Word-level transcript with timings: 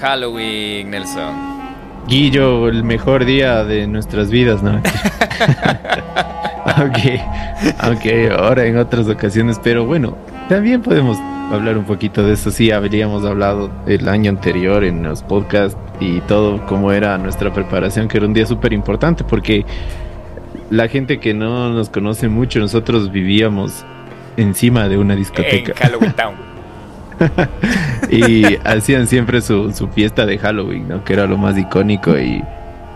Halloween, 0.00 0.90
Nelson? 0.90 1.34
Guillo, 2.06 2.68
el 2.68 2.84
mejor 2.84 3.24
día 3.24 3.64
de 3.64 3.86
nuestras 3.86 4.30
vidas, 4.30 4.62
¿no? 4.62 4.80
aunque, 6.76 7.20
aunque 7.78 8.30
ahora 8.30 8.64
en 8.64 8.78
otras 8.78 9.08
ocasiones, 9.08 9.60
pero 9.62 9.84
bueno, 9.84 10.16
también 10.48 10.82
podemos 10.82 11.18
hablar 11.52 11.76
un 11.76 11.84
poquito 11.84 12.22
de 12.22 12.34
eso. 12.34 12.50
Sí, 12.50 12.70
habríamos 12.70 13.24
hablado 13.24 13.70
el 13.86 14.08
año 14.08 14.30
anterior 14.30 14.84
en 14.84 15.02
los 15.02 15.22
podcasts 15.22 15.78
y 16.00 16.20
todo, 16.22 16.64
cómo 16.66 16.92
era 16.92 17.18
nuestra 17.18 17.52
preparación, 17.52 18.08
que 18.08 18.18
era 18.18 18.26
un 18.26 18.34
día 18.34 18.46
súper 18.46 18.72
importante 18.72 19.24
porque 19.24 19.66
la 20.70 20.88
gente 20.88 21.18
que 21.18 21.34
no 21.34 21.70
nos 21.70 21.90
conoce 21.90 22.28
mucho, 22.28 22.58
nosotros 22.60 23.10
vivíamos 23.10 23.84
encima 24.36 24.88
de 24.88 24.98
una 24.98 25.16
discoteca. 25.16 25.72
En 25.72 25.78
Halloween 25.78 26.12
Town. 26.12 26.47
y 28.10 28.56
hacían 28.64 29.06
siempre 29.06 29.40
su, 29.40 29.72
fiesta 29.94 30.26
de 30.26 30.38
Halloween, 30.38 30.88
¿no? 30.88 31.04
Que 31.04 31.14
era 31.14 31.26
lo 31.26 31.36
más 31.36 31.56
icónico 31.58 32.18
y 32.18 32.42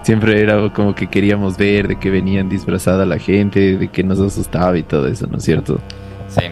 siempre 0.03 0.41
era 0.41 0.73
como 0.73 0.95
que 0.95 1.09
queríamos 1.09 1.57
ver 1.57 1.89
de 1.89 1.99
que 1.99 2.11
venían 2.11 2.49
disfrazada 2.49 3.05
la 3.07 3.19
gente, 3.19 3.77
de 3.77 3.89
que 3.89 4.03
nos 4.03 4.21
asustaba 4.21 4.77
y 4.79 4.83
todo 4.83 5.07
eso, 5.09 5.27
¿no 5.27 5.39
es 5.39 5.45
cierto? 5.45 5.81
Sí. 6.29 6.45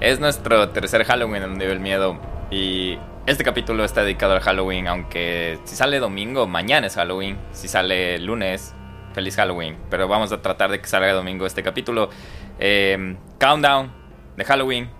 Es 0.00 0.18
nuestro 0.18 0.68
tercer 0.70 1.04
Halloween 1.04 1.44
en 1.44 1.58
Nivel 1.58 1.78
Miedo 1.78 2.18
y 2.50 2.98
este 3.24 3.44
capítulo 3.44 3.84
está 3.84 4.02
dedicado 4.02 4.34
al 4.34 4.40
Halloween, 4.40 4.88
aunque 4.88 5.60
si 5.64 5.76
sale 5.76 6.00
domingo, 6.00 6.48
mañana 6.48 6.88
es 6.88 6.96
Halloween, 6.96 7.38
si 7.52 7.68
sale 7.68 8.18
lunes, 8.18 8.74
feliz 9.14 9.36
Halloween, 9.36 9.76
pero 9.90 10.08
vamos 10.08 10.32
a 10.32 10.42
tratar 10.42 10.70
de 10.70 10.80
que 10.80 10.88
salga 10.88 11.12
domingo 11.12 11.46
este 11.46 11.62
capítulo. 11.62 12.10
Eh, 12.58 13.16
countdown 13.38 13.92
de 14.36 14.44
Halloween 14.44 14.90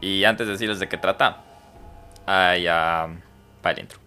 y 0.00 0.24
antes 0.24 0.46
de 0.46 0.52
decirles 0.52 0.78
de 0.78 0.88
qué 0.88 0.98
trata, 0.98 1.43
Ay, 2.26 2.66
uh, 2.68 3.20
para 3.60 3.74
dentro. 3.74 4.03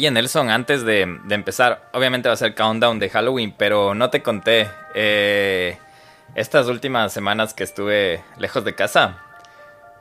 Oye, 0.00 0.10
Nelson, 0.10 0.48
antes 0.48 0.82
de, 0.82 1.02
empezar, 1.28 1.90
obviamente 1.92 2.30
va 2.30 2.32
a 2.32 2.36
ser 2.38 2.54
countdown 2.54 2.98
de 2.98 3.10
Halloween, 3.10 3.52
pero 3.54 3.94
no 3.94 4.08
te 4.08 4.22
conté. 4.22 4.66
Eh, 4.94 5.76
estas 6.34 6.68
últimas 6.68 7.12
semanas 7.12 7.52
que 7.52 7.64
estuve 7.64 8.22
lejos 8.38 8.64
de 8.64 8.74
casa, 8.74 9.18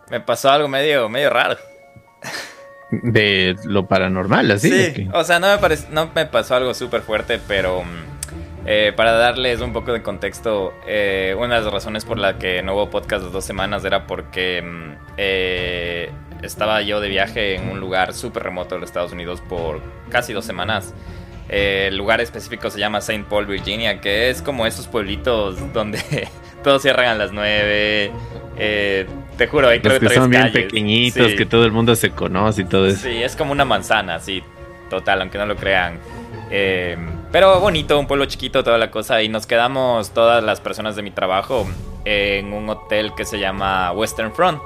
me 0.09 0.21
pasó 0.21 0.51
algo 0.51 0.69
medio, 0.69 1.09
medio 1.09 1.29
raro. 1.31 1.57
De 2.91 3.57
lo 3.65 3.87
paranormal, 3.89 4.49
así. 4.51 4.71
Sí, 4.71 5.09
o 5.11 5.25
sea, 5.25 5.41
no 5.41 5.47
me, 5.47 5.77
no 5.89 6.09
me 6.15 6.25
pasó 6.27 6.55
algo 6.55 6.73
súper 6.73 7.01
fuerte, 7.01 7.37
pero 7.45 7.83
mm, 7.83 8.18
eh, 8.65 8.93
para 8.95 9.13
darles 9.13 9.61
un 9.61 9.73
poco 9.73 9.93
de 9.93 10.01
contexto, 10.01 10.73
eh, 10.87 11.35
una 11.37 11.55
de 11.55 11.61
las 11.61 11.73
razones 11.73 12.05
por 12.05 12.17
la 12.17 12.37
que 12.37 12.61
no 12.61 12.73
hubo 12.73 12.89
podcast 12.89 13.25
de 13.25 13.31
dos 13.31 13.45
semanas 13.45 13.83
era 13.85 14.05
porque 14.07 14.61
mm, 14.61 16.43
estaba 16.43 16.81
yo 16.81 16.99
de 16.99 17.09
viaje 17.09 17.55
en 17.55 17.69
un 17.69 17.79
lugar 17.79 18.13
súper 18.13 18.43
remoto 18.43 18.75
de 18.75 18.81
los 18.81 18.89
Estados 18.89 19.11
Unidos 19.11 19.41
por 19.41 19.81
casi 20.09 20.33
dos 20.33 20.45
semanas. 20.45 20.93
el 21.49 21.97
lugar 21.97 22.21
específico 22.21 22.69
se 22.69 22.79
llama 22.79 22.99
St. 22.99 23.25
Paul, 23.29 23.45
Virginia, 23.45 24.01
que 24.01 24.29
es 24.29 24.41
como 24.41 24.65
esos 24.65 24.87
pueblitos 24.87 25.73
donde 25.73 26.29
todos 26.63 26.81
cierran 26.81 27.07
a 27.07 27.15
las 27.15 27.31
nueve. 27.31 28.11
Eh, 28.57 29.07
te 29.37 29.47
juro, 29.47 29.69
hay 29.69 29.79
creo 29.79 29.99
que, 29.99 30.09
son 30.09 30.29
bien 30.29 30.51
pequeñitos, 30.51 31.33
que 31.33 31.45
todo 31.45 31.65
el 31.65 31.71
mundo 31.71 31.95
se 31.95 32.11
conoce 32.11 32.63
y 32.63 32.65
todo 32.65 32.87
eso. 32.87 33.03
Sí, 33.03 33.23
es 33.23 33.35
como 33.35 33.53
una 33.53 33.63
manzana, 33.63 34.19
sí, 34.19 34.43
total, 34.89 35.21
aunque 35.21 35.37
no 35.37 35.45
lo 35.45 35.55
crean. 35.55 35.97
Eh, 36.51 36.97
pero 37.31 37.59
bonito, 37.59 37.99
un 37.99 38.07
pueblo 38.07 38.25
chiquito, 38.25 38.63
toda 38.63 38.77
la 38.77 38.91
cosa. 38.91 39.21
Y 39.21 39.29
nos 39.29 39.45
quedamos 39.45 40.11
todas 40.11 40.43
las 40.43 40.59
personas 40.61 40.95
de 40.95 41.03
mi 41.03 41.11
trabajo 41.11 41.67
en 42.05 42.53
un 42.53 42.69
hotel 42.69 43.13
que 43.15 43.25
se 43.25 43.39
llama 43.39 43.91
Western 43.91 44.33
Front. 44.33 44.61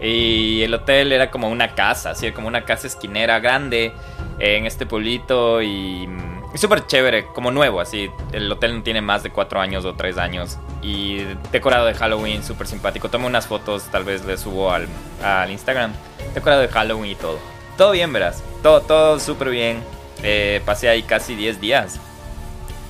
Y 0.00 0.62
el 0.62 0.72
hotel 0.72 1.12
era 1.12 1.30
como 1.30 1.48
una 1.50 1.74
casa, 1.74 2.10
así 2.10 2.30
como 2.32 2.48
una 2.48 2.64
casa 2.64 2.86
esquinera 2.86 3.38
grande 3.40 3.92
en 4.38 4.64
este 4.64 4.86
pueblito 4.86 5.60
y, 5.60 6.08
súper 6.54 6.86
chévere, 6.86 7.26
como 7.26 7.50
nuevo, 7.50 7.80
así. 7.80 8.10
El 8.32 8.50
hotel 8.50 8.76
no 8.76 8.82
tiene 8.82 9.02
más 9.02 9.22
de 9.22 9.30
cuatro 9.30 9.60
años 9.60 9.84
o 9.84 9.94
tres 9.94 10.16
años 10.16 10.58
y 10.80 11.18
decorado 11.52 11.86
de 11.86 11.94
Halloween, 11.94 12.42
súper 12.42 12.66
simpático. 12.66 13.10
Tomé 13.10 13.26
unas 13.26 13.46
fotos, 13.46 13.84
tal 13.90 14.04
vez 14.04 14.24
le 14.24 14.38
subo 14.38 14.72
al, 14.72 14.86
al, 15.22 15.50
Instagram. 15.50 15.92
Decorado 16.34 16.62
de 16.62 16.68
Halloween 16.68 17.12
y 17.12 17.14
todo. 17.16 17.38
Todo 17.76 17.90
bien, 17.90 18.12
verás. 18.12 18.42
Todo, 18.62 18.80
todo 18.80 19.20
súper 19.20 19.50
bien. 19.50 19.82
Eh, 20.22 20.60
pasé 20.64 20.88
ahí 20.88 21.02
casi 21.02 21.34
10 21.34 21.60
días. 21.60 21.98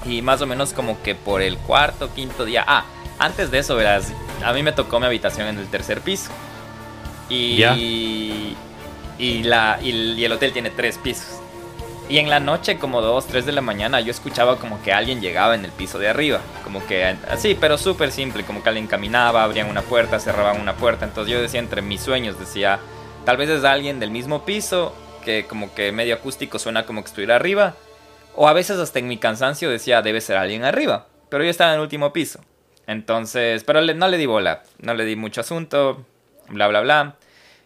Y 0.05 0.23
más 0.23 0.41
o 0.41 0.47
menos 0.47 0.73
como 0.73 1.03
que 1.03 1.15
por 1.15 1.43
el 1.43 1.59
cuarto, 1.59 2.13
quinto 2.15 2.45
día. 2.45 2.65
Ah, 2.67 2.85
antes 3.19 3.51
de 3.51 3.59
eso, 3.59 3.77
verás, 3.77 4.13
a 4.45 4.53
mí 4.53 4.63
me 4.63 4.73
tocó 4.73 4.99
mi 4.99 5.07
habitación 5.07 5.47
en 5.49 5.59
el 5.59 5.69
tercer 5.69 6.01
piso. 6.01 6.31
Y, 7.29 7.63
y, 9.19 9.43
la, 9.45 9.79
y, 9.83 10.25
el 10.25 10.33
hotel 10.33 10.53
tiene 10.53 10.71
tres 10.71 10.99
pisos. 10.99 11.41
Y 12.09 12.19
en 12.19 12.29
la 12.29 12.41
noche, 12.41 12.79
como 12.79 13.03
dos, 13.03 13.27
tres 13.27 13.47
de 13.47 13.53
la 13.53 13.61
mañana, 13.61 14.01
yo 14.01 14.11
escuchaba 14.11 14.59
como 14.59 14.83
que 14.83 14.93
alguien 14.93 15.21
llegaba 15.21 15.55
en 15.55 15.65
el 15.65 15.71
piso 15.71 15.99
de 15.99 16.09
arriba. 16.09 16.41
Como 16.65 16.85
que 16.85 17.05
así, 17.31 17.57
pero 17.61 17.79
súper 17.79 18.11
simple. 18.11 18.43
Como 18.43 18.65
que 18.65 18.69
alguien 18.69 18.89
caminaba, 18.89 19.45
abrían 19.45 19.69
una 19.69 19.83
puerta, 19.83 20.19
cerraban 20.19 20.61
una 20.61 20.75
puerta. 20.75 21.05
Entonces 21.05 21.33
yo 21.33 21.41
decía 21.41 21.61
entre 21.61 21.83
mis 21.83 22.01
sueños, 22.01 22.37
decía, 22.41 22.81
tal 23.25 23.37
vez 23.37 23.49
es 23.49 23.62
alguien 23.62 24.01
del 24.01 24.11
mismo 24.11 24.45
piso, 24.45 24.93
que 25.20 25.47
como 25.47 25.75
que 25.75 25.92
medio 25.92 26.14
acústico 26.14 26.58
suena 26.58 26.86
como 26.86 27.03
que 27.03 27.08
estuviera 27.08 27.36
arriba. 27.36 27.75
O 28.34 28.48
a 28.48 28.53
veces 28.53 28.78
hasta 28.78 28.98
en 28.98 29.08
mi 29.08 29.19
cansancio 29.19 29.70
decía, 29.70 30.03
debe 30.03 30.20
ser 30.20 30.36
alguien 30.36 30.64
arriba. 30.64 31.06
Pero 31.28 31.44
yo 31.44 31.50
estaba 31.50 31.72
en 31.72 31.76
el 31.76 31.82
último 31.82 32.12
piso. 32.12 32.41
Entonces, 32.86 33.64
pero 33.64 33.81
no 33.82 34.08
le 34.08 34.16
di 34.16 34.26
bola, 34.26 34.62
no 34.78 34.94
le 34.94 35.04
di 35.04 35.16
mucho 35.16 35.41
asunto, 35.41 36.04
bla, 36.48 36.69
bla, 36.69 36.81
bla. 36.81 37.16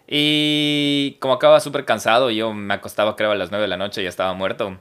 Y 0.06 1.16
como 1.20 1.34
acaba 1.34 1.60
súper 1.60 1.84
cansado, 1.84 2.30
yo 2.30 2.52
me 2.52 2.74
acostaba 2.74 3.16
creo 3.16 3.30
a 3.30 3.34
las 3.34 3.50
9 3.50 3.62
de 3.62 3.68
la 3.68 3.76
noche 3.76 4.00
y 4.00 4.04
ya 4.04 4.10
estaba 4.10 4.34
muerto. 4.34 4.78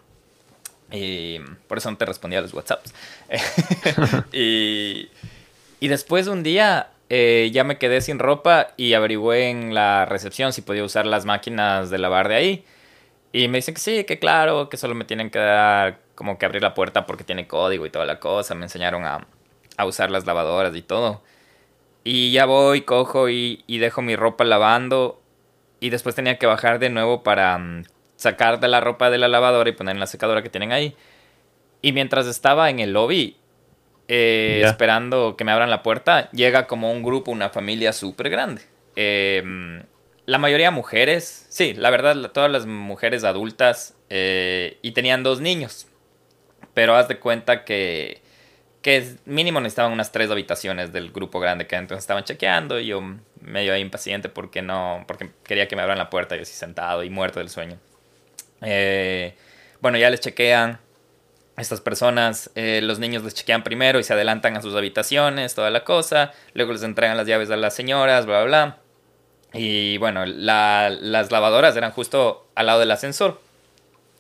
Y 0.91 1.39
por 1.67 1.77
eso 1.77 1.89
no 1.89 1.97
te 1.97 2.05
respondía 2.05 2.39
a 2.39 2.41
los 2.41 2.53
WhatsApps. 2.53 2.93
y, 4.33 5.09
y 5.79 5.87
después 5.87 6.27
un 6.27 6.43
día 6.43 6.89
eh, 7.15 7.51
ya 7.51 7.63
me 7.63 7.77
quedé 7.77 8.01
sin 8.01 8.17
ropa 8.17 8.69
y 8.75 8.95
averigüé 8.95 9.51
en 9.51 9.75
la 9.75 10.05
recepción 10.05 10.51
si 10.51 10.63
podía 10.63 10.83
usar 10.83 11.05
las 11.05 11.25
máquinas 11.25 11.91
de 11.91 11.99
lavar 11.99 12.27
de 12.27 12.35
ahí. 12.35 12.65
Y 13.31 13.47
me 13.49 13.59
dicen 13.59 13.75
que 13.75 13.81
sí, 13.81 14.03
que 14.03 14.17
claro, 14.17 14.67
que 14.67 14.77
solo 14.77 14.95
me 14.95 15.05
tienen 15.05 15.29
que 15.29 15.37
dar 15.37 15.99
como 16.15 16.39
que 16.39 16.47
abrir 16.47 16.63
la 16.63 16.73
puerta 16.73 17.05
porque 17.05 17.23
tiene 17.23 17.47
código 17.47 17.85
y 17.85 17.91
toda 17.91 18.07
la 18.07 18.19
cosa. 18.19 18.55
Me 18.55 18.65
enseñaron 18.65 19.05
a, 19.05 19.27
a 19.77 19.85
usar 19.85 20.09
las 20.09 20.25
lavadoras 20.25 20.75
y 20.75 20.81
todo. 20.81 21.21
Y 22.03 22.31
ya 22.31 22.45
voy, 22.45 22.81
cojo 22.81 23.29
y, 23.29 23.63
dejo 23.67 24.01
mi 24.01 24.15
ropa 24.15 24.43
lavando. 24.43 25.21
Y 25.79 25.91
después 25.91 26.15
tenía 26.15 26.39
que 26.39 26.47
bajar 26.47 26.79
de 26.79 26.89
nuevo 26.89 27.21
para 27.21 27.59
mm, 27.59 27.83
sacar 28.15 28.59
de 28.59 28.69
la 28.69 28.81
ropa 28.81 29.11
de 29.11 29.19
la 29.19 29.27
lavadora 29.27 29.69
y 29.69 29.73
poner 29.73 29.95
en 29.95 29.99
la 29.99 30.07
secadora 30.07 30.41
que 30.41 30.49
tienen 30.49 30.71
ahí. 30.71 30.95
Y 31.83 31.91
mientras 31.91 32.25
estaba 32.25 32.71
en 32.71 32.79
el 32.79 32.93
lobby, 32.93 33.37
eh, 34.07 34.61
esperando 34.65 35.35
que 35.37 35.43
me 35.43 35.51
abran 35.51 35.69
la 35.69 35.83
puerta, 35.83 36.29
llega 36.31 36.67
como 36.67 36.91
un 36.91 37.03
grupo, 37.03 37.31
una 37.31 37.49
familia 37.49 37.93
súper 37.93 38.29
grande. 38.29 38.61
Em, 38.95 39.83
la 40.25 40.37
mayoría 40.37 40.71
mujeres, 40.71 41.45
sí, 41.49 41.73
la 41.73 41.89
verdad, 41.89 42.31
todas 42.31 42.51
las 42.51 42.65
mujeres 42.65 43.23
adultas 43.23 43.95
eh, 44.09 44.77
y 44.81 44.91
tenían 44.91 45.23
dos 45.23 45.41
niños. 45.41 45.87
Pero 46.73 46.95
haz 46.95 47.07
de 47.07 47.19
cuenta 47.19 47.65
que 47.65 48.23
que 48.83 49.15
mínimo 49.23 49.61
necesitaban 49.61 49.93
unas 49.93 50.11
tres 50.11 50.29
habitaciones 50.29 50.91
del 50.91 51.11
grupo 51.11 51.39
grande 51.39 51.65
que 51.65 51.77
entonces 51.77 52.03
estaban 52.03 52.25
chequeando 52.25 52.81
y 52.81 52.87
yo 52.87 53.01
medio 53.39 53.75
impaciente 53.77 54.27
porque 54.27 54.61
no, 54.61 55.05
porque 55.07 55.31
quería 55.45 55.69
que 55.69 55.77
me 55.77 55.81
abran 55.81 55.97
la 55.97 56.09
puerta 56.09 56.35
y 56.35 56.41
así 56.41 56.53
sentado 56.53 57.01
y 57.01 57.09
muerto 57.09 57.39
del 57.39 57.47
sueño. 57.47 57.79
Eh, 58.61 59.35
bueno, 59.79 59.97
ya 59.97 60.09
les 60.09 60.19
chequean 60.19 60.79
estas 61.57 61.81
personas, 61.81 62.49
eh, 62.55 62.81
los 62.83 62.99
niños 62.99 63.23
les 63.23 63.35
chequean 63.35 63.63
primero 63.63 63.99
y 63.99 64.03
se 64.03 64.13
adelantan 64.13 64.57
a 64.57 64.61
sus 64.61 64.75
habitaciones, 64.75 65.53
toda 65.53 65.69
la 65.69 65.83
cosa, 65.83 66.31
luego 66.53 66.73
les 66.73 66.83
entregan 66.83 67.15
las 67.15 67.27
llaves 67.27 67.51
a 67.51 67.57
las 67.57 67.75
señoras, 67.75 68.25
bla, 68.25 68.43
bla, 68.43 68.45
bla. 68.45 68.77
Y 69.53 69.97
bueno, 69.99 70.25
las 70.25 71.31
lavadoras 71.31 71.75
eran 71.75 71.91
justo 71.91 72.47
al 72.55 72.65
lado 72.65 72.79
del 72.79 72.89
ascensor. 72.89 73.39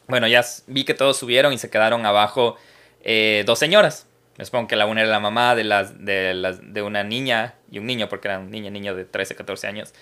Bueno, 0.07 0.27
ya 0.27 0.43
vi 0.67 0.83
que 0.83 0.93
todos 0.93 1.17
subieron 1.17 1.53
y 1.53 1.57
se 1.57 1.71
quedaron 1.71 2.05
abajo 2.05 2.55
eh, 3.03 3.43
dos 3.47 3.57
señoras. 3.57 4.05
Me 4.37 4.45
supongo 4.45 4.67
que 4.67 4.75
la 4.75 4.85
una 4.85 5.01
era 5.01 5.09
la 5.09 5.19
mamá 5.19 5.55
de, 5.55 5.63
las, 5.63 5.93
de, 6.05 6.81
una 6.85 7.03
niña 7.03 7.55
y 7.71 7.79
un 7.79 7.87
niño, 7.87 8.09
porque 8.09 8.27
era 8.27 8.39
un 8.39 8.51
niño 8.51 8.95
de 8.95 9.05
13, 9.05 9.35
14 9.35 9.67
años. 9.67 9.93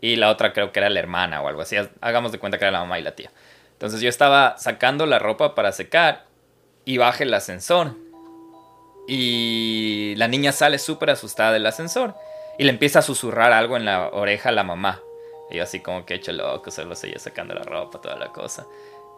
Y 0.00 0.16
la 0.16 0.30
otra 0.30 0.52
creo 0.52 0.72
que 0.72 0.80
era 0.80 0.90
la 0.90 1.00
hermana 1.00 1.40
o 1.40 1.48
algo 1.48 1.62
así. 1.62 1.76
Hagamos 2.02 2.32
de 2.32 2.38
cuenta 2.38 2.58
que 2.58 2.64
era 2.64 2.72
la 2.72 2.80
mamá 2.80 2.98
y 2.98 3.02
la 3.02 3.14
tía. 3.14 3.30
Entonces 3.72 4.00
yo 4.00 4.08
estaba 4.08 4.56
sacando 4.58 5.06
la 5.06 5.18
ropa 5.18 5.54
para 5.54 5.72
secar 5.72 6.26
y 6.84 6.98
baja 6.98 7.24
el 7.24 7.34
ascensor. 7.34 7.96
Y 9.06 10.14
la 10.16 10.28
niña 10.28 10.52
sale 10.52 10.78
súper 10.78 11.10
asustada 11.10 11.52
del 11.52 11.66
ascensor 11.66 12.14
y 12.58 12.64
le 12.64 12.70
empieza 12.70 13.00
a 13.00 13.02
susurrar 13.02 13.52
algo 13.52 13.76
en 13.76 13.84
la 13.84 14.08
oreja 14.08 14.48
a 14.48 14.52
la 14.52 14.64
mamá. 14.64 15.00
Y 15.50 15.58
así 15.58 15.80
como 15.80 16.06
que 16.06 16.14
hecho 16.14 16.32
loco, 16.32 16.70
solo 16.70 16.94
seguía 16.94 17.18
sacando 17.18 17.54
la 17.54 17.62
ropa, 17.62 18.00
toda 18.00 18.16
la 18.16 18.32
cosa. 18.32 18.66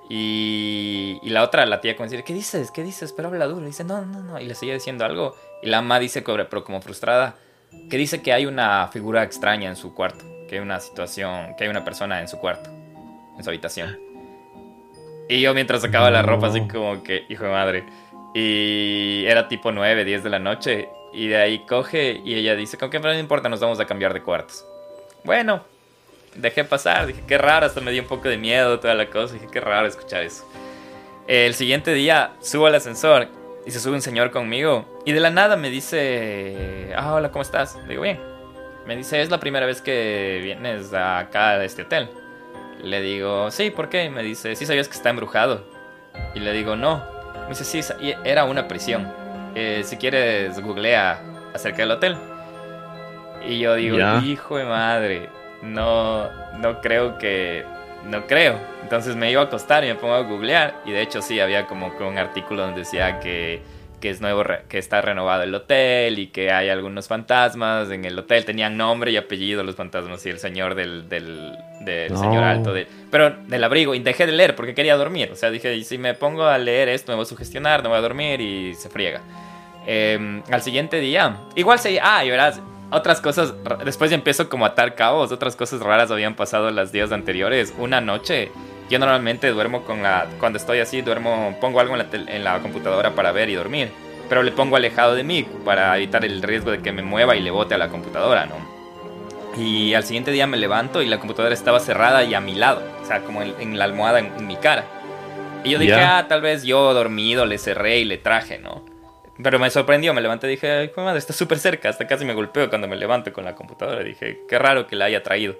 Y, 0.08 1.18
y 1.22 1.30
la 1.30 1.42
otra, 1.42 1.66
la 1.66 1.80
tía, 1.80 1.96
como 1.96 2.08
dice, 2.08 2.22
¿qué 2.24 2.32
dices? 2.32 2.70
¿Qué 2.70 2.82
dices? 2.82 3.12
Pero 3.12 3.28
habla 3.28 3.46
duro. 3.46 3.62
Y 3.62 3.66
dice, 3.66 3.84
no, 3.84 4.04
no, 4.04 4.22
no. 4.22 4.40
Y 4.40 4.46
le 4.46 4.54
sigue 4.54 4.74
diciendo 4.74 5.04
algo. 5.04 5.36
Y 5.62 5.68
la 5.68 5.80
mamá 5.82 5.98
dice, 5.98 6.22
pero 6.22 6.64
como 6.64 6.80
frustrada, 6.80 7.36
que 7.90 7.96
dice 7.96 8.22
que 8.22 8.32
hay 8.32 8.46
una 8.46 8.88
figura 8.88 9.22
extraña 9.22 9.68
en 9.68 9.76
su 9.76 9.94
cuarto. 9.94 10.24
Que 10.48 10.56
hay 10.56 10.60
una 10.60 10.80
situación, 10.80 11.54
que 11.56 11.64
hay 11.64 11.70
una 11.70 11.84
persona 11.84 12.20
en 12.20 12.28
su 12.28 12.38
cuarto, 12.38 12.70
en 12.70 13.42
su 13.42 13.50
habitación. 13.50 14.05
Y 15.28 15.40
yo 15.40 15.55
mientras 15.55 15.82
sacaba 15.82 16.11
la 16.11 16.23
ropa, 16.23 16.49
así 16.49 16.61
como 16.69 17.02
que, 17.02 17.25
hijo 17.28 17.44
de 17.44 17.50
madre. 17.50 17.84
Y 18.34 19.25
era 19.26 19.49
tipo 19.49 19.73
9, 19.73 20.05
10 20.05 20.23
de 20.25 20.31
la 20.31 20.38
noche. 20.38 20.88
Y 21.12 21.28
de 21.28 21.37
ahí 21.37 21.61
coge 21.61 22.20
y 22.25 22.34
ella 22.34 22.55
dice, 22.55 22.76
con 22.76 22.90
que 22.90 23.00
no 23.00 23.12
importa, 23.19 23.49
nos 23.49 23.61
vamos 23.61 23.81
a 23.81 23.87
cambiar 23.87 24.12
de 24.12 24.23
cuartos. 24.23 24.64
Bueno, 25.25 25.62
dejé 26.34 26.64
pasar, 26.64 27.06
dije, 27.06 27.23
qué 27.26 27.38
raro, 27.38 27.67
hasta 27.67 27.81
me 27.81 27.90
dio 27.90 28.02
un 28.02 28.08
poco 28.08 28.28
de 28.28 28.37
miedo 28.37 28.78
toda 28.78 28.94
la 28.94 29.08
cosa, 29.08 29.34
dije, 29.34 29.49
qué 29.50 29.61
raro 29.61 29.87
escuchar 29.87 30.23
eso. 30.23 30.44
El 31.26 31.55
siguiente 31.55 31.93
día 31.94 32.32
subo 32.40 32.67
al 32.67 32.75
ascensor 32.75 33.28
y 33.64 33.70
se 33.70 33.81
sube 33.81 33.94
un 33.94 34.02
señor 34.02 34.31
conmigo 34.31 35.00
y 35.05 35.12
de 35.12 35.20
la 35.20 35.31
nada 35.31 35.56
me 35.56 35.70
dice, 35.70 36.93
ah, 36.96 37.14
hola, 37.14 37.32
¿cómo 37.32 37.43
estás? 37.43 37.76
Digo, 37.88 38.02
bien. 38.02 38.20
Me 38.87 38.94
dice, 38.94 39.20
es 39.20 39.31
la 39.31 39.40
primera 39.40 39.67
vez 39.67 39.81
que 39.81 40.40
vienes 40.44 40.93
acá 40.93 41.50
a 41.50 41.64
este 41.64 41.82
hotel. 41.82 42.08
Le 42.86 43.00
digo, 43.00 43.50
sí, 43.50 43.70
¿por 43.70 43.88
qué? 43.88 44.08
Me 44.10 44.22
dice, 44.22 44.54
sí 44.54 44.64
sabías 44.64 44.86
que 44.86 44.94
está 44.94 45.10
embrujado. 45.10 45.64
Y 46.34 46.40
le 46.40 46.52
digo, 46.52 46.76
no. 46.76 47.04
Me 47.42 47.48
dice, 47.48 47.64
sí, 47.64 47.80
era 48.24 48.44
una 48.44 48.68
prisión. 48.68 49.12
Eh, 49.56 49.82
si 49.84 49.96
quieres, 49.96 50.60
googlea 50.60 51.20
acerca 51.52 51.78
del 51.78 51.90
hotel. 51.90 52.16
Y 53.44 53.58
yo 53.58 53.74
digo, 53.74 53.98
hijo 54.24 54.56
de 54.56 54.64
madre, 54.64 55.28
no, 55.62 56.30
no 56.58 56.80
creo 56.80 57.18
que, 57.18 57.64
no 58.04 58.26
creo. 58.28 58.56
Entonces 58.82 59.16
me 59.16 59.32
iba 59.32 59.42
a 59.42 59.46
acostar 59.46 59.84
y 59.84 59.88
me 59.88 59.96
pongo 59.96 60.14
a 60.14 60.20
googlear. 60.20 60.80
Y 60.84 60.92
de 60.92 61.02
hecho 61.02 61.22
sí, 61.22 61.40
había 61.40 61.66
como 61.66 61.88
un 61.88 62.18
artículo 62.18 62.62
donde 62.62 62.80
decía 62.80 63.18
que 63.18 63.62
que 64.00 64.10
es 64.10 64.20
nuevo, 64.20 64.44
que 64.69 64.78
está 64.78 65.00
renovado 65.00 65.43
el 65.43 65.54
hotel 65.54 66.19
y 66.19 66.28
que 66.28 66.52
hay 66.52 66.69
algunos 66.69 67.08
fantasmas 67.08 67.90
en 67.90 68.04
el 68.04 68.19
hotel. 68.19 68.44
Tenían 68.44 68.76
nombre 68.76 69.10
y 69.10 69.16
apellido 69.16 69.62
los 69.64 69.75
fantasmas 69.75 70.25
y 70.26 70.31
el 70.31 70.38
señor 70.38 70.75
del, 70.75 71.08
del, 71.08 71.56
señor 72.08 72.44
alto. 72.44 72.72
De, 72.72 72.87
pero 73.10 73.31
del 73.31 73.64
abrigo. 73.64 73.94
Y 73.94 74.00
dejé 74.00 74.26
de 74.26 74.32
leer 74.32 74.54
porque 74.54 74.75
quería 74.75 74.96
dormir. 74.96 75.31
O 75.32 75.37
sea, 75.37 75.50
dije, 75.50 75.82
si 75.84 75.98
me 75.98 76.14
pongo 76.14 76.44
a 76.44 76.58
leer 76.58 76.88
esto 76.88 77.12
me 77.12 77.16
voy 77.16 77.22
a 77.22 77.26
sugestionar, 77.26 77.82
no 77.82 77.90
voy 77.90 77.98
a 77.98 78.02
dormir 78.02 78.40
y 78.40 78.75
se 78.75 78.88
friega. 78.88 79.22
Em, 79.87 80.42
al 80.50 80.62
siguiente 80.62 80.99
día, 81.00 81.37
igual 81.54 81.78
se... 81.78 81.99
Ah, 82.02 82.25
y 82.25 82.31
verás, 82.31 82.60
otras 82.90 83.20
cosas, 83.20 83.54
después 83.84 84.10
ya 84.10 84.16
empiezo 84.16 84.49
como 84.49 84.64
a 84.64 84.69
atar 84.69 84.94
cabos, 84.94 85.32
otras 85.32 85.56
cosas 85.56 85.81
raras 85.81 86.10
habían 86.10 86.34
pasado 86.34 86.70
los 86.70 86.92
días 86.92 87.12
anteriores. 87.12 87.75
Una 87.78 88.00
noche 88.00 88.50
yo 88.88 88.98
normalmente 88.98 89.48
duermo 89.50 89.82
con 89.82 90.02
la. 90.02 90.26
Cuando 90.38 90.58
estoy 90.58 90.80
así, 90.80 91.02
duermo. 91.02 91.56
Pongo 91.60 91.80
algo 91.80 91.96
en 91.96 91.98
la, 91.98 92.34
en 92.34 92.44
la 92.44 92.58
computadora 92.60 93.14
para 93.14 93.32
ver 93.32 93.48
y 93.48 93.54
dormir. 93.54 93.90
Pero 94.28 94.42
le 94.42 94.52
pongo 94.52 94.76
alejado 94.76 95.14
de 95.14 95.22
mí 95.22 95.46
para 95.64 95.96
evitar 95.96 96.24
el 96.24 96.42
riesgo 96.42 96.70
de 96.70 96.80
que 96.80 96.92
me 96.92 97.02
mueva 97.02 97.36
y 97.36 97.40
le 97.40 97.50
bote 97.50 97.74
a 97.74 97.78
la 97.78 97.88
computadora, 97.88 98.46
¿no? 98.46 98.76
Y 99.56 99.94
al 99.94 100.04
siguiente 100.04 100.30
día 100.30 100.46
me 100.46 100.56
levanto 100.56 101.00
y 101.00 101.06
la 101.06 101.18
computadora 101.18 101.54
estaba 101.54 101.80
cerrada 101.80 102.24
y 102.24 102.34
a 102.34 102.40
mi 102.40 102.54
lado. 102.54 102.82
O 103.02 103.06
sea, 103.06 103.20
como 103.20 103.42
en, 103.42 103.78
la 103.78 103.84
almohada 103.84 104.18
en, 104.18 104.46
mi 104.46 104.56
cara. 104.56 104.84
Y 105.64 105.70
yo 105.70 105.78
dije, 105.78 105.94
ah, 105.94 106.26
tal 106.28 106.42
vez 106.42 106.62
yo 106.62 106.92
dormido 106.92 107.46
le 107.46 107.58
cerré 107.58 107.98
y 107.98 108.04
le 108.04 108.18
traje, 108.18 108.58
¿no? 108.58 108.84
Pero 109.42 109.58
me 109.58 109.70
sorprendió, 109.70 110.14
me 110.14 110.20
levanté 110.20 110.46
y 110.46 110.50
dije, 110.50 110.70
ay, 110.70 110.92
madre, 110.96 111.18
está 111.18 111.32
súper 111.32 111.58
cerca. 111.58 111.88
Hasta 111.88 112.06
casi 112.06 112.24
me 112.24 112.34
golpeo 112.34 112.68
cuando 112.68 112.86
me 112.88 112.96
levanto 112.96 113.32
con 113.32 113.44
la 113.44 113.54
computadora. 113.54 114.02
Dije, 114.02 114.40
qué 114.48 114.58
raro 114.58 114.86
que 114.86 114.96
la 114.96 115.06
haya 115.06 115.22
traído. 115.22 115.56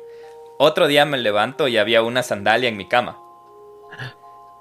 Otro 0.59 0.87
día 0.87 1.05
me 1.05 1.19
levanto 1.19 1.69
y 1.69 1.77
había 1.77 2.03
una 2.03 2.23
sandalia 2.23 2.69
en 2.69 2.77
mi 2.77 2.87
cama. 2.87 3.19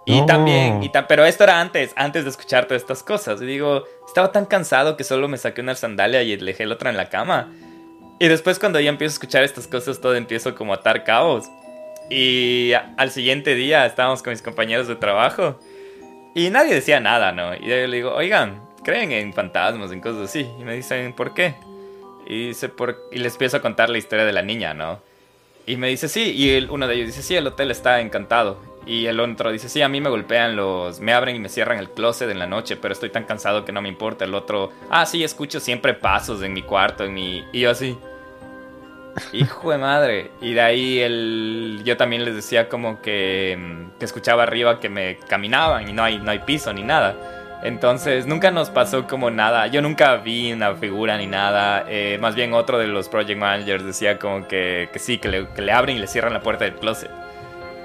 Y 0.05 0.23
también, 0.27 0.83
y 0.83 0.91
pero 1.07 1.25
esto 1.25 1.45
era 1.45 1.59
antes, 1.59 1.91
antes 1.95 2.25
de 2.25 2.29
escuchar 2.29 2.65
todas 2.65 2.81
estas 2.81 3.01
cosas. 3.01 3.41
Y 3.41 3.45
digo, 3.45 3.85
estaba 4.05 4.31
tan 4.31 4.45
cansado 4.45 4.97
que 4.97 5.03
solo 5.03 5.27
me 5.27 5.37
saqué 5.37 5.61
una 5.61 5.73
sandalia 5.73 6.21
y 6.21 6.35
dejé 6.35 6.65
la 6.67 6.75
otra 6.75 6.91
en 6.91 6.97
la 6.97 7.09
cama. 7.09 7.51
Y 8.19 8.27
después 8.27 8.59
cuando 8.59 8.79
ya 8.79 8.89
empiezo 8.89 9.13
a 9.13 9.15
escuchar 9.15 9.43
estas 9.43 9.67
cosas, 9.67 9.99
todo 9.99 10.15
empiezo 10.15 10.53
como 10.53 10.73
a 10.73 10.77
atar 10.77 11.03
caos. 11.03 11.49
Y 12.09 12.73
al 12.97 13.09
siguiente 13.09 13.55
día 13.55 13.85
estábamos 13.85 14.21
con 14.21 14.31
mis 14.31 14.43
compañeros 14.43 14.87
de 14.87 14.95
trabajo. 14.95 15.59
Y 16.35 16.51
nadie 16.51 16.75
decía 16.75 16.99
nada, 16.99 17.31
¿no? 17.31 17.55
Y 17.55 17.61
yo 17.61 17.75
le 17.87 17.95
digo, 17.95 18.13
oigan, 18.13 18.61
¿creen 18.83 19.11
en 19.11 19.33
fantasmas, 19.33 19.91
en 19.91 20.01
cosas 20.01 20.29
así? 20.29 20.47
Y 20.59 20.63
me 20.63 20.75
dicen, 20.75 21.13
¿por 21.13 21.33
qué? 21.33 21.55
Y, 22.27 22.49
dice, 22.49 22.69
por... 22.69 22.95
y 23.11 23.17
les 23.17 23.33
empiezo 23.33 23.57
a 23.57 23.61
contar 23.61 23.89
la 23.89 23.97
historia 23.97 24.25
de 24.25 24.33
la 24.33 24.43
niña, 24.43 24.75
¿no? 24.75 24.99
Y 25.65 25.77
me 25.77 25.87
dice, 25.87 26.07
sí, 26.07 26.33
y 26.35 26.67
uno 26.69 26.87
de 26.87 26.95
ellos 26.95 27.07
dice, 27.07 27.21
sí, 27.21 27.35
el 27.35 27.47
hotel 27.47 27.71
está 27.71 27.99
encantado. 27.99 28.59
Y 28.85 29.07
el 29.07 29.19
otro 29.19 29.51
dice, 29.51 29.67
sí, 29.67 29.81
a 29.81 29.89
mí 29.89 29.99
me 29.99 30.09
golpean 30.09 30.55
los, 30.55 30.99
me 30.99 31.13
abren 31.13 31.35
y 31.35 31.39
me 31.39 31.49
cierran 31.49 31.79
el 31.79 31.89
closet 31.89 32.29
en 32.29 32.37
la 32.37 32.45
noche, 32.45 32.77
pero 32.77 32.93
estoy 32.93 33.09
tan 33.09 33.23
cansado 33.23 33.65
que 33.65 33.71
no 33.71 33.81
me 33.81 33.89
importa. 33.89 34.25
El 34.25 34.35
otro, 34.35 34.71
ah, 34.91 35.05
sí, 35.07 35.23
escucho 35.23 35.59
siempre 35.59 35.95
pasos 35.95 36.43
en 36.43 36.53
mi 36.53 36.61
cuarto, 36.61 37.03
en 37.03 37.13
mi... 37.13 37.43
Y 37.51 37.61
yo 37.61 37.71
así, 37.71 37.97
hijo 39.33 39.71
de 39.71 39.77
madre. 39.77 40.31
Y 40.41 40.53
de 40.53 40.61
ahí 40.61 40.99
el, 40.99 41.81
yo 41.83 41.97
también 41.97 42.25
les 42.25 42.35
decía 42.35 42.69
como 42.69 43.01
que, 43.01 43.87
que 43.99 44.05
escuchaba 44.05 44.43
arriba 44.43 44.79
que 44.79 44.89
me 44.89 45.17
caminaban 45.27 45.89
y 45.89 45.93
no 45.93 46.03
hay, 46.03 46.19
no 46.19 46.31
hay 46.31 46.39
piso 46.39 46.71
ni 46.73 46.83
nada. 46.83 47.15
Entonces 47.63 48.27
nunca 48.27 48.51
nos 48.51 48.69
pasó 48.69 49.07
como 49.07 49.31
nada. 49.31 49.67
Yo 49.67 49.81
nunca 49.81 50.17
vi 50.17 50.53
una 50.53 50.75
figura 50.75 51.17
ni 51.17 51.27
nada. 51.27 51.85
Eh, 51.89 52.17
más 52.19 52.35
bien 52.35 52.53
otro 52.53 52.77
de 52.77 52.87
los 52.87 53.09
project 53.09 53.39
managers 53.39 53.83
decía 53.85 54.19
como 54.19 54.47
que, 54.47 54.89
que 54.93 54.99
sí, 54.99 55.17
que 55.17 55.29
le, 55.29 55.47
que 55.55 55.61
le, 55.61 55.71
abren 55.71 55.97
y 55.97 55.99
le 55.99 56.07
cierran 56.07 56.33
la 56.33 56.41
puerta 56.41 56.65
del 56.65 56.75
closet. 56.75 57.09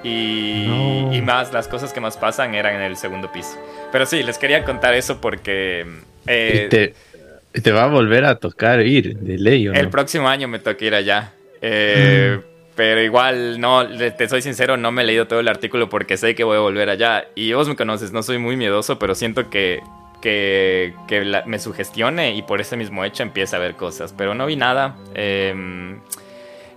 Y, 0.02 0.66
y, 1.12 1.22
más, 1.22 1.52
las 1.52 1.68
cosas 1.68 1.92
que 1.92 2.00
más 2.00 2.16
pasan 2.16 2.54
eran 2.54 2.76
en 2.76 2.82
el 2.82 2.96
segundo 2.96 3.30
piso. 3.30 3.58
Pero 3.92 4.06
sí, 4.06 4.22
les 4.22 4.38
quería 4.38 4.64
contar 4.64 4.94
eso 4.94 5.20
porque... 5.20 5.86
Eh, 6.26 6.68
te, 6.70 7.60
te, 7.60 7.72
va 7.72 7.84
a 7.84 7.86
volver 7.86 8.24
a 8.24 8.36
tocar 8.36 8.80
ir 8.80 9.18
de 9.18 9.38
ley, 9.38 9.66
El 9.66 9.90
próximo 9.90 10.28
año 10.28 10.48
me 10.48 10.58
toca 10.58 10.84
ir 10.84 10.94
allá. 10.94 11.32
Eh, 11.60 12.38
mm. 12.38 12.49
Pero 12.80 13.02
igual, 13.02 13.60
no, 13.60 13.86
te 13.86 14.26
soy 14.26 14.40
sincero, 14.40 14.78
no 14.78 14.90
me 14.90 15.02
he 15.02 15.04
leído 15.04 15.26
todo 15.26 15.40
el 15.40 15.48
artículo 15.48 15.90
porque 15.90 16.16
sé 16.16 16.34
que 16.34 16.44
voy 16.44 16.56
a 16.56 16.60
volver 16.60 16.88
allá. 16.88 17.26
Y 17.34 17.52
vos 17.52 17.68
me 17.68 17.76
conoces, 17.76 18.10
no 18.10 18.22
soy 18.22 18.38
muy 18.38 18.56
miedoso, 18.56 18.98
pero 18.98 19.14
siento 19.14 19.50
que, 19.50 19.82
que, 20.22 20.94
que 21.06 21.42
me 21.44 21.58
sugestione 21.58 22.34
y 22.34 22.40
por 22.40 22.58
ese 22.58 22.78
mismo 22.78 23.04
hecho 23.04 23.22
empieza 23.22 23.58
a 23.58 23.60
ver 23.60 23.74
cosas. 23.74 24.14
Pero 24.16 24.34
no 24.34 24.46
vi 24.46 24.56
nada. 24.56 24.96
Em, 25.12 26.00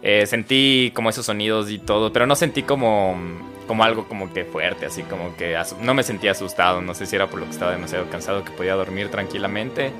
eh, 0.01 0.25
sentí 0.25 0.91
como 0.93 1.09
esos 1.09 1.25
sonidos 1.25 1.71
y 1.71 1.79
todo, 1.79 2.11
pero 2.11 2.27
no 2.27 2.35
sentí 2.35 2.63
como, 2.63 3.17
como 3.65 3.85
algo 3.85 4.05
como 4.09 4.33
que 4.33 4.43
fuerte, 4.43 4.87
así 4.87 5.03
como 5.03 5.37
que 5.37 5.57
no 5.79 5.93
me 5.93 6.03
sentía 6.03 6.31
asustado. 6.31 6.81
No 6.81 6.95
sé 6.95 7.05
si 7.05 7.15
era 7.15 7.27
por 7.27 7.39
lo 7.39 7.45
que 7.45 7.51
estaba 7.53 7.71
demasiado 7.71 8.09
cansado 8.09 8.43
que 8.43 8.51
podía 8.51 8.73
dormir 8.73 9.07
tranquilamente. 9.07 9.93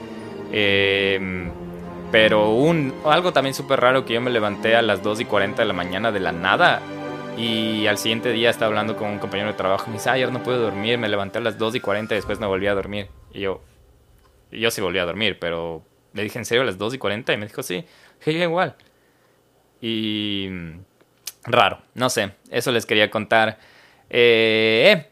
Eh, 0.52 1.48
pero 2.14 2.52
un, 2.52 2.94
algo 3.06 3.34
también 3.34 3.56
súper 3.56 3.80
raro 3.80 4.06
que 4.06 4.14
yo 4.14 4.22
me 4.22 4.30
levanté 4.30 4.76
a 4.76 4.84
las 4.84 5.02
2 5.02 5.22
y 5.22 5.26
40 5.26 5.64
de 5.64 5.68
la 5.68 5.74
mañana 5.74 6.12
de 6.12 6.20
la 6.20 6.32
nada. 6.32 6.80
Y 7.40 7.88
al 7.88 7.98
siguiente 7.98 8.32
día 8.32 8.52
estaba 8.52 8.68
hablando 8.68 8.96
con 8.96 9.10
un 9.10 9.18
compañero 9.18 9.50
de 9.50 9.56
trabajo. 9.56 9.88
Me 9.88 9.94
dice, 9.94 10.12
ayer 10.12 10.32
no 10.32 10.44
puedo 10.44 10.60
dormir. 10.60 11.00
Me 11.00 11.10
levanté 11.10 11.40
a 11.40 11.42
las 11.42 11.58
2 11.58 11.74
y 11.74 11.80
40 11.80 12.14
y 12.14 12.18
después 12.18 12.40
no 12.40 12.50
volví 12.50 12.68
a 12.68 12.76
dormir. 12.76 13.08
Y 13.34 13.40
yo, 13.40 13.64
yo 14.52 14.70
sí 14.70 14.80
volví 14.80 15.00
a 15.00 15.06
dormir, 15.06 15.40
pero 15.40 15.82
le 16.14 16.22
dije, 16.22 16.38
¿en 16.38 16.46
serio 16.46 16.62
a 16.62 16.66
las 16.66 16.78
2 16.78 16.94
y 16.94 16.98
40? 17.00 17.34
Y 17.34 17.38
me 17.38 17.48
dijo, 17.48 17.64
sí. 17.64 17.84
Dije, 18.24 18.44
igual. 18.44 18.76
Y 19.82 20.50
raro, 21.46 21.82
no 21.96 22.12
sé. 22.12 22.34
Eso 22.52 22.72
les 22.72 22.86
quería 22.86 23.10
contar. 23.10 23.58
Eh, 24.12 25.08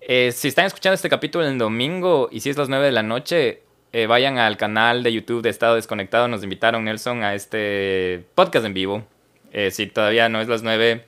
eh, 0.00 0.32
si 0.32 0.48
están 0.48 0.64
escuchando 0.64 0.94
este 0.94 1.10
capítulo 1.10 1.46
el 1.46 1.58
domingo 1.58 2.30
y 2.32 2.40
si 2.40 2.48
es 2.48 2.56
las 2.56 2.70
9 2.70 2.86
de 2.86 2.92
la 2.92 3.02
noche, 3.02 3.65
eh, 3.96 4.06
vayan 4.06 4.36
al 4.36 4.58
canal 4.58 5.02
de 5.02 5.10
YouTube 5.10 5.40
de 5.40 5.48
Estado 5.48 5.76
Desconectado. 5.76 6.28
Nos 6.28 6.44
invitaron, 6.44 6.84
Nelson, 6.84 7.22
a 7.22 7.34
este 7.34 8.26
podcast 8.34 8.66
en 8.66 8.74
vivo. 8.74 9.06
Eh, 9.54 9.70
si 9.70 9.86
todavía 9.86 10.28
no 10.28 10.42
es 10.42 10.48
las 10.48 10.62
9, 10.62 11.02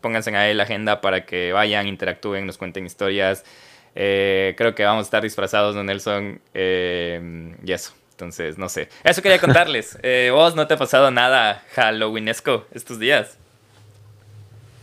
pónganse 0.00 0.34
ahí 0.36 0.52
la 0.52 0.64
agenda 0.64 1.00
para 1.00 1.26
que 1.26 1.52
vayan, 1.52 1.86
interactúen, 1.86 2.44
nos 2.44 2.58
cuenten 2.58 2.86
historias. 2.86 3.44
Eh, 3.94 4.56
creo 4.58 4.74
que 4.74 4.82
vamos 4.82 5.02
a 5.02 5.04
estar 5.04 5.22
disfrazados, 5.22 5.76
¿no, 5.76 5.84
Nelson? 5.84 6.40
y 6.52 7.72
eso. 7.72 7.94
Entonces, 8.10 8.58
no 8.58 8.68
sé. 8.68 8.88
Eso 9.04 9.22
quería 9.22 9.38
contarles. 9.38 9.96
¿Vos 10.32 10.56
no 10.56 10.66
te 10.66 10.74
ha 10.74 10.76
pasado 10.76 11.12
nada 11.12 11.62
Halloweenesco 11.76 12.66
estos 12.74 12.98
días? 12.98 13.38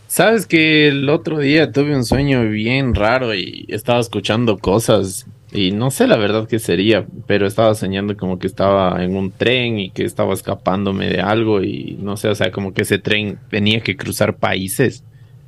Sabes 0.06 0.46
que 0.46 0.88
el 0.88 1.06
otro 1.10 1.38
día 1.38 1.70
tuve 1.70 1.94
un 1.94 2.06
sueño 2.06 2.48
bien 2.48 2.94
raro 2.94 3.34
y 3.34 3.66
estaba 3.68 4.00
escuchando 4.00 4.56
cosas 4.56 5.26
y 5.52 5.70
no 5.72 5.90
sé 5.90 6.06
la 6.06 6.16
verdad 6.16 6.48
qué 6.48 6.58
sería, 6.58 7.06
pero 7.26 7.46
estaba 7.46 7.74
soñando 7.74 8.16
como 8.16 8.38
que 8.38 8.46
estaba 8.46 9.02
en 9.04 9.16
un 9.16 9.30
tren 9.30 9.78
y 9.78 9.90
que 9.90 10.04
estaba 10.04 10.32
escapándome 10.32 11.08
de 11.08 11.20
algo 11.20 11.62
y 11.62 11.98
no 12.00 12.16
sé, 12.16 12.28
o 12.28 12.34
sea, 12.34 12.50
como 12.50 12.72
que 12.72 12.82
ese 12.82 12.98
tren 12.98 13.38
tenía 13.50 13.80
que 13.80 13.96
cruzar 13.96 14.36
países. 14.36 15.04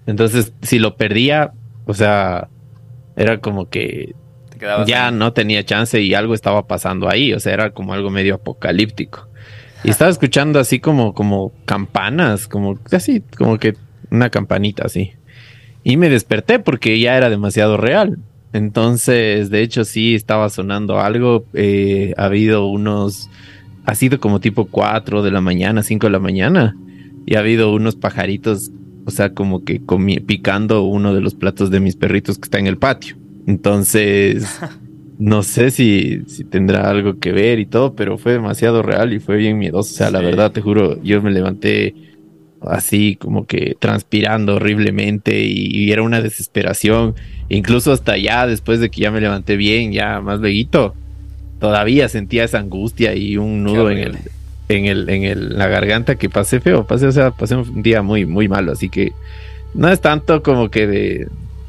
Entonces, 0.07 0.53
si 0.63 0.79
lo 0.79 0.97
perdía, 0.97 1.53
o 1.87 1.95
sea, 1.95 2.49
era 3.17 3.41
como 3.41 3.69
que 3.69 4.15
ya 4.87 5.11
no 5.11 5.33
tenía 5.33 5.65
chance 5.65 6.01
y 6.01 6.15
algo 6.15 6.35
estaba 6.35 6.67
pasando 6.67 7.09
ahí, 7.11 7.33
o 7.33 7.41
sea, 7.41 7.55
era 7.55 7.71
como 7.71 7.95
algo 7.95 8.11
medio 8.11 8.35
apocalíptico. 8.35 9.29
Y 9.83 9.91
estaba 9.91 10.11
escuchando 10.11 10.59
así 10.59 10.81
como, 10.81 11.13
como 11.13 11.53
campanas, 11.67 12.49
como 12.49 12.79
así, 12.91 13.23
como 13.37 13.59
que 13.59 13.75
una 14.11 14.31
campanita 14.31 14.87
así. 14.87 15.13
Y 15.83 15.99
me 15.99 16.09
desperté 16.09 16.59
porque 16.59 16.99
ya 16.99 17.17
era 17.17 17.29
demasiado 17.29 17.77
real. 17.77 18.19
Entonces, 18.55 19.51
de 19.51 19.63
hecho, 19.63 19.85
sí 19.85 20.15
estaba 20.15 20.49
sonando 20.49 21.01
algo. 21.01 21.45
Eh, 21.55 22.15
ha 22.17 22.27
habido 22.27 22.69
unos, 22.69 23.29
ha 23.85 23.97
sido 23.97 24.21
como 24.21 24.39
tipo 24.39 24.67
4 24.67 25.25
de 25.25 25.33
la 25.33 25.41
mañana, 25.41 25.83
5 25.83 26.07
de 26.07 26.11
la 26.13 26.21
mañana. 26.21 26.77
Y 27.27 27.35
ha 27.35 27.41
habido 27.41 27.75
unos 27.75 27.97
pajaritos, 27.97 28.71
o 29.07 29.11
sea, 29.11 29.35
como 29.35 29.65
que 29.65 29.83
picando 30.25 30.85
uno 30.85 31.13
de 31.13 31.21
los 31.21 31.35
platos 31.35 31.71
de 31.71 31.81
mis 31.81 31.97
perritos 31.97 32.39
que 32.39 32.47
está 32.47 32.61
en 32.61 32.69
el 32.69 32.79
patio. 32.79 33.17
Entonces, 33.49 34.47
no 35.19 35.43
sé 35.43 35.73
si, 35.73 36.23
si 36.29 36.45
tendrá 36.45 36.89
algo 36.89 37.19
que 37.19 37.33
ver 37.33 37.59
y 37.59 37.67
todo, 37.67 37.97
pero 37.97 38.19
fue 38.19 38.35
demasiado 38.35 38.83
real 38.83 39.13
y 39.13 39.19
fue 39.19 39.37
bien 39.37 39.59
miedoso. 39.59 39.93
O 39.93 39.97
sea, 39.97 40.13
la 40.13 40.21
verdad, 40.21 40.53
te 40.53 40.61
juro, 40.61 41.03
yo 41.03 41.21
me 41.21 41.33
levanté 41.33 41.93
así 42.67 43.17
como 43.17 43.47
que 43.47 43.77
transpirando 43.79 44.57
horriblemente 44.57 45.41
y, 45.41 45.91
era 45.93 46.03
una 46.03 46.21
desesperación. 46.21 47.15
Incluso 47.49 47.93
hasta 47.93 48.17
ya, 48.17 48.47
después 48.47 48.81
de 48.81 48.91
que 48.91 49.03
ya 49.03 49.11
me 49.11 49.21
levanté 49.21 49.57
bien, 49.57 49.93
ya 49.93 50.21
más 50.21 50.41
veguito, 50.41 50.95
todavía 51.61 52.09
sentía 52.09 52.45
esa 52.45 52.59
angustia 52.59 53.15
y 53.15 53.37
un 53.37 53.63
nudo 53.63 53.91
en 53.91 53.99
el, 53.99 54.19
en 54.69 54.87
el, 54.87 55.09
en 55.09 55.25
el, 55.25 55.59
la 55.59 55.69
garganta 55.69 56.17
que 56.17 56.31
pasé 56.31 56.61
feo, 56.61 56.87
pasé, 56.87 57.07
o 57.07 57.13
sea, 57.13 57.31
pasé 57.31 57.57
un 57.57 57.83
día 57.83 58.03
muy, 58.03 58.25
muy 58.25 58.49
malo, 58.49 58.73
así 58.73 58.89
que 58.89 59.13
no 59.75 59.89
es 59.89 60.01
tanto 60.01 60.43
como 60.43 60.71
que 60.71 60.87
de, 60.87 61.29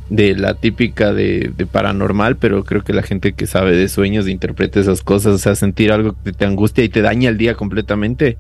de 0.10 0.36
la 0.36 0.54
típica 0.54 1.14
de, 1.14 1.52
de, 1.56 1.66
paranormal, 1.66 2.38
pero 2.38 2.64
creo 2.64 2.84
que 2.84 2.94
la 2.94 3.04
gente 3.04 3.34
que 3.34 3.48
sabe 3.48 3.76
de 3.76 3.90
sueños 3.90 4.28
interpreta 4.28 4.80
esas 4.80 5.02
cosas, 5.02 5.34
o 5.34 5.38
sea, 5.38 5.56
sentir 5.56 5.92
algo 5.92 6.16
que 6.24 6.32
te 6.32 6.46
angustia 6.46 6.84
y 6.84 6.90
te 6.90 7.02
daña 7.02 7.30
el 7.30 7.38
día 7.38 7.56
completamente, 7.56 8.38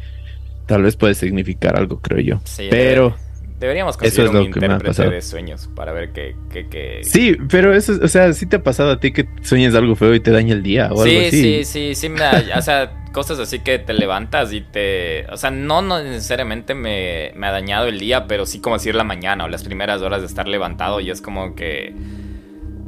tal 0.67 0.83
vez 0.83 0.95
puede 0.95 1.15
significar 1.15 1.77
algo, 1.77 1.99
creo 1.99 2.19
yo. 2.19 2.41
Sí, 2.43 2.67
pero 2.69 3.15
deberíamos 3.59 3.97
conseguir 3.97 4.29
un 4.29 4.41
intérprete 4.43 5.09
de 5.09 5.21
sueños 5.21 5.69
para 5.75 5.93
ver 5.93 6.11
qué, 6.11 6.35
qué, 6.49 7.01
Sí, 7.03 7.37
pero 7.49 7.73
eso, 7.73 7.93
o 8.01 8.07
sea, 8.07 8.33
¿sí 8.33 8.45
te 8.45 8.57
ha 8.57 8.63
pasado 8.63 8.91
a 8.91 8.99
ti 8.99 9.11
que 9.11 9.27
sueñas 9.41 9.73
algo 9.75 9.95
feo 9.95 10.13
y 10.13 10.19
te 10.19 10.31
daña 10.31 10.53
el 10.53 10.63
día 10.63 10.89
o 10.91 11.03
sí, 11.03 11.09
algo 11.09 11.27
así? 11.27 11.41
Sí, 11.41 11.65
sí, 11.65 11.95
sí, 11.95 12.09
me 12.09 12.21
o 12.55 12.61
sea, 12.61 13.05
cosas 13.11 13.39
así 13.39 13.59
que 13.59 13.79
te 13.79 13.93
levantas 13.93 14.51
y 14.51 14.61
te, 14.61 15.25
o 15.31 15.37
sea, 15.37 15.51
no, 15.51 15.81
no 15.81 16.03
necesariamente 16.03 16.73
me, 16.73 17.31
me 17.35 17.47
ha 17.47 17.51
dañado 17.51 17.87
el 17.87 17.99
día, 17.99 18.27
pero 18.27 18.45
sí 18.45 18.59
como 18.59 18.75
decir 18.75 18.95
la 18.95 19.03
mañana 19.03 19.45
o 19.45 19.47
las 19.47 19.63
primeras 19.63 20.01
horas 20.01 20.21
de 20.21 20.27
estar 20.27 20.47
levantado 20.47 20.99
y 20.99 21.09
es 21.09 21.21
como 21.21 21.55
que 21.55 21.93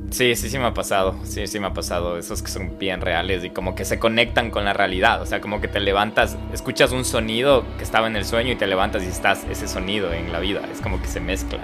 Sí, 0.10 0.36
sí, 0.36 0.50
sí 0.50 0.58
me 0.58 0.66
ha 0.66 0.74
pasado. 0.74 1.20
Sí, 1.24 1.48
sí 1.48 1.60
me 1.60 1.68
ha 1.68 1.74
pasado. 1.74 2.18
Esos 2.18 2.42
que 2.42 2.50
son 2.50 2.80
bien 2.80 3.02
reales 3.02 3.44
y 3.44 3.50
como 3.50 3.76
que 3.76 3.86
se 3.86 4.00
conectan 4.00 4.52
con 4.52 4.66
la 4.66 4.74
realidad. 4.74 5.22
O 5.22 5.26
sea, 5.26 5.42
como 5.42 5.60
que 5.62 5.68
te 5.68 5.80
levantas, 5.80 6.38
escuchas 6.54 6.92
un 6.92 7.06
sonido 7.06 7.66
que 7.78 7.84
estaba 7.84 8.08
en 8.08 8.16
el 8.16 8.26
sueño 8.26 8.54
y 8.54 8.56
te 8.56 8.68
levantas 8.68 9.04
y 9.04 9.08
estás 9.08 9.46
ese 9.50 9.68
sonido 9.68 10.14
en 10.14 10.32
la 10.32 10.40
vida. 10.40 10.62
Es 10.72 10.82
como 10.82 11.02
que 11.02 11.08
se 11.08 11.20
mezcla. 11.20 11.60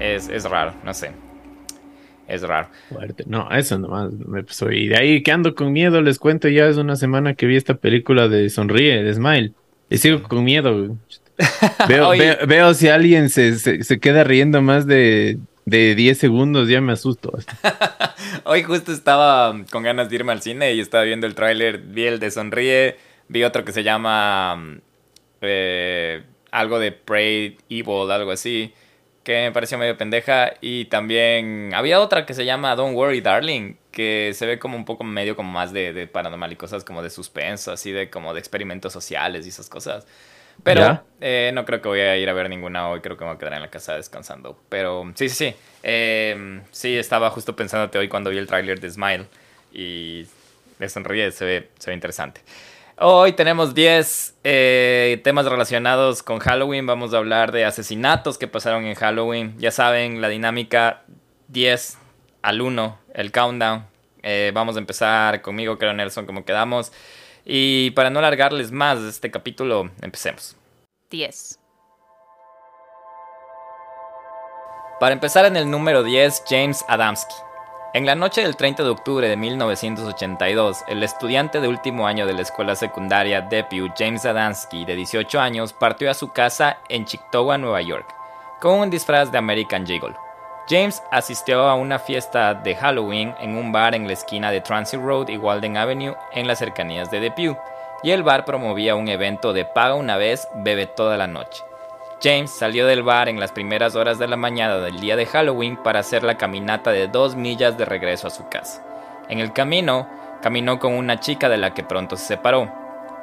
Es, 0.00 0.28
es 0.28 0.44
raro, 0.44 0.74
no 0.84 0.94
sé. 0.94 1.12
Es 2.28 2.42
raro. 2.42 2.68
Fuerte. 2.88 3.24
No, 3.26 3.48
eso 3.52 3.78
nomás 3.78 4.12
me 4.12 4.42
pasó. 4.42 4.70
Y 4.72 4.88
de 4.88 4.96
ahí 4.96 5.22
que 5.22 5.30
ando 5.30 5.54
con 5.54 5.72
miedo, 5.72 6.02
les 6.02 6.18
cuento, 6.18 6.48
ya 6.48 6.66
es 6.66 6.76
una 6.76 6.96
semana 6.96 7.34
que 7.34 7.46
vi 7.46 7.56
esta 7.56 7.74
película 7.74 8.26
de 8.28 8.50
Sonríe, 8.50 9.02
de 9.02 9.14
Smile. 9.14 9.52
Y 9.88 9.98
sigo 9.98 10.22
con 10.24 10.42
miedo. 10.42 10.96
Veo, 11.86 12.12
veo, 12.48 12.72
si 12.72 12.88
alguien 12.88 13.28
se, 13.28 13.58
se 13.58 14.00
queda 14.00 14.24
riendo 14.24 14.62
más 14.62 14.86
de 14.86 15.38
de 15.66 15.96
10 15.96 16.16
segundos 16.16 16.68
ya 16.68 16.80
me 16.80 16.92
asusto. 16.92 17.32
Hoy 18.44 18.62
justo 18.62 18.92
estaba 18.92 19.54
con 19.70 19.82
ganas 19.82 20.08
de 20.08 20.14
irme 20.14 20.32
al 20.32 20.40
cine 20.40 20.72
y 20.72 20.80
estaba 20.80 21.02
viendo 21.02 21.26
el 21.26 21.34
tráiler, 21.34 21.78
vi 21.78 22.06
el 22.06 22.20
de 22.20 22.30
Sonríe, 22.30 22.96
vi 23.28 23.42
otro 23.42 23.64
que 23.64 23.72
se 23.72 23.82
llama 23.82 24.78
eh, 25.40 26.22
algo 26.52 26.78
de 26.78 26.92
Pray 26.92 27.58
Evil, 27.68 28.10
algo 28.12 28.30
así, 28.30 28.72
que 29.24 29.42
me 29.42 29.52
pareció 29.52 29.76
medio 29.76 29.98
pendeja 29.98 30.52
y 30.60 30.84
también 30.84 31.72
había 31.74 32.00
otra 32.00 32.26
que 32.26 32.34
se 32.34 32.44
llama 32.44 32.76
Don't 32.76 32.94
Worry 32.94 33.20
Darling, 33.20 33.74
que 33.90 34.30
se 34.34 34.46
ve 34.46 34.60
como 34.60 34.76
un 34.76 34.84
poco 34.84 35.02
medio 35.02 35.34
como 35.34 35.50
más 35.50 35.72
de, 35.72 35.92
de 35.92 36.06
paranormal 36.06 36.52
y 36.52 36.56
cosas 36.56 36.84
como 36.84 37.02
de 37.02 37.10
suspenso, 37.10 37.72
así 37.72 37.90
de 37.90 38.08
como 38.08 38.34
de 38.34 38.38
experimentos 38.38 38.92
sociales 38.92 39.46
y 39.46 39.48
esas 39.48 39.68
cosas. 39.68 40.06
Pero 40.62 41.02
eh, 41.20 41.50
no 41.54 41.64
creo 41.64 41.80
que 41.80 41.88
voy 41.88 42.00
a 42.00 42.16
ir 42.16 42.28
a 42.28 42.32
ver 42.32 42.48
ninguna 42.48 42.88
hoy, 42.88 43.00
creo 43.00 43.16
que 43.16 43.24
me 43.24 43.30
voy 43.30 43.36
a 43.36 43.38
quedar 43.38 43.54
en 43.54 43.62
la 43.62 43.70
casa 43.70 43.94
descansando. 43.94 44.58
Pero 44.68 45.12
sí, 45.14 45.28
sí, 45.28 45.50
sí. 45.50 45.56
Em, 45.82 46.62
sí, 46.72 46.96
estaba 46.96 47.30
justo 47.30 47.54
pensándote 47.54 47.98
hoy 47.98 48.08
cuando 48.08 48.30
vi 48.30 48.38
el 48.38 48.46
tráiler 48.46 48.80
de 48.80 48.90
Smile 48.90 49.26
y 49.72 50.26
me 50.78 50.88
sonríe, 50.88 51.30
se 51.30 51.44
ve, 51.44 51.70
se 51.78 51.90
ve 51.90 51.94
interesante. 51.94 52.40
Hoy 52.98 53.32
tenemos 53.32 53.74
10 53.74 54.36
eh, 54.42 55.20
temas 55.22 55.44
relacionados 55.44 56.22
con 56.22 56.38
Halloween. 56.38 56.86
Vamos 56.86 57.12
a 57.12 57.18
hablar 57.18 57.52
de 57.52 57.66
asesinatos 57.66 58.38
que 58.38 58.48
pasaron 58.48 58.86
en 58.86 58.94
Halloween. 58.94 59.54
Ya 59.58 59.70
saben, 59.70 60.22
la 60.22 60.28
dinámica 60.28 61.02
10 61.48 61.98
al 62.40 62.62
1, 62.62 62.98
el 63.12 63.32
countdown. 63.32 63.84
Eh, 64.22 64.50
vamos 64.54 64.76
a 64.76 64.78
empezar 64.78 65.42
conmigo, 65.42 65.76
creo, 65.76 65.92
Nelson, 65.92 66.24
como 66.24 66.46
quedamos. 66.46 66.90
Y 67.48 67.92
para 67.92 68.10
no 68.10 68.18
alargarles 68.18 68.72
más 68.72 68.98
este 68.98 69.30
capítulo, 69.30 69.90
empecemos. 70.02 70.56
10. 71.10 71.60
Para 74.98 75.12
empezar 75.12 75.44
en 75.44 75.56
el 75.56 75.70
número 75.70 76.02
10, 76.02 76.42
James 76.48 76.84
Adamski. 76.88 77.36
En 77.94 78.04
la 78.04 78.16
noche 78.16 78.42
del 78.42 78.56
30 78.56 78.82
de 78.82 78.90
octubre 78.90 79.28
de 79.28 79.36
1982, 79.36 80.78
el 80.88 81.04
estudiante 81.04 81.60
de 81.60 81.68
último 81.68 82.08
año 82.08 82.26
de 82.26 82.34
la 82.34 82.42
escuela 82.42 82.74
secundaria 82.74 83.42
Depew, 83.42 83.90
James 83.96 84.26
Adamski, 84.26 84.84
de 84.84 84.96
18 84.96 85.40
años, 85.40 85.72
partió 85.72 86.10
a 86.10 86.14
su 86.14 86.32
casa 86.32 86.80
en 86.88 87.04
Chictowa, 87.04 87.58
Nueva 87.58 87.80
York, 87.80 88.12
con 88.60 88.80
un 88.80 88.90
disfraz 88.90 89.30
de 89.30 89.38
American 89.38 89.86
Gigolo. 89.86 90.25
James 90.68 91.00
asistió 91.12 91.68
a 91.68 91.76
una 91.76 92.00
fiesta 92.00 92.54
de 92.54 92.74
Halloween 92.74 93.34
en 93.40 93.56
un 93.56 93.70
bar 93.70 93.94
en 93.94 94.08
la 94.08 94.14
esquina 94.14 94.50
de 94.50 94.60
Transit 94.60 95.00
Road 95.00 95.28
y 95.28 95.36
Walden 95.36 95.76
Avenue 95.76 96.16
en 96.32 96.48
las 96.48 96.58
cercanías 96.58 97.08
de 97.10 97.20
Depew, 97.20 97.56
y 98.02 98.10
el 98.10 98.24
bar 98.24 98.44
promovía 98.44 98.96
un 98.96 99.08
evento 99.08 99.52
de 99.52 99.64
paga 99.64 99.94
una 99.94 100.16
vez, 100.16 100.48
bebe 100.56 100.86
toda 100.86 101.16
la 101.16 101.28
noche. 101.28 101.62
James 102.20 102.50
salió 102.50 102.86
del 102.86 103.02
bar 103.02 103.28
en 103.28 103.38
las 103.38 103.52
primeras 103.52 103.94
horas 103.94 104.18
de 104.18 104.26
la 104.26 104.36
mañana 104.36 104.78
del 104.78 104.98
día 104.98 105.16
de 105.16 105.26
Halloween 105.26 105.76
para 105.76 106.00
hacer 106.00 106.24
la 106.24 106.36
caminata 106.36 106.90
de 106.90 107.08
dos 107.08 107.36
millas 107.36 107.78
de 107.78 107.84
regreso 107.84 108.26
a 108.26 108.30
su 108.30 108.48
casa. 108.48 108.82
En 109.28 109.38
el 109.38 109.52
camino, 109.52 110.08
caminó 110.42 110.80
con 110.80 110.94
una 110.94 111.20
chica 111.20 111.48
de 111.48 111.58
la 111.58 111.74
que 111.74 111.84
pronto 111.84 112.16
se 112.16 112.24
separó. 112.24 112.72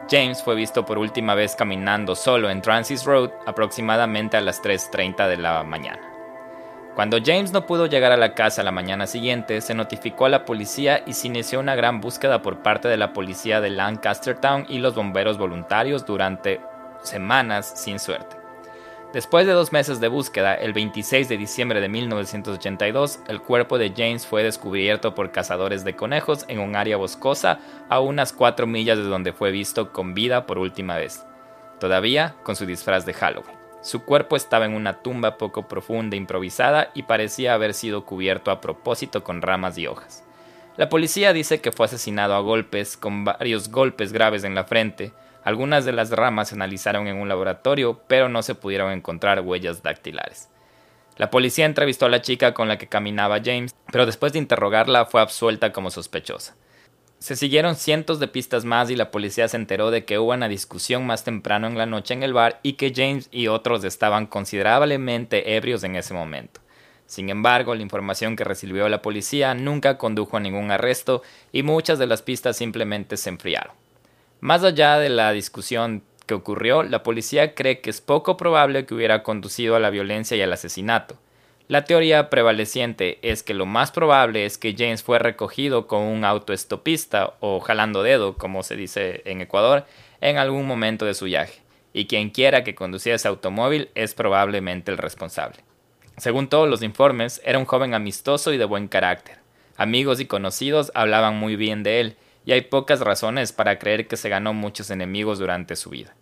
James 0.10 0.44
fue 0.44 0.56
visto 0.56 0.86
por 0.86 0.98
última 0.98 1.36
vez 1.36 1.56
caminando 1.56 2.16
solo 2.16 2.50
en 2.50 2.62
Transit 2.62 3.04
Road 3.04 3.32
aproximadamente 3.46 4.38
a 4.38 4.42
las 4.42 4.62
3.30 4.62 5.28
de 5.28 5.38
la 5.38 5.64
mañana. 5.64 6.13
Cuando 6.96 7.18
James 7.24 7.52
no 7.52 7.66
pudo 7.66 7.88
llegar 7.88 8.12
a 8.12 8.18
la 8.18 8.36
casa 8.36 8.62
la 8.62 8.72
mañana 8.72 9.08
siguiente, 9.08 9.62
se 9.62 9.74
notificó 9.74 10.26
a 10.26 10.30
la 10.30 10.46
policía 10.46 11.02
y 11.08 11.14
se 11.14 11.26
inició 11.26 11.60
una 11.60 11.74
gran 11.74 12.02
búsqueda 12.02 12.44
por 12.44 12.62
parte 12.62 12.88
de 12.88 12.98
la 12.98 13.14
policía 13.14 13.62
de 13.62 13.72
Lancaster 13.72 14.40
Town 14.40 14.68
y 14.70 14.78
los 14.78 14.94
bomberos 14.94 15.40
voluntarios 15.40 16.06
durante 16.06 16.62
semanas 17.02 17.74
sin 17.76 17.98
suerte. 17.98 18.38
Después 19.12 19.48
de 19.48 19.54
dos 19.54 19.72
meses 19.72 20.00
de 20.00 20.08
búsqueda, 20.08 20.54
el 20.54 20.74
26 20.74 21.30
de 21.30 21.38
diciembre 21.38 21.82
de 21.82 21.90
1982, 21.90 23.22
el 23.28 23.42
cuerpo 23.42 23.80
de 23.80 23.94
James 23.96 24.28
fue 24.28 24.44
descubierto 24.44 25.16
por 25.16 25.32
cazadores 25.32 25.84
de 25.84 25.96
conejos 25.96 26.46
en 26.48 26.60
un 26.60 26.76
área 26.76 26.98
boscosa 26.98 27.60
a 27.90 28.00
unas 28.02 28.34
4 28.34 28.68
millas 28.68 28.98
de 28.98 29.04
donde 29.04 29.34
fue 29.34 29.52
visto 29.52 29.92
con 29.92 30.14
vida 30.14 30.46
por 30.46 30.60
última 30.60 30.98
vez, 30.98 31.26
todavía 31.80 32.36
con 32.44 32.56
su 32.56 32.68
disfraz 32.68 33.06
de 33.06 33.14
Halloween. 33.14 33.63
Su 33.84 34.06
cuerpo 34.06 34.38
estaba 34.38 34.64
en 34.66 34.76
una 34.76 35.02
tumba 35.02 35.38
poco 35.38 35.68
profunda 35.68 36.16
improvisada 36.16 36.92
y 36.96 37.04
parecía 37.04 37.54
haber 37.54 37.74
sido 37.74 38.06
cubierto 38.06 38.50
a 38.50 38.62
propósito 38.62 39.26
con 39.26 39.42
ramas 39.42 39.78
y 39.78 39.88
hojas. 39.88 40.24
La 40.78 40.88
policía 40.88 41.34
dice 41.34 41.60
que 41.60 41.74
fue 41.74 41.88
asesinado 41.88 42.34
a 42.34 42.40
golpes, 42.40 42.96
con 42.96 43.26
varios 43.26 43.70
golpes 43.70 44.14
graves 44.14 44.46
en 44.46 44.56
la 44.56 44.64
frente. 44.64 45.12
Algunas 45.44 45.84
de 45.84 45.92
las 45.92 46.12
ramas 46.12 46.48
se 46.48 46.56
analizaron 46.56 47.08
en 47.08 47.18
un 47.18 47.28
laboratorio, 47.28 48.00
pero 48.08 48.30
no 48.30 48.42
se 48.42 48.56
pudieron 48.56 48.90
encontrar 48.94 49.42
huellas 49.42 49.84
dactilares. 49.84 50.48
La 51.18 51.30
policía 51.30 51.66
entrevistó 51.66 52.06
a 52.06 52.10
la 52.10 52.22
chica 52.22 52.54
con 52.54 52.70
la 52.70 52.78
que 52.78 52.88
caminaba 52.88 53.42
James, 53.44 53.76
pero 53.92 54.06
después 54.06 54.32
de 54.32 54.40
interrogarla 54.40 55.06
fue 55.06 55.20
absuelta 55.20 55.74
como 55.74 55.92
sospechosa. 55.92 56.56
Se 57.24 57.38
siguieron 57.38 57.78
cientos 57.78 58.20
de 58.20 58.28
pistas 58.28 58.66
más 58.66 58.90
y 58.90 58.98
la 58.98 59.10
policía 59.10 59.48
se 59.48 59.56
enteró 59.56 59.92
de 59.92 60.04
que 60.04 60.20
hubo 60.20 60.34
una 60.34 60.50
discusión 60.50 61.08
más 61.08 61.24
temprano 61.24 61.68
en 61.68 61.78
la 61.78 61.86
noche 61.86 62.14
en 62.14 62.22
el 62.22 62.34
bar 62.34 62.60
y 62.64 62.74
que 62.74 62.92
James 62.94 63.30
y 63.32 63.48
otros 63.48 63.86
estaban 63.86 64.26
considerablemente 64.26 65.56
ebrios 65.56 65.86
en 65.86 65.96
ese 65.96 66.14
momento. 66.14 66.60
Sin 67.06 67.30
embargo, 67.30 67.76
la 67.76 67.82
información 67.82 68.36
que 68.36 68.44
recibió 68.44 68.90
la 68.90 69.02
policía 69.02 69.54
nunca 69.54 69.98
condujo 69.98 70.36
a 70.36 70.42
ningún 70.42 70.70
arresto 70.70 71.22
y 71.54 71.64
muchas 71.64 71.98
de 71.98 72.08
las 72.08 72.22
pistas 72.22 72.58
simplemente 72.58 73.16
se 73.16 73.30
enfriaron. 73.30 73.74
Más 74.42 74.66
allá 74.66 74.98
de 74.98 75.08
la 75.08 75.32
discusión 75.32 76.04
que 76.26 76.34
ocurrió, 76.34 76.84
la 76.84 77.04
policía 77.04 77.56
cree 77.56 77.80
que 77.80 77.90
es 77.90 78.02
poco 78.02 78.36
probable 78.36 78.86
que 78.86 78.96
hubiera 78.96 79.24
conducido 79.24 79.78
a 79.78 79.80
la 79.80 79.92
violencia 79.92 80.36
y 80.36 80.42
al 80.42 80.52
asesinato. 80.52 81.18
La 81.70 81.86
teoría 81.86 82.30
prevaleciente 82.30 83.20
es 83.22 83.42
que 83.42 83.54
lo 83.54 83.66
más 83.66 83.92
probable 83.92 84.46
es 84.46 84.58
que 84.58 84.76
James 84.78 85.02
fue 85.02 85.18
recogido 85.18 85.88
con 85.88 86.02
un 86.02 86.26
autoestopista 86.26 87.36
o 87.40 87.62
jalando 87.62 88.04
dedo, 88.04 88.38
como 88.38 88.64
se 88.64 88.76
dice 88.76 89.22
en 89.24 89.40
Ecuador, 89.40 89.86
en 90.20 90.38
algún 90.38 90.68
momento 90.68 91.06
de 91.06 91.14
su 91.14 91.26
viaje, 91.26 91.62
y 91.94 92.08
quien 92.08 92.32
quiera 92.32 92.66
que 92.66 92.76
conducía 92.76 93.16
ese 93.16 93.30
automóvil 93.30 93.90
es 93.96 94.14
probablemente 94.14 94.92
el 94.92 94.98
responsable. 94.98 95.60
Según 96.18 96.50
todos 96.50 96.70
los 96.70 96.84
informes, 96.84 97.42
era 97.46 97.60
un 97.60 97.66
joven 97.66 97.94
amistoso 97.94 98.52
y 98.52 98.58
de 98.58 98.66
buen 98.66 98.90
carácter. 98.90 99.38
Amigos 99.78 100.20
y 100.20 100.26
conocidos 100.26 100.92
hablaban 100.96 101.38
muy 101.38 101.56
bien 101.56 101.82
de 101.82 102.02
él, 102.02 102.18
y 102.46 102.52
hay 102.52 102.62
pocas 102.62 103.00
razones 103.00 103.54
para 103.54 103.80
creer 103.80 104.08
que 104.08 104.18
se 104.18 104.28
ganó 104.28 104.54
muchos 104.54 104.92
enemigos 104.92 105.40
durante 105.40 105.78
su 105.78 105.92
vida. 105.92 106.14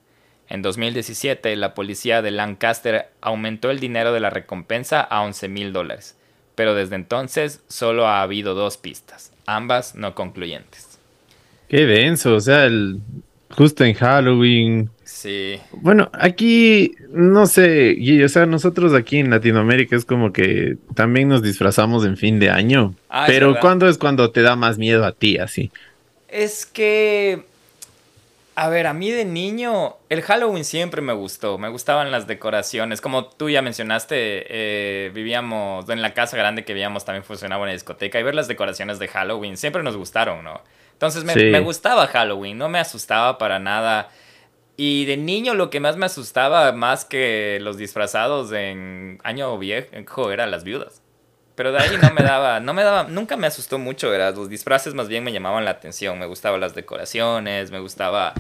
En 0.51 0.61
2017, 0.61 1.55
la 1.55 1.73
policía 1.73 2.21
de 2.21 2.29
Lancaster 2.29 3.05
aumentó 3.21 3.71
el 3.71 3.79
dinero 3.79 4.11
de 4.11 4.19
la 4.19 4.29
recompensa 4.29 4.99
a 4.99 5.21
11 5.21 5.47
mil 5.47 5.71
dólares, 5.71 6.17
pero 6.55 6.75
desde 6.75 6.95
entonces 6.95 7.61
solo 7.69 8.05
ha 8.05 8.21
habido 8.21 8.53
dos 8.53 8.75
pistas, 8.75 9.31
ambas 9.45 9.95
no 9.95 10.13
concluyentes. 10.13 10.99
Qué 11.69 11.85
denso, 11.85 12.35
o 12.35 12.41
sea, 12.41 12.65
el, 12.65 12.99
justo 13.49 13.85
en 13.85 13.93
Halloween. 13.93 14.89
Sí. 15.05 15.57
Bueno, 15.71 16.09
aquí, 16.11 16.95
no 17.11 17.45
sé, 17.45 17.95
y, 17.97 18.21
o 18.21 18.27
sea, 18.27 18.45
nosotros 18.45 18.93
aquí 18.93 19.19
en 19.19 19.29
Latinoamérica 19.29 19.95
es 19.95 20.03
como 20.03 20.33
que 20.33 20.75
también 20.95 21.29
nos 21.29 21.41
disfrazamos 21.41 22.03
en 22.05 22.17
fin 22.17 22.39
de 22.39 22.49
año. 22.49 22.93
Ah, 23.09 23.23
pero. 23.25 23.57
¿cuándo 23.61 23.87
es 23.87 23.97
cuando 23.97 24.31
te 24.31 24.41
da 24.41 24.57
más 24.57 24.77
miedo 24.77 25.05
a 25.05 25.13
ti 25.13 25.37
así? 25.37 25.71
Es 26.27 26.65
que... 26.65 27.49
A 28.63 28.69
ver, 28.69 28.85
a 28.85 28.93
mí 28.93 29.09
de 29.09 29.25
niño 29.25 29.97
el 30.09 30.21
Halloween 30.21 30.63
siempre 30.63 31.01
me 31.01 31.13
gustó, 31.13 31.57
me 31.57 31.67
gustaban 31.67 32.11
las 32.11 32.27
decoraciones, 32.27 33.01
como 33.01 33.25
tú 33.25 33.49
ya 33.49 33.63
mencionaste, 33.63 34.15
eh, 34.17 35.09
vivíamos 35.15 35.89
en 35.89 36.03
la 36.03 36.13
casa 36.13 36.37
grande 36.37 36.63
que 36.63 36.73
vivíamos 36.73 37.03
también 37.03 37.23
funcionaba 37.23 37.63
una 37.63 37.71
discoteca 37.71 38.19
y 38.19 38.23
ver 38.23 38.35
las 38.35 38.47
decoraciones 38.47 38.99
de 38.99 39.07
Halloween 39.07 39.57
siempre 39.57 39.81
nos 39.81 39.97
gustaron, 39.97 40.43
¿no? 40.43 40.61
Entonces 40.93 41.23
me, 41.23 41.33
Sí. 41.33 41.45
me 41.45 41.59
gustaba 41.59 42.05
Halloween, 42.05 42.59
no 42.59 42.69
me 42.69 42.77
asustaba 42.77 43.39
para 43.39 43.57
nada. 43.57 44.09
Y 44.77 45.05
de 45.05 45.17
niño 45.17 45.55
lo 45.55 45.71
que 45.71 45.79
más 45.79 45.97
me 45.97 46.05
asustaba, 46.05 46.71
más 46.71 47.03
que 47.03 47.57
los 47.61 47.77
disfrazados 47.77 48.51
en 48.51 49.19
Año 49.23 49.57
Viejo, 49.57 50.31
eran 50.31 50.51
las 50.51 50.63
viudas. 50.63 51.01
Pero 51.61 51.73
de 51.73 51.77
ahí 51.77 51.95
no 52.01 52.11
me 52.11 52.23
daba, 52.23 52.59
no 52.59 52.73
me 52.73 52.81
daba, 52.81 53.03
nunca 53.03 53.37
me 53.37 53.45
asustó 53.45 53.77
mucho, 53.77 54.09
¿verdad? 54.09 54.35
Los 54.35 54.49
disfraces 54.49 54.95
más 54.95 55.07
bien 55.07 55.23
me 55.23 55.31
llamaban 55.31 55.63
la 55.63 55.69
atención, 55.69 56.17
me 56.17 56.25
gustaban 56.25 56.59
las 56.59 56.73
decoraciones, 56.73 57.69
me 57.69 57.77
gustaba, 57.79 58.33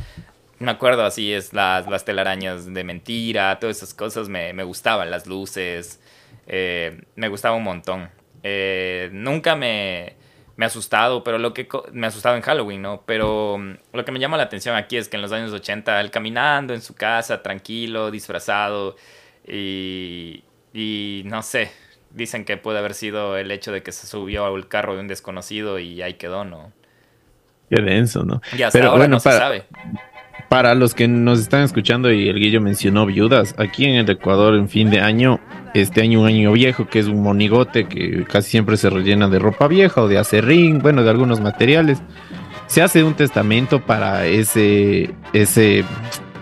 me 0.57 0.71
acuerdo 0.71 1.05
así, 1.05 1.31
es 1.31 1.53
las, 1.53 1.85
las 1.85 2.03
telarañas 2.03 2.73
de 2.73 2.83
mentira, 2.83 3.59
todas 3.59 3.77
esas 3.77 3.93
cosas 3.93 4.27
me, 4.27 4.53
me 4.53 4.63
gustaban, 4.63 5.11
las 5.11 5.27
luces, 5.27 5.99
eh, 6.47 6.99
me 7.15 7.27
gustaba 7.27 7.55
un 7.55 7.63
montón. 7.63 8.09
Eh, 8.41 9.11
nunca 9.13 9.55
me, 9.55 10.15
me 10.55 10.65
asustado, 10.65 11.23
pero 11.23 11.37
lo 11.37 11.53
que 11.53 11.67
me 11.91 12.07
ha 12.07 12.09
asustado 12.09 12.35
en 12.37 12.41
Halloween, 12.41 12.81
¿no? 12.81 13.03
Pero 13.05 13.59
mm, 13.59 13.73
lo 13.93 14.03
que 14.03 14.11
me 14.11 14.17
llama 14.17 14.37
la 14.37 14.43
atención 14.45 14.75
aquí 14.75 14.97
es 14.97 15.09
que 15.09 15.17
en 15.17 15.21
los 15.21 15.31
años 15.31 15.53
80 15.53 16.01
él 16.01 16.09
caminando 16.09 16.73
en 16.73 16.81
su 16.81 16.95
casa, 16.95 17.43
tranquilo, 17.43 18.09
disfrazado 18.09 18.95
y, 19.45 20.43
y 20.73 21.21
no 21.25 21.43
sé, 21.43 21.69
dicen 22.15 22.45
que 22.45 22.57
puede 22.57 22.79
haber 22.79 22.93
sido 22.93 23.37
el 23.37 23.51
hecho 23.51 23.71
de 23.71 23.83
que 23.83 23.91
se 23.91 24.07
subió 24.07 24.45
al 24.45 24.67
carro 24.67 24.95
de 24.95 25.01
un 25.01 25.07
desconocido 25.07 25.79
y 25.79 26.01
ahí 26.01 26.15
quedó, 26.15 26.45
¿no? 26.45 26.71
Qué 27.69 27.81
denso, 27.81 28.23
¿no? 28.23 28.41
Y 28.57 28.63
hasta 28.63 28.77
Pero 28.77 28.89
ahora 28.89 28.99
bueno, 29.03 29.15
no 29.15 29.19
se 29.19 29.31
sabe. 29.31 29.63
Para 30.49 30.75
los 30.75 30.93
que 30.93 31.07
nos 31.07 31.39
están 31.39 31.63
escuchando 31.63 32.11
y 32.11 32.27
el 32.27 32.37
Guillo 32.37 32.59
mencionó 32.59 33.05
viudas, 33.05 33.55
aquí 33.57 33.85
en 33.85 33.95
el 33.95 34.09
Ecuador 34.09 34.55
en 34.55 34.67
fin 34.67 34.89
de 34.89 34.99
año, 34.99 35.39
este 35.73 36.01
año 36.01 36.19
un 36.21 36.27
año 36.27 36.51
viejo, 36.51 36.87
que 36.89 36.99
es 36.99 37.05
un 37.07 37.23
monigote 37.23 37.87
que 37.87 38.25
casi 38.25 38.49
siempre 38.51 38.75
se 38.75 38.89
rellena 38.89 39.29
de 39.29 39.39
ropa 39.39 39.69
vieja 39.69 40.01
o 40.01 40.09
de 40.09 40.17
acerrín, 40.17 40.79
bueno, 40.79 41.03
de 41.03 41.09
algunos 41.09 41.39
materiales. 41.39 42.01
Se 42.67 42.81
hace 42.81 43.03
un 43.03 43.13
testamento 43.13 43.85
para 43.85 44.25
ese, 44.25 45.13
ese, 45.31 45.85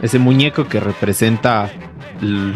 ese 0.01 0.17
muñeco 0.19 0.67
que 0.67 0.79
representa, 0.79 1.69
el- 2.21 2.55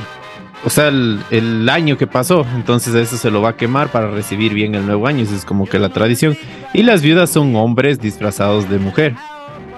o 0.65 0.69
sea, 0.69 0.87
el, 0.87 1.69
año 1.69 1.97
que 1.97 2.07
pasó. 2.07 2.45
Entonces 2.55 2.95
eso 2.95 3.17
se 3.17 3.31
lo 3.31 3.41
va 3.41 3.49
a 3.49 3.57
quemar 3.57 3.89
para 3.89 4.09
recibir 4.09 4.53
bien 4.53 4.75
el 4.75 4.85
nuevo 4.85 5.07
año. 5.07 5.23
Esa 5.23 5.35
es 5.35 5.45
como 5.45 5.65
que 5.65 5.79
la 5.79 5.89
tradición. 5.89 6.37
Y 6.73 6.83
las 6.83 7.01
viudas 7.01 7.29
son 7.29 7.55
hombres 7.55 7.99
disfrazados 7.99 8.69
de 8.69 8.79
mujer 8.79 9.15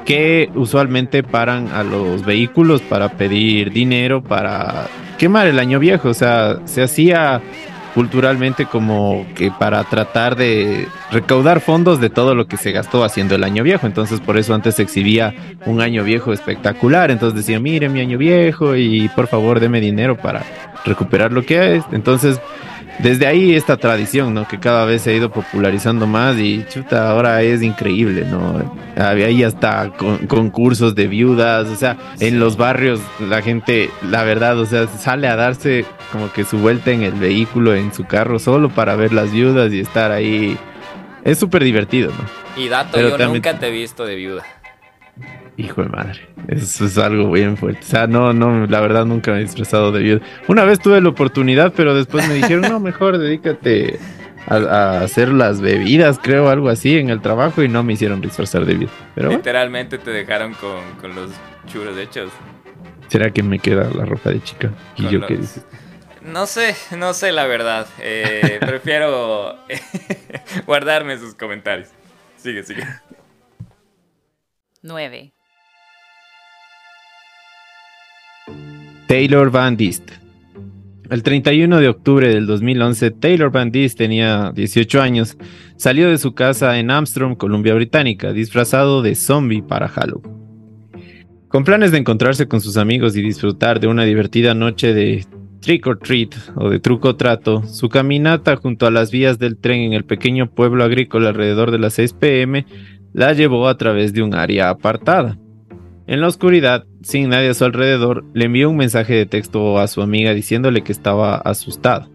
que 0.05 0.51
usualmente 0.53 1.23
paran 1.23 1.69
a 1.69 1.83
los 1.83 2.23
vehículos 2.23 2.81
para 2.81 3.09
pedir 3.17 3.71
dinero 3.71 4.21
para 4.21 4.87
quemar 5.17 5.47
el 5.47 5.57
año 5.57 5.79
viejo. 5.79 6.09
O 6.09 6.13
sea, 6.13 6.59
se 6.65 6.83
hacía 6.83 7.41
culturalmente 7.95 8.65
como 8.65 9.25
que 9.35 9.51
para 9.51 9.81
tratar 9.85 10.35
de 10.35 10.85
recaudar 11.11 11.61
fondos 11.61 12.01
de 12.01 12.09
todo 12.09 12.35
lo 12.35 12.45
que 12.45 12.57
se 12.57 12.73
gastó 12.73 13.05
haciendo 13.05 13.35
el 13.35 13.43
año 13.45 13.63
viejo. 13.63 13.87
Entonces 13.87 14.19
por 14.19 14.37
eso 14.37 14.53
antes 14.53 14.75
se 14.75 14.83
exhibía 14.83 15.33
un 15.65 15.79
año 15.79 16.03
viejo 16.03 16.33
espectacular. 16.33 17.09
Entonces 17.09 17.37
decía, 17.39 17.57
mire 17.61 17.87
mi 17.87 18.01
año 18.01 18.17
viejo 18.17 18.75
y 18.75 19.07
por 19.15 19.27
favor 19.27 19.61
deme 19.61 19.79
dinero 19.79 20.17
para 20.17 20.43
recuperar 20.83 21.31
lo 21.31 21.43
que 21.43 21.77
es. 21.77 21.85
Entonces 21.93 22.41
desde 22.99 23.27
ahí 23.27 23.53
esta 23.55 23.77
tradición, 23.77 24.33
¿no? 24.33 24.47
Que 24.47 24.59
cada 24.59 24.85
vez 24.85 25.01
se 25.01 25.11
ha 25.11 25.13
ido 25.13 25.29
popularizando 25.31 26.07
más 26.07 26.37
y 26.37 26.65
chuta, 26.69 27.09
ahora 27.11 27.41
es 27.41 27.61
increíble, 27.61 28.25
¿no? 28.25 28.61
Había 28.97 29.27
ahí 29.27 29.43
hasta 29.43 29.89
con- 29.97 30.27
concursos 30.27 30.95
de 30.95 31.07
viudas, 31.07 31.67
o 31.67 31.75
sea, 31.75 31.97
en 32.19 32.39
los 32.39 32.57
barrios 32.57 32.99
la 33.19 33.41
gente, 33.41 33.89
la 34.09 34.23
verdad, 34.23 34.57
o 34.59 34.65
sea, 34.65 34.87
sale 34.87 35.27
a 35.27 35.35
darse 35.35 35.85
como 36.11 36.31
que 36.31 36.45
su 36.45 36.57
vuelta 36.59 36.91
en 36.91 37.03
el 37.03 37.13
vehículo, 37.13 37.75
en 37.75 37.93
su 37.93 38.05
carro, 38.05 38.39
solo 38.39 38.69
para 38.69 38.95
ver 38.95 39.11
las 39.13 39.31
viudas 39.31 39.71
y 39.73 39.79
estar 39.81 40.11
ahí. 40.11 40.57
Es 41.23 41.39
súper 41.39 41.63
divertido, 41.63 42.11
¿no? 42.11 42.63
Y 42.63 42.69
dato, 42.69 42.91
pero 42.93 43.09
yo 43.09 43.17
también- 43.17 43.33
nunca 43.43 43.59
te 43.59 43.67
he 43.67 43.71
visto 43.71 44.05
de 44.05 44.15
viuda. 44.15 44.43
Hijo 45.57 45.83
de 45.83 45.89
madre, 45.89 46.19
eso 46.49 46.85
es 46.85 46.97
algo 46.97 47.31
bien 47.31 47.55
fuerte. 47.55 47.79
O 47.81 47.85
sea, 47.87 48.07
no, 48.07 48.33
no, 48.33 48.65
la 48.67 48.81
verdad 48.81 49.05
nunca 49.05 49.31
me 49.31 49.37
he 49.39 49.41
disfrazado 49.43 49.91
de 49.93 50.01
viuda. 50.03 50.25
Una 50.49 50.65
vez 50.65 50.79
tuve 50.79 50.99
la 50.99 51.09
oportunidad, 51.09 51.71
pero 51.75 51.95
después 51.95 52.27
me 52.27 52.33
dijeron, 52.33 52.63
no, 52.63 52.79
mejor 52.81 53.17
dedícate 53.17 53.97
a, 54.47 54.55
a 54.57 55.01
hacer 55.01 55.29
las 55.29 55.61
bebidas, 55.61 56.19
creo, 56.21 56.49
algo 56.49 56.67
así 56.67 56.97
en 56.97 57.09
el 57.09 57.21
trabajo 57.21 57.63
y 57.63 57.69
no 57.69 57.83
me 57.83 57.93
hicieron 57.93 58.19
disfrazar 58.19 58.65
de 58.65 58.73
viuda. 58.73 58.91
Pero 59.15 59.27
bueno, 59.29 59.39
Literalmente 59.39 59.97
te 59.97 60.11
dejaron 60.11 60.53
con, 60.55 60.81
con 60.99 61.15
los 61.15 61.31
churos 61.67 61.97
hechos. 61.97 62.31
¿será 63.07 63.29
que 63.31 63.41
me 63.43 63.59
queda 63.59 63.89
la 63.95 64.03
ropa 64.03 64.31
de 64.31 64.41
chica? 64.43 64.71
¿Y 64.97 65.03
Con 65.03 65.11
yo 65.11 65.19
los- 65.19 65.27
qué 65.27 65.37
dices? 65.37 65.65
No 66.21 66.47
sé, 66.47 66.75
no 66.97 67.13
sé 67.13 67.31
la 67.31 67.45
verdad. 67.45 67.87
Eh, 68.01 68.57
prefiero 68.65 69.55
guardarme 70.65 71.17
sus 71.17 71.33
comentarios. 71.35 71.89
Sigue, 72.35 72.63
sigue. 72.63 72.83
9, 74.81 75.31
Taylor 79.07 79.51
Van 79.51 79.77
Dist. 79.77 80.09
El 81.11 81.21
31 81.21 81.79
de 81.79 81.89
octubre 81.89 82.27
del 82.27 82.47
2011, 82.47 83.11
Taylor 83.11 83.51
Van 83.51 83.71
Dist 83.71 83.99
tenía 83.99 84.51
18 84.55 84.99
años. 84.99 85.37
Salió 85.77 86.09
de 86.09 86.17
su 86.17 86.33
casa 86.33 86.79
en 86.79 86.89
Armstrong, 86.89 87.37
Columbia 87.37 87.75
Británica, 87.75 88.33
disfrazado 88.33 89.03
de 89.03 89.13
zombie 89.13 89.61
para 89.61 89.87
Halloween. 89.87 90.33
Con 91.47 91.63
planes 91.63 91.91
de 91.91 91.99
encontrarse 91.99 92.47
con 92.47 92.61
sus 92.61 92.77
amigos 92.77 93.15
y 93.15 93.21
disfrutar 93.21 93.79
de 93.79 93.87
una 93.87 94.05
divertida 94.05 94.55
noche 94.55 94.95
de 94.95 95.23
trick 95.61 95.85
or 95.85 95.99
treat 95.99 96.33
o 96.55 96.71
de 96.71 96.79
truco 96.79 97.15
trato, 97.15 97.61
su 97.67 97.89
caminata 97.89 98.55
junto 98.55 98.87
a 98.87 98.91
las 98.91 99.11
vías 99.11 99.37
del 99.37 99.57
tren 99.57 99.81
en 99.81 99.93
el 99.93 100.05
pequeño 100.05 100.49
pueblo 100.49 100.83
agrícola 100.83 101.29
alrededor 101.29 101.69
de 101.69 101.77
las 101.77 101.93
6 101.93 102.13
pm 102.13 102.65
la 103.13 103.33
llevó 103.33 103.67
a 103.67 103.77
través 103.77 104.13
de 104.13 104.23
un 104.23 104.33
área 104.33 104.69
apartada. 104.69 105.37
En 106.07 106.21
la 106.21 106.27
oscuridad, 106.27 106.85
sin 107.01 107.29
nadie 107.29 107.49
a 107.49 107.53
su 107.55 107.65
alrededor, 107.65 108.25
le 108.33 108.45
envió 108.45 108.69
un 108.69 108.77
mensaje 108.77 109.15
de 109.15 109.25
texto 109.25 109.79
a 109.79 109.87
su 109.87 110.03
amiga 110.03 110.35
diciéndole 110.35 110.83
que 110.83 110.91
estaba 110.91 111.35
asustado. 111.37 112.11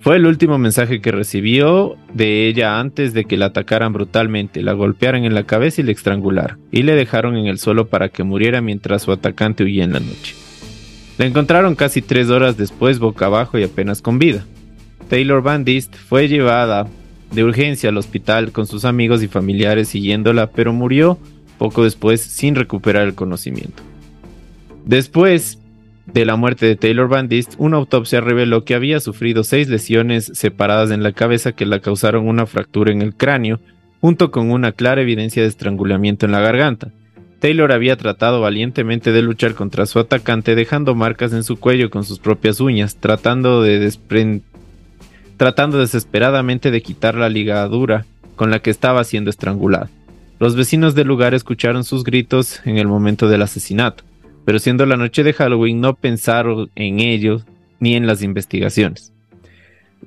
Fue 0.00 0.16
el 0.16 0.24
último 0.24 0.56
mensaje 0.56 1.02
que 1.02 1.12
recibió 1.12 1.96
de 2.14 2.48
ella 2.48 2.80
antes 2.80 3.12
de 3.12 3.26
que 3.26 3.36
la 3.36 3.46
atacaran 3.46 3.92
brutalmente, 3.92 4.62
la 4.62 4.72
golpearan 4.72 5.24
en 5.24 5.34
la 5.34 5.44
cabeza 5.44 5.82
y 5.82 5.84
la 5.84 5.92
estrangularan, 5.92 6.58
y 6.72 6.82
le 6.82 6.94
dejaron 6.94 7.36
en 7.36 7.46
el 7.46 7.58
suelo 7.58 7.88
para 7.88 8.08
que 8.08 8.24
muriera 8.24 8.62
mientras 8.62 9.02
su 9.02 9.12
atacante 9.12 9.64
huía 9.64 9.84
en 9.84 9.92
la 9.92 10.00
noche. 10.00 10.34
La 11.18 11.26
encontraron 11.26 11.74
casi 11.74 12.00
tres 12.00 12.30
horas 12.30 12.56
después 12.56 12.98
boca 12.98 13.26
abajo 13.26 13.58
y 13.58 13.64
apenas 13.64 14.00
con 14.00 14.18
vida. 14.18 14.46
Taylor 15.10 15.42
Van 15.42 15.64
Dist 15.64 15.94
fue 15.94 16.28
llevada 16.28 16.86
de 17.32 17.44
urgencia 17.44 17.90
al 17.90 17.98
hospital 17.98 18.52
con 18.52 18.66
sus 18.66 18.86
amigos 18.86 19.22
y 19.22 19.28
familiares 19.28 19.88
siguiéndola, 19.88 20.50
pero 20.50 20.72
murió 20.72 21.18
poco 21.60 21.84
después 21.84 22.22
sin 22.22 22.54
recuperar 22.54 23.06
el 23.06 23.14
conocimiento. 23.14 23.82
Después 24.86 25.58
de 26.06 26.24
la 26.24 26.36
muerte 26.36 26.64
de 26.64 26.74
Taylor 26.74 27.06
Bandist, 27.06 27.52
una 27.58 27.76
autopsia 27.76 28.22
reveló 28.22 28.64
que 28.64 28.74
había 28.74 28.98
sufrido 28.98 29.44
seis 29.44 29.68
lesiones 29.68 30.32
separadas 30.32 30.90
en 30.90 31.02
la 31.02 31.12
cabeza 31.12 31.52
que 31.52 31.66
le 31.66 31.82
causaron 31.82 32.26
una 32.26 32.46
fractura 32.46 32.92
en 32.92 33.02
el 33.02 33.14
cráneo, 33.14 33.60
junto 34.00 34.30
con 34.30 34.50
una 34.50 34.72
clara 34.72 35.02
evidencia 35.02 35.42
de 35.42 35.48
estrangulamiento 35.48 36.24
en 36.24 36.32
la 36.32 36.40
garganta. 36.40 36.92
Taylor 37.40 37.72
había 37.72 37.96
tratado 37.96 38.40
valientemente 38.40 39.12
de 39.12 39.20
luchar 39.20 39.54
contra 39.54 39.84
su 39.84 39.98
atacante 39.98 40.54
dejando 40.54 40.94
marcas 40.94 41.34
en 41.34 41.44
su 41.44 41.58
cuello 41.58 41.90
con 41.90 42.04
sus 42.04 42.20
propias 42.20 42.60
uñas, 42.60 42.96
tratando 42.96 43.62
de 43.62 43.92
tratando 45.36 45.78
desesperadamente 45.78 46.70
de 46.70 46.80
quitar 46.80 47.16
la 47.16 47.28
ligadura 47.28 48.06
con 48.34 48.50
la 48.50 48.60
que 48.60 48.70
estaba 48.70 49.04
siendo 49.04 49.28
estrangulada. 49.28 49.90
Los 50.40 50.56
vecinos 50.56 50.96
del 50.96 51.06
lugar 51.06 51.34
escucharon 51.34 51.84
sus 51.84 52.02
gritos 52.02 52.60
en 52.66 52.78
el 52.78 52.88
momento 52.88 53.28
del 53.28 53.42
asesinato, 53.42 54.02
pero 54.44 54.58
siendo 54.58 54.84
la 54.86 54.96
noche 54.96 55.22
de 55.22 55.32
Halloween 55.32 55.80
no 55.80 55.94
pensaron 55.94 56.70
en 56.74 56.98
ellos 56.98 57.44
ni 57.78 57.94
en 57.94 58.08
las 58.08 58.22
investigaciones. 58.22 59.12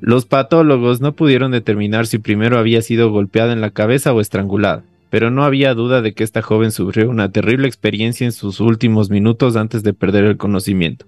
Los 0.01 0.25
patólogos 0.25 0.99
no 0.99 1.13
pudieron 1.13 1.51
determinar 1.51 2.07
si 2.07 2.17
primero 2.17 2.59
había 2.59 2.81
sido 2.81 3.09
golpeada 3.11 3.53
en 3.53 3.61
la 3.61 3.69
cabeza 3.69 4.11
o 4.11 4.19
estrangulada 4.19 4.83
pero 5.13 5.29
no 5.29 5.43
había 5.43 5.75
duda 5.75 6.01
de 6.01 6.15
que 6.15 6.23
esta 6.23 6.41
joven 6.41 6.71
sufrió 6.71 7.07
una 7.07 7.31
terrible 7.31 7.67
experiencia 7.67 8.25
en 8.25 8.31
sus 8.31 8.59
últimos 8.59 9.11
minutos 9.11 9.55
antes 9.55 9.83
de 9.83 9.93
perder 9.93 10.23
el 10.23 10.37
conocimiento. 10.37 11.05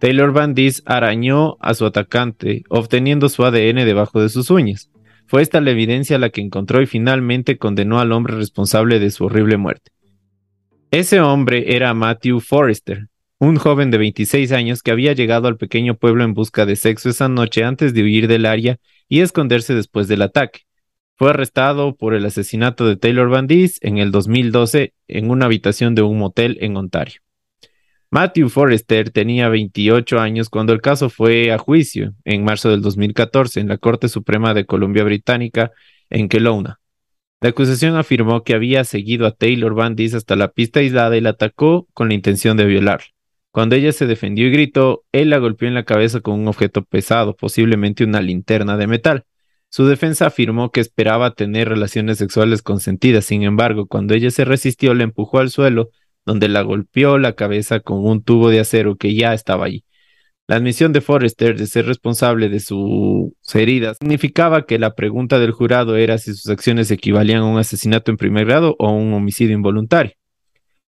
Taylor 0.00 0.32
Van 0.32 0.54
Dis 0.54 0.82
arañó 0.86 1.56
a 1.60 1.74
su 1.74 1.86
atacante, 1.86 2.64
obteniendo 2.68 3.28
su 3.28 3.44
ADN 3.44 3.76
debajo 3.84 4.20
de 4.20 4.28
sus 4.28 4.50
uñas. 4.50 4.90
Fue 5.26 5.42
esta 5.42 5.60
la 5.60 5.72
evidencia 5.72 6.18
la 6.18 6.30
que 6.30 6.40
encontró 6.40 6.80
y 6.80 6.86
finalmente 6.86 7.58
condenó 7.58 7.98
al 7.98 8.12
hombre 8.12 8.36
responsable 8.36 8.98
de 8.98 9.10
su 9.10 9.24
horrible 9.24 9.56
muerte. 9.56 9.90
Ese 10.90 11.20
hombre 11.20 11.74
era 11.76 11.92
Matthew 11.94 12.40
Forrester, 12.40 13.08
un 13.38 13.56
joven 13.56 13.90
de 13.90 13.98
26 13.98 14.52
años 14.52 14.82
que 14.82 14.92
había 14.92 15.12
llegado 15.12 15.48
al 15.48 15.56
pequeño 15.56 15.96
pueblo 15.96 16.24
en 16.24 16.32
busca 16.32 16.64
de 16.64 16.76
sexo 16.76 17.10
esa 17.10 17.28
noche 17.28 17.64
antes 17.64 17.92
de 17.92 18.02
huir 18.02 18.28
del 18.28 18.46
área 18.46 18.78
y 19.08 19.20
esconderse 19.20 19.74
después 19.74 20.08
del 20.08 20.22
ataque. 20.22 20.60
Fue 21.16 21.30
arrestado 21.30 21.96
por 21.96 22.14
el 22.14 22.24
asesinato 22.24 22.86
de 22.86 22.96
Taylor 22.96 23.28
Van 23.28 23.48
en 23.50 23.98
el 23.98 24.10
2012 24.12 24.94
en 25.08 25.30
una 25.30 25.46
habitación 25.46 25.94
de 25.94 26.02
un 26.02 26.18
motel 26.18 26.58
en 26.60 26.76
Ontario. 26.76 27.20
Matthew 28.16 28.48
Forrester 28.48 29.10
tenía 29.10 29.50
28 29.50 30.18
años 30.18 30.48
cuando 30.48 30.72
el 30.72 30.80
caso 30.80 31.10
fue 31.10 31.52
a 31.52 31.58
juicio 31.58 32.14
en 32.24 32.44
marzo 32.44 32.70
del 32.70 32.80
2014 32.80 33.60
en 33.60 33.68
la 33.68 33.76
Corte 33.76 34.08
Suprema 34.08 34.54
de 34.54 34.64
Columbia 34.64 35.04
Británica 35.04 35.72
en 36.08 36.30
Kelowna. 36.30 36.80
La 37.42 37.50
acusación 37.50 37.94
afirmó 37.94 38.42
que 38.42 38.54
había 38.54 38.84
seguido 38.84 39.26
a 39.26 39.32
Taylor 39.32 39.74
Van 39.74 39.96
Dis 39.96 40.14
hasta 40.14 40.34
la 40.34 40.52
pista 40.52 40.80
aislada 40.80 41.14
y 41.18 41.20
la 41.20 41.28
atacó 41.28 41.88
con 41.92 42.08
la 42.08 42.14
intención 42.14 42.56
de 42.56 42.64
violarla. 42.64 43.06
Cuando 43.50 43.76
ella 43.76 43.92
se 43.92 44.06
defendió 44.06 44.46
y 44.46 44.50
gritó, 44.50 45.04
él 45.12 45.28
la 45.28 45.36
golpeó 45.36 45.68
en 45.68 45.74
la 45.74 45.84
cabeza 45.84 46.22
con 46.22 46.40
un 46.40 46.48
objeto 46.48 46.86
pesado, 46.86 47.36
posiblemente 47.36 48.02
una 48.02 48.22
linterna 48.22 48.78
de 48.78 48.86
metal. 48.86 49.24
Su 49.68 49.84
defensa 49.84 50.28
afirmó 50.28 50.70
que 50.70 50.80
esperaba 50.80 51.34
tener 51.34 51.68
relaciones 51.68 52.16
sexuales 52.16 52.62
consentidas, 52.62 53.26
sin 53.26 53.42
embargo, 53.42 53.86
cuando 53.86 54.14
ella 54.14 54.30
se 54.30 54.46
resistió, 54.46 54.94
le 54.94 55.04
empujó 55.04 55.38
al 55.38 55.50
suelo, 55.50 55.90
donde 56.26 56.48
la 56.48 56.62
golpeó 56.62 57.18
la 57.18 57.34
cabeza 57.34 57.80
con 57.80 58.04
un 58.04 58.22
tubo 58.22 58.50
de 58.50 58.60
acero 58.60 58.96
que 58.96 59.14
ya 59.14 59.32
estaba 59.32 59.66
allí. 59.66 59.84
La 60.48 60.56
admisión 60.56 60.92
de 60.92 61.00
Forrester 61.00 61.56
de 61.56 61.66
ser 61.66 61.86
responsable 61.86 62.48
de 62.48 62.60
sus 62.60 63.32
heridas 63.54 63.96
significaba 63.98 64.66
que 64.66 64.78
la 64.78 64.94
pregunta 64.94 65.38
del 65.38 65.52
jurado 65.52 65.96
era 65.96 66.18
si 66.18 66.34
sus 66.34 66.48
acciones 66.50 66.90
equivalían 66.90 67.42
a 67.42 67.46
un 67.46 67.58
asesinato 67.58 68.10
en 68.10 68.16
primer 68.16 68.46
grado 68.46 68.76
o 68.78 68.88
a 68.88 68.92
un 68.92 69.12
homicidio 69.14 69.56
involuntario. 69.56 70.12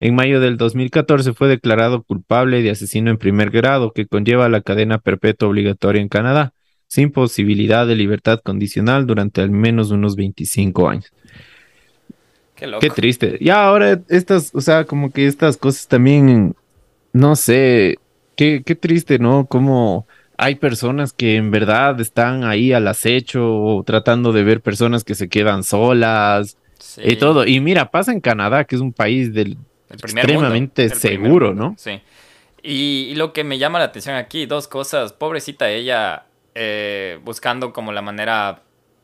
En 0.00 0.14
mayo 0.14 0.40
del 0.40 0.58
2014 0.58 1.32
fue 1.32 1.48
declarado 1.48 2.04
culpable 2.04 2.62
de 2.62 2.70
asesino 2.70 3.10
en 3.10 3.18
primer 3.18 3.50
grado, 3.50 3.92
que 3.92 4.06
conlleva 4.06 4.48
la 4.48 4.60
cadena 4.60 4.98
perpetua 4.98 5.48
obligatoria 5.48 6.00
en 6.02 6.08
Canadá 6.08 6.52
sin 6.88 7.10
posibilidad 7.10 7.86
de 7.86 7.96
libertad 7.96 8.40
condicional 8.42 9.06
durante 9.06 9.42
al 9.42 9.50
menos 9.50 9.90
unos 9.90 10.16
25 10.16 10.88
años. 10.88 11.12
Qué, 12.58 12.66
loco. 12.66 12.80
Qué 12.80 12.90
triste. 12.90 13.38
Ya 13.40 13.64
ahora 13.64 14.00
estas, 14.08 14.52
o 14.54 14.60
sea, 14.60 14.84
como 14.84 15.12
que 15.12 15.26
estas 15.26 15.56
cosas 15.56 15.86
también, 15.86 16.56
no 17.12 17.36
sé, 17.36 17.98
qué, 18.36 18.62
qué 18.66 18.74
triste, 18.74 19.20
¿no? 19.20 19.46
Como 19.46 20.06
hay 20.36 20.56
personas 20.56 21.12
que 21.12 21.36
en 21.36 21.50
verdad 21.50 22.00
están 22.00 22.44
ahí 22.44 22.72
al 22.72 22.88
acecho 22.88 23.60
o 23.62 23.82
tratando 23.84 24.32
de 24.32 24.42
ver 24.42 24.60
personas 24.60 25.04
que 25.04 25.14
se 25.14 25.28
quedan 25.28 25.62
solas 25.62 26.56
y 26.96 27.16
todo. 27.16 27.46
Y 27.46 27.60
mira, 27.60 27.90
pasa 27.90 28.12
en 28.12 28.20
Canadá, 28.20 28.64
que 28.64 28.74
es 28.74 28.80
un 28.80 28.92
país 28.92 29.32
del 29.32 29.56
extremadamente 29.90 30.88
seguro, 30.90 31.54
¿no? 31.54 31.74
Sí. 31.78 32.00
y, 32.62 33.14
lo 33.14 33.32
que 33.32 33.44
me 33.44 33.58
llama 33.58 33.78
la 33.78 33.86
atención 33.86 34.16
aquí, 34.16 34.46
dos 34.46 34.68
cosas. 34.68 35.12
Pobrecita 35.12 35.70
ella, 35.70 36.26
eh, 36.54 37.18
buscando 37.24 37.72
como 37.72 37.92
la 37.92 38.02
manera 38.02 38.62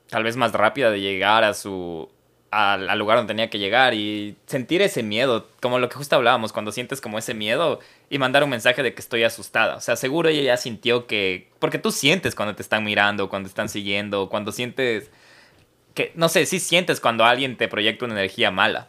tal 0.08 0.22
vez 0.22 0.36
más 0.36 0.52
rápida 0.52 0.90
de 0.90 1.00
llegar 1.00 1.42
a 1.44 1.54
su 1.54 2.08
al, 2.54 2.98
lugar 2.98 3.18
donde 3.18 3.32
tenía 3.32 3.50
que 3.50 3.58
llegar 3.58 3.94
y 3.94 4.36
sentir 4.46 4.80
ese 4.80 5.02
miedo, 5.02 5.48
como 5.60 5.80
lo 5.80 5.88
que 5.88 5.96
justo 5.96 6.14
hablábamos, 6.14 6.52
cuando 6.52 6.70
sientes 6.70 7.00
como 7.00 7.18
ese 7.18 7.34
miedo 7.34 7.80
y 8.08 8.18
mandar 8.18 8.44
un 8.44 8.50
mensaje 8.50 8.82
de 8.82 8.94
que 8.94 9.00
estoy 9.00 9.24
asustada. 9.24 9.76
O 9.76 9.80
sea, 9.80 9.96
seguro 9.96 10.28
ella 10.28 10.42
ya 10.42 10.56
sintió 10.56 11.06
que, 11.06 11.48
porque 11.58 11.78
tú 11.78 11.90
sientes 11.90 12.34
cuando 12.34 12.54
te 12.54 12.62
están 12.62 12.84
mirando, 12.84 13.28
cuando 13.28 13.48
te 13.48 13.50
están 13.50 13.68
siguiendo, 13.68 14.28
cuando 14.28 14.52
sientes 14.52 15.10
que, 15.94 16.12
no 16.14 16.28
sé, 16.28 16.46
sí 16.46 16.60
sientes 16.60 17.00
cuando 17.00 17.24
alguien 17.24 17.56
te 17.56 17.66
proyecta 17.66 18.04
una 18.04 18.14
energía 18.14 18.50
mala. 18.50 18.88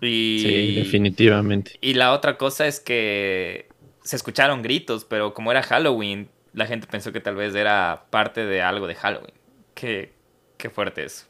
Y, 0.00 0.40
sí, 0.42 0.74
definitivamente. 0.76 1.72
Y 1.80 1.94
la 1.94 2.12
otra 2.12 2.36
cosa 2.36 2.66
es 2.66 2.78
que 2.78 3.66
se 4.04 4.16
escucharon 4.16 4.62
gritos, 4.62 5.04
pero 5.04 5.34
como 5.34 5.50
era 5.50 5.62
Halloween, 5.62 6.28
la 6.52 6.66
gente 6.66 6.86
pensó 6.86 7.12
que 7.12 7.20
tal 7.20 7.34
vez 7.34 7.54
era 7.54 8.04
parte 8.10 8.44
de 8.44 8.62
algo 8.62 8.86
de 8.86 8.94
Halloween. 8.94 9.34
Qué, 9.74 10.12
qué 10.56 10.70
fuerte 10.70 11.04
eso. 11.04 11.26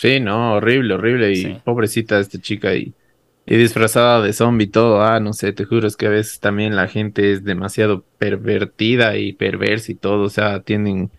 Sí, 0.00 0.18
no, 0.18 0.54
horrible, 0.54 0.94
horrible. 0.94 1.34
Y 1.34 1.60
pobrecita 1.62 2.18
esta 2.18 2.40
chica 2.40 2.74
y, 2.74 2.94
y 3.44 3.56
disfrazada 3.58 4.22
de 4.22 4.32
zombie 4.32 4.64
y 4.64 4.70
todo. 4.70 5.02
Ah, 5.02 5.20
no 5.20 5.34
sé, 5.34 5.52
te 5.52 5.66
juro, 5.66 5.86
es 5.86 5.94
que 5.94 6.06
a 6.06 6.10
veces 6.10 6.40
también 6.40 6.74
la 6.74 6.88
gente 6.88 7.32
es 7.32 7.44
demasiado 7.44 8.02
pervertida 8.16 9.18
y 9.18 9.34
perversa 9.34 9.92
y 9.92 9.96
todo. 9.96 10.22
O 10.22 10.30
sea, 10.30 10.60
tienen 10.60 11.10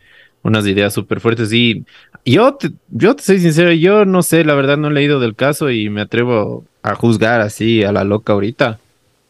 unas 0.42 0.66
ideas 0.66 0.96
súper 0.96 1.20
fuertes. 1.20 1.54
Y 1.54 1.86
yo 2.26 2.56
te, 2.56 2.72
yo 2.90 3.16
te 3.16 3.22
soy 3.22 3.38
sincero, 3.40 3.72
yo 3.72 4.06
no 4.06 4.24
sé, 4.24 4.44
la 4.44 4.56
verdad 4.56 4.78
no 4.78 4.88
he 4.88 4.94
leído 4.94 5.20
del 5.20 5.36
caso 5.36 5.70
y 5.70 5.92
me 5.92 6.02
atrevo 6.02 6.66
a 6.82 6.96
juzgar 6.96 7.40
así 7.42 7.84
a 7.84 7.92
la 7.92 8.04
loca 8.04 8.34
ahorita 8.34 8.80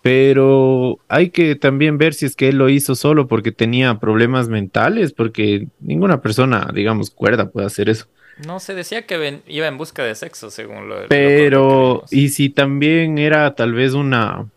pero 0.01 0.97
hay 1.09 1.29
que 1.29 1.55
también 1.55 1.99
ver 1.99 2.15
si 2.15 2.25
es 2.25 2.35
que 2.35 2.49
él 2.49 2.57
lo 2.57 2.69
hizo 2.69 2.95
solo 2.95 3.27
porque 3.27 3.51
tenía 3.51 3.99
problemas 3.99 4.49
mentales, 4.49 5.13
porque 5.13 5.67
ninguna 5.79 6.21
persona, 6.21 6.71
digamos, 6.73 7.11
cuerda 7.11 7.51
puede 7.51 7.67
hacer 7.67 7.87
eso. 7.87 8.07
No, 8.45 8.59
se 8.59 8.73
decía 8.73 9.05
que 9.05 9.41
iba 9.47 9.67
en 9.67 9.77
busca 9.77 10.03
de 10.03 10.15
sexo, 10.15 10.49
según 10.49 10.89
lo 10.89 11.07
Pero, 11.09 12.03
y 12.09 12.29
si 12.29 12.49
también 12.49 13.17
era 13.17 13.53
tal 13.55 13.73
vez 13.73 13.93
una, 13.93 14.49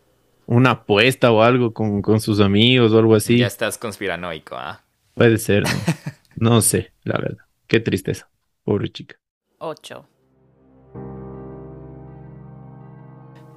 una 0.46 0.70
apuesta 0.70 1.30
o 1.30 1.42
algo 1.42 1.72
con, 1.74 2.00
con 2.00 2.20
sus 2.20 2.40
amigos 2.40 2.92
o 2.92 2.98
algo 2.98 3.14
así. 3.14 3.38
Ya 3.38 3.46
estás 3.46 3.76
conspiranoico, 3.76 4.56
¿ah? 4.56 4.82
Puede 5.14 5.38
ser, 5.38 5.64
¿no? 5.64 5.68
no 6.36 6.60
sé, 6.62 6.92
la 7.02 7.18
verdad. 7.18 7.44
Qué 7.66 7.80
tristeza. 7.80 8.28
Pobre 8.64 8.90
chica. 8.90 9.16
8. 9.58 10.08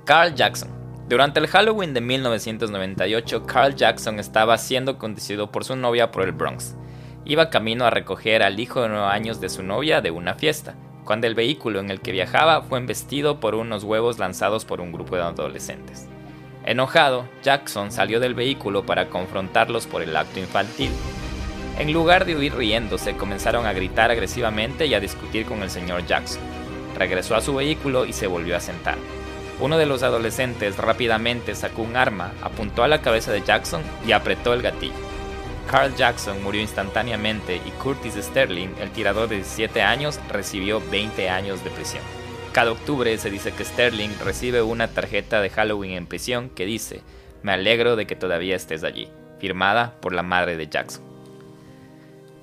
Carl 0.06 0.34
Jackson 0.36 0.78
durante 1.08 1.40
el 1.40 1.48
Halloween 1.48 1.94
de 1.94 2.02
1998, 2.02 3.46
Carl 3.46 3.74
Jackson 3.74 4.20
estaba 4.20 4.58
siendo 4.58 4.98
conducido 4.98 5.50
por 5.50 5.64
su 5.64 5.78
novia 5.78 6.12
por 6.12 6.24
el 6.24 6.34
Bronx. 6.34 6.76
Iba 7.30 7.50
camino 7.50 7.86
a 7.86 7.90
recoger 7.90 8.42
al 8.42 8.58
hijo 8.58 8.82
de 8.82 8.88
9 8.88 9.04
años 9.08 9.42
de 9.42 9.50
su 9.50 9.62
novia 9.62 10.00
de 10.00 10.12
una 10.12 10.36
fiesta, 10.36 10.76
cuando 11.04 11.28
el 11.28 11.36
vehículo 11.36 11.82
en 11.82 11.92
el 11.92 12.00
que 12.00 12.14
viajaba 12.14 12.62
fue 12.62 12.80
embestido 12.80 13.42
por 13.42 13.54
unos 13.54 13.84
huevos 13.84 14.18
lanzados 14.18 14.64
por 14.64 14.80
un 14.80 14.94
grupo 14.94 15.18
de 15.18 15.24
adolescentes. 15.24 16.08
Enojado, 16.64 17.28
Jackson 17.44 17.92
salió 17.92 18.22
del 18.22 18.34
vehículo 18.34 18.86
para 18.86 19.10
confrontarlos 19.10 19.88
por 19.88 20.02
el 20.02 20.16
acto 20.16 20.40
infantil. 20.40 20.90
En 21.78 21.92
lugar 21.92 22.24
de 22.24 22.38
huir 22.38 22.56
riéndose, 22.56 23.18
comenzaron 23.18 23.66
a 23.66 23.74
gritar 23.74 24.10
agresivamente 24.10 24.86
y 24.86 24.94
a 24.94 25.02
discutir 25.02 25.46
con 25.46 25.64
el 25.64 25.70
señor 25.70 26.06
Jackson. 26.06 26.42
Regresó 26.98 27.36
a 27.36 27.42
su 27.42 27.54
vehículo 27.54 28.06
y 28.06 28.14
se 28.14 28.28
volvió 28.28 28.56
a 28.56 28.62
sentar. 28.62 28.96
Uno 29.60 29.78
de 29.78 29.86
los 29.86 30.02
adolescentes 30.02 30.78
rápidamente 30.78 31.56
sacó 31.56 31.82
un 31.82 31.98
arma, 31.98 32.32
apuntó 32.42 32.84
a 32.84 32.88
la 32.88 33.02
cabeza 33.02 33.34
de 33.34 33.42
Jackson 33.42 33.82
y 34.06 34.14
apretó 34.14 34.54
el 34.54 34.62
gatillo. 34.62 35.07
Carl 35.68 35.94
Jackson 35.96 36.42
murió 36.44 36.62
instantáneamente 36.62 37.58
y 37.58 37.70
Curtis 37.72 38.16
Sterling, 38.16 38.70
el 38.80 38.92
tirador 38.92 39.28
de 39.28 39.36
17 39.36 39.82
años, 39.82 40.20
recibió 40.30 40.82
20 40.90 41.30
años 41.30 41.64
de 41.64 41.70
prisión. 41.70 42.04
Cada 42.54 42.72
octubre 42.72 43.18
se 43.18 43.30
dice 43.30 43.52
que 43.52 43.66
Sterling 43.66 44.12
recibe 44.24 44.62
una 44.62 44.88
tarjeta 44.88 45.42
de 45.42 45.50
Halloween 45.50 45.92
en 45.92 46.08
prisión 46.08 46.50
que 46.50 46.66
dice, 46.66 47.02
me 47.44 47.52
alegro 47.52 47.96
de 47.96 48.08
que 48.08 48.16
todavía 48.16 48.56
estés 48.56 48.84
allí, 48.84 49.10
firmada 49.40 49.96
por 50.00 50.14
la 50.14 50.24
madre 50.24 50.58
de 50.58 50.68
Jackson. 50.68 51.04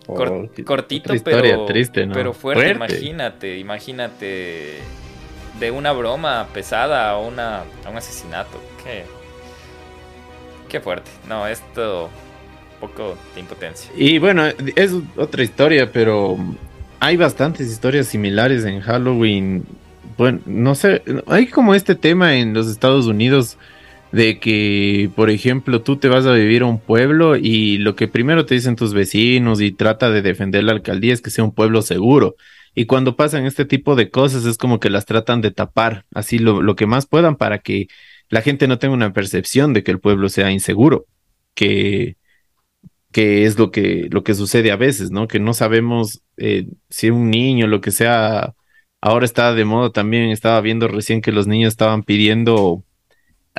Oh, 0.07 0.15
cortito, 0.15 1.15
pero, 1.25 1.65
triste, 1.65 2.07
pero 2.13 2.35
fuerte, 2.35 2.73
Imagínate, 2.73 3.57
imagínate 3.57 4.81
de 5.59 5.71
una 5.71 5.93
broma 5.93 6.47
pesada 6.53 7.11
a, 7.11 7.19
una, 7.19 7.61
a 7.85 7.91
un 7.91 7.97
asesinato. 7.97 8.61
Qué, 8.85 9.05
qué 10.69 10.81
fuerte. 10.81 11.11
No, 11.27 11.47
esto 11.47 12.11
poco 12.87 13.17
de 13.35 13.41
impotencia. 13.41 13.91
Y 13.97 14.19
bueno, 14.19 14.45
es 14.77 14.93
otra 15.17 15.43
historia, 15.43 15.91
pero 15.91 16.37
hay 17.01 17.17
bastantes 17.17 17.71
historias 17.71 18.09
similares 18.09 18.65
en 18.65 18.81
Halloween. 18.81 19.65
Bueno, 20.19 20.41
no 20.47 20.75
sé, 20.75 21.03
hay 21.27 21.47
como 21.47 21.75
este 21.75 21.95
tema 21.95 22.37
en 22.37 22.53
los 22.55 22.69
Estados 22.69 23.07
Unidos 23.07 23.59
de 24.13 24.39
que, 24.39 25.11
por 25.17 25.31
ejemplo, 25.31 25.83
tú 25.83 25.97
te 25.97 26.09
vas 26.09 26.27
a 26.27 26.33
vivir 26.33 26.63
a 26.63 26.67
un 26.67 26.79
pueblo 26.79 27.37
y 27.37 27.79
lo 27.79 27.97
que 27.97 28.07
primero 28.07 28.47
te 28.47 28.55
dicen 28.55 28.77
tus 28.77 28.95
vecinos 28.95 29.61
y 29.61 29.73
trata 29.73 30.11
de 30.11 30.23
defender 30.23 30.63
la 30.63 30.73
alcaldía 30.73 31.13
es 31.13 31.21
que 31.21 31.31
sea 31.31 31.43
un 31.43 31.55
pueblo 31.55 31.83
seguro. 31.83 32.37
Y 32.77 32.87
cuando 32.87 33.17
pasan 33.17 33.47
este 33.47 33.65
tipo 33.65 33.97
de 33.97 34.11
cosas 34.11 34.45
es 34.45 34.59
como 34.59 34.79
que 34.79 34.91
las 34.91 35.07
tratan 35.07 35.41
de 35.41 35.51
tapar 35.53 36.05
así 36.13 36.39
lo, 36.39 36.61
lo 36.63 36.77
que 36.77 36.87
más 36.87 37.07
puedan 37.07 37.37
para 37.37 37.59
que 37.59 37.89
la 38.29 38.43
gente 38.43 38.69
no 38.69 38.79
tenga 38.79 38.95
una 38.95 39.13
percepción 39.13 39.73
de 39.73 39.83
que 39.83 39.91
el 39.91 40.01
pueblo 40.01 40.29
sea 40.29 40.51
inseguro, 40.51 41.07
que, 41.55 42.17
que 43.15 43.45
es 43.45 43.57
lo 43.61 43.71
que, 43.71 44.09
lo 44.11 44.25
que 44.25 44.35
sucede 44.35 44.73
a 44.73 44.77
veces, 44.77 45.13
¿no? 45.13 45.29
Que 45.29 45.39
no 45.39 45.55
sabemos 45.55 46.23
eh, 46.37 46.67
si 46.91 47.11
un 47.11 47.31
niño, 47.31 47.69
lo 47.69 47.81
que 47.81 47.93
sea, 47.93 48.55
ahora 49.01 49.25
está 49.25 49.55
de 49.55 49.65
moda 49.65 49.91
también, 49.91 50.31
estaba 50.31 50.61
viendo 50.61 50.89
recién 50.89 51.23
que 51.23 51.31
los 51.31 51.47
niños 51.47 51.75
estaban 51.75 52.03
pidiendo 52.03 52.83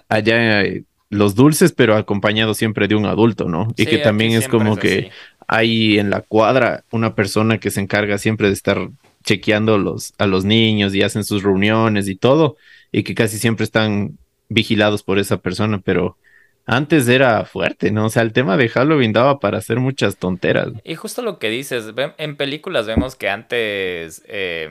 allá 0.10 0.62
eh, 0.64 0.84
los 1.10 1.36
dulces, 1.36 1.72
pero 1.72 1.96
acompañado 1.96 2.54
siempre 2.54 2.90
de 2.90 2.96
un 2.96 3.06
adulto, 3.06 3.48
¿no? 3.48 3.70
y 3.78 3.86
que 3.86 4.00
también 4.00 4.34
es 4.34 4.50
como 4.50 4.76
que 4.76 5.12
hay 5.48 6.00
en 6.00 6.10
la 6.10 6.20
cuadra 6.20 6.84
una 6.92 7.16
persona 7.16 7.58
que 7.58 7.72
se 7.72 7.80
encarga 7.80 8.18
siempre 8.18 8.48
de 8.48 8.54
estar 8.56 8.90
chequeando 9.24 9.78
los, 9.78 10.14
a 10.18 10.28
los 10.28 10.44
niños 10.44 10.94
y 10.94 11.02
hacen 11.02 11.24
sus 11.24 11.44
reuniones 11.44 12.10
y 12.10 12.18
todo, 12.18 12.58
y 12.92 13.04
que 13.04 13.16
casi 13.16 13.40
siempre 13.40 13.64
están 13.64 14.18
vigilados 14.50 15.02
por 15.02 15.18
esa 15.18 15.38
persona, 15.38 15.80
pero 15.80 16.18
antes 16.66 17.08
era 17.08 17.46
fuerte, 17.46 17.92
¿no? 17.92 18.06
O 18.06 18.10
sea, 18.10 18.24
el 18.24 18.34
tema 18.34 18.58
de 18.58 18.70
Halloween 18.70 19.14
daba 19.14 19.40
para 19.40 19.60
hacer 19.60 19.80
muchas 19.80 20.18
tonteras. 20.18 20.70
Y 20.84 20.96
justo 20.96 21.22
lo 21.22 21.38
que 21.40 21.50
dices, 21.50 21.94
en 22.18 22.36
películas 22.38 22.88
vemos 22.88 23.16
que 23.16 23.30
antes 23.30 24.24
eh, 24.28 24.70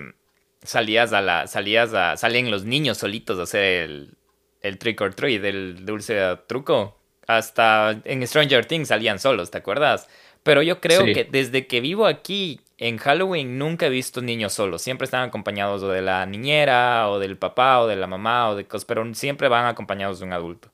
salías 0.63 1.13
a 1.13 1.21
la, 1.21 1.47
salías 1.47 1.95
a, 1.95 2.17
salían 2.17 2.51
los 2.51 2.65
niños 2.65 2.99
solitos 2.99 3.39
a 3.39 3.45
hacer 3.45 3.83
el, 3.85 4.15
el 4.61 4.79
trick 4.79 5.01
or 5.01 5.15
treat, 5.15 5.41
del 5.41 5.87
dulce 5.87 6.21
truco. 6.49 6.99
Hasta 7.27 8.01
en 8.05 8.27
Stranger 8.27 8.67
Things 8.67 8.89
salían 8.89 9.19
solos, 9.19 9.51
¿te 9.51 9.59
acuerdas? 9.59 10.09
Pero 10.43 10.63
yo 10.63 10.81
creo 10.81 11.05
que 11.07 11.25
desde 11.25 11.67
que 11.67 11.81
vivo 11.81 12.07
aquí 12.07 12.61
en 12.77 12.99
Halloween 12.99 13.57
nunca 13.57 13.87
he 13.87 13.91
visto 13.91 14.21
niños 14.21 14.53
solos. 14.53 14.83
Siempre 14.83 15.07
están 15.07 15.27
acompañados 15.27 15.83
o 15.83 15.89
de 15.89 16.03
la 16.03 16.27
niñera, 16.27 17.09
o 17.09 17.19
del 17.19 17.39
papá, 17.39 17.81
o 17.81 17.87
de 17.87 17.97
la 17.97 18.07
mamá, 18.07 18.51
o 18.51 18.57
de 18.57 18.67
cosas, 18.67 18.85
pero 18.85 19.15
siempre 19.15 19.49
van 19.49 19.65
acompañados 19.65 20.19
de 20.19 20.27
un 20.27 20.33
adulto. 20.35 20.71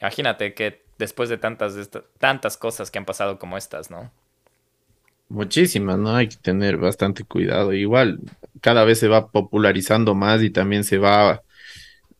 Imagínate 0.00 0.54
que 0.54 0.82
después 0.98 1.28
de 1.28 1.38
tantas, 1.38 1.74
tantas 2.18 2.56
cosas 2.56 2.90
que 2.90 2.98
han 2.98 3.04
pasado 3.04 3.38
como 3.38 3.56
estas, 3.56 3.90
¿no? 3.90 4.10
Muchísimas, 5.28 5.98
¿no? 5.98 6.16
Hay 6.16 6.28
que 6.28 6.36
tener 6.36 6.76
bastante 6.76 7.24
cuidado. 7.24 7.72
Igual, 7.72 8.20
cada 8.60 8.84
vez 8.84 8.98
se 8.98 9.08
va 9.08 9.28
popularizando 9.30 10.14
más 10.14 10.42
y 10.42 10.50
también 10.50 10.84
se 10.84 10.98
va 10.98 11.42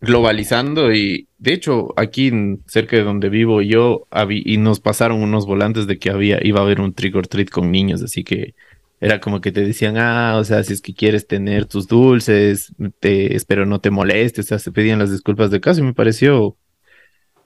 globalizando 0.01 0.95
y 0.95 1.29
de 1.39 1.53
hecho 1.53 1.93
aquí 1.97 2.33
cerca 2.67 2.97
de 2.97 3.03
donde 3.03 3.29
vivo 3.29 3.61
yo 3.61 4.07
y 4.31 4.57
nos 4.57 4.81
pasaron 4.81 5.23
unos 5.23 5.45
volantes 5.45 5.87
de 5.87 5.99
que 5.99 6.11
había 6.11 6.39
iba 6.43 6.61
a 6.61 6.63
haber 6.63 6.81
un 6.81 6.95
trick 6.95 7.15
or 7.17 7.29
treat 7.29 7.51
con 7.51 7.71
niños, 7.71 8.03
así 8.03 8.25
que 8.25 8.55
era 9.01 9.21
como 9.21 9.41
que 9.41 9.53
te 9.53 9.63
decían, 9.63 9.97
ah, 9.99 10.37
o 10.39 10.45
sea, 10.45 10.63
si 10.65 10.75
es 10.75 10.83
que 10.83 10.95
quieres 10.95 11.27
tener 11.27 11.67
tus 11.67 11.87
dulces, 11.87 12.73
te 12.99 13.35
espero 13.35 13.67
no 13.67 13.81
te 13.81 13.91
molestes, 13.91 14.47
o 14.47 14.49
sea, 14.49 14.59
se 14.59 14.73
pedían 14.73 14.99
las 14.99 15.11
disculpas 15.11 15.51
de 15.51 15.61
caso 15.61 15.81
y 15.81 15.85
me 15.85 15.95
pareció, 15.95 16.57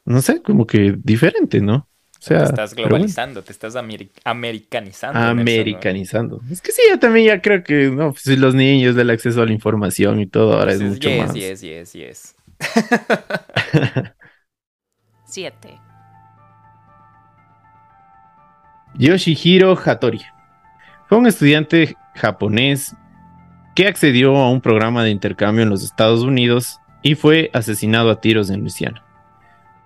no 0.05 0.23
sé, 0.23 0.43
como 0.43 0.67
que 0.67 0.95
diferente, 1.03 1.61
¿no? 1.61 1.89
O 2.19 2.27
sea, 2.27 2.39
te 2.39 2.45
estás 2.45 2.75
globalizando, 2.75 3.43
te 3.43 3.53
estás 3.53 3.77
americanizando. 3.77 5.19
Americanizando. 5.19 6.41
Es 6.51 6.63
que 6.63 6.73
sí, 6.73 6.81
yo 6.89 6.99
también 6.99 7.27
ya 7.27 7.43
creo 7.43 7.63
que, 7.63 7.91
no, 7.91 8.13
pues, 8.13 8.27
los 8.39 8.55
niños, 8.55 8.95
del 8.95 9.11
acceso 9.11 9.43
a 9.43 9.47
la 9.47 9.53
información 9.53 10.21
y 10.21 10.27
todo, 10.27 10.59
ahora 10.59 10.73
es 10.73 10.81
mucho 10.81 11.09
yes, 11.11 11.19
más. 11.19 11.35
Yes, 11.35 11.61
yes, 11.61 11.93
yes. 11.93 12.35
7. 15.27 15.81
Yoshihiro 18.97 19.77
Hattori 19.77 20.23
fue 21.09 21.19
un 21.19 21.27
estudiante 21.27 21.97
japonés 22.15 22.95
que 23.75 23.87
accedió 23.87 24.37
a 24.37 24.51
un 24.51 24.61
programa 24.61 25.03
de 25.03 25.11
intercambio 25.11 25.65
en 25.65 25.69
los 25.69 25.83
Estados 25.83 26.23
Unidos 26.23 26.79
y 27.03 27.17
fue 27.17 27.51
asesinado 27.53 28.11
a 28.11 28.21
tiros 28.21 28.49
en 28.51 28.61
Luisiana. 28.61 29.04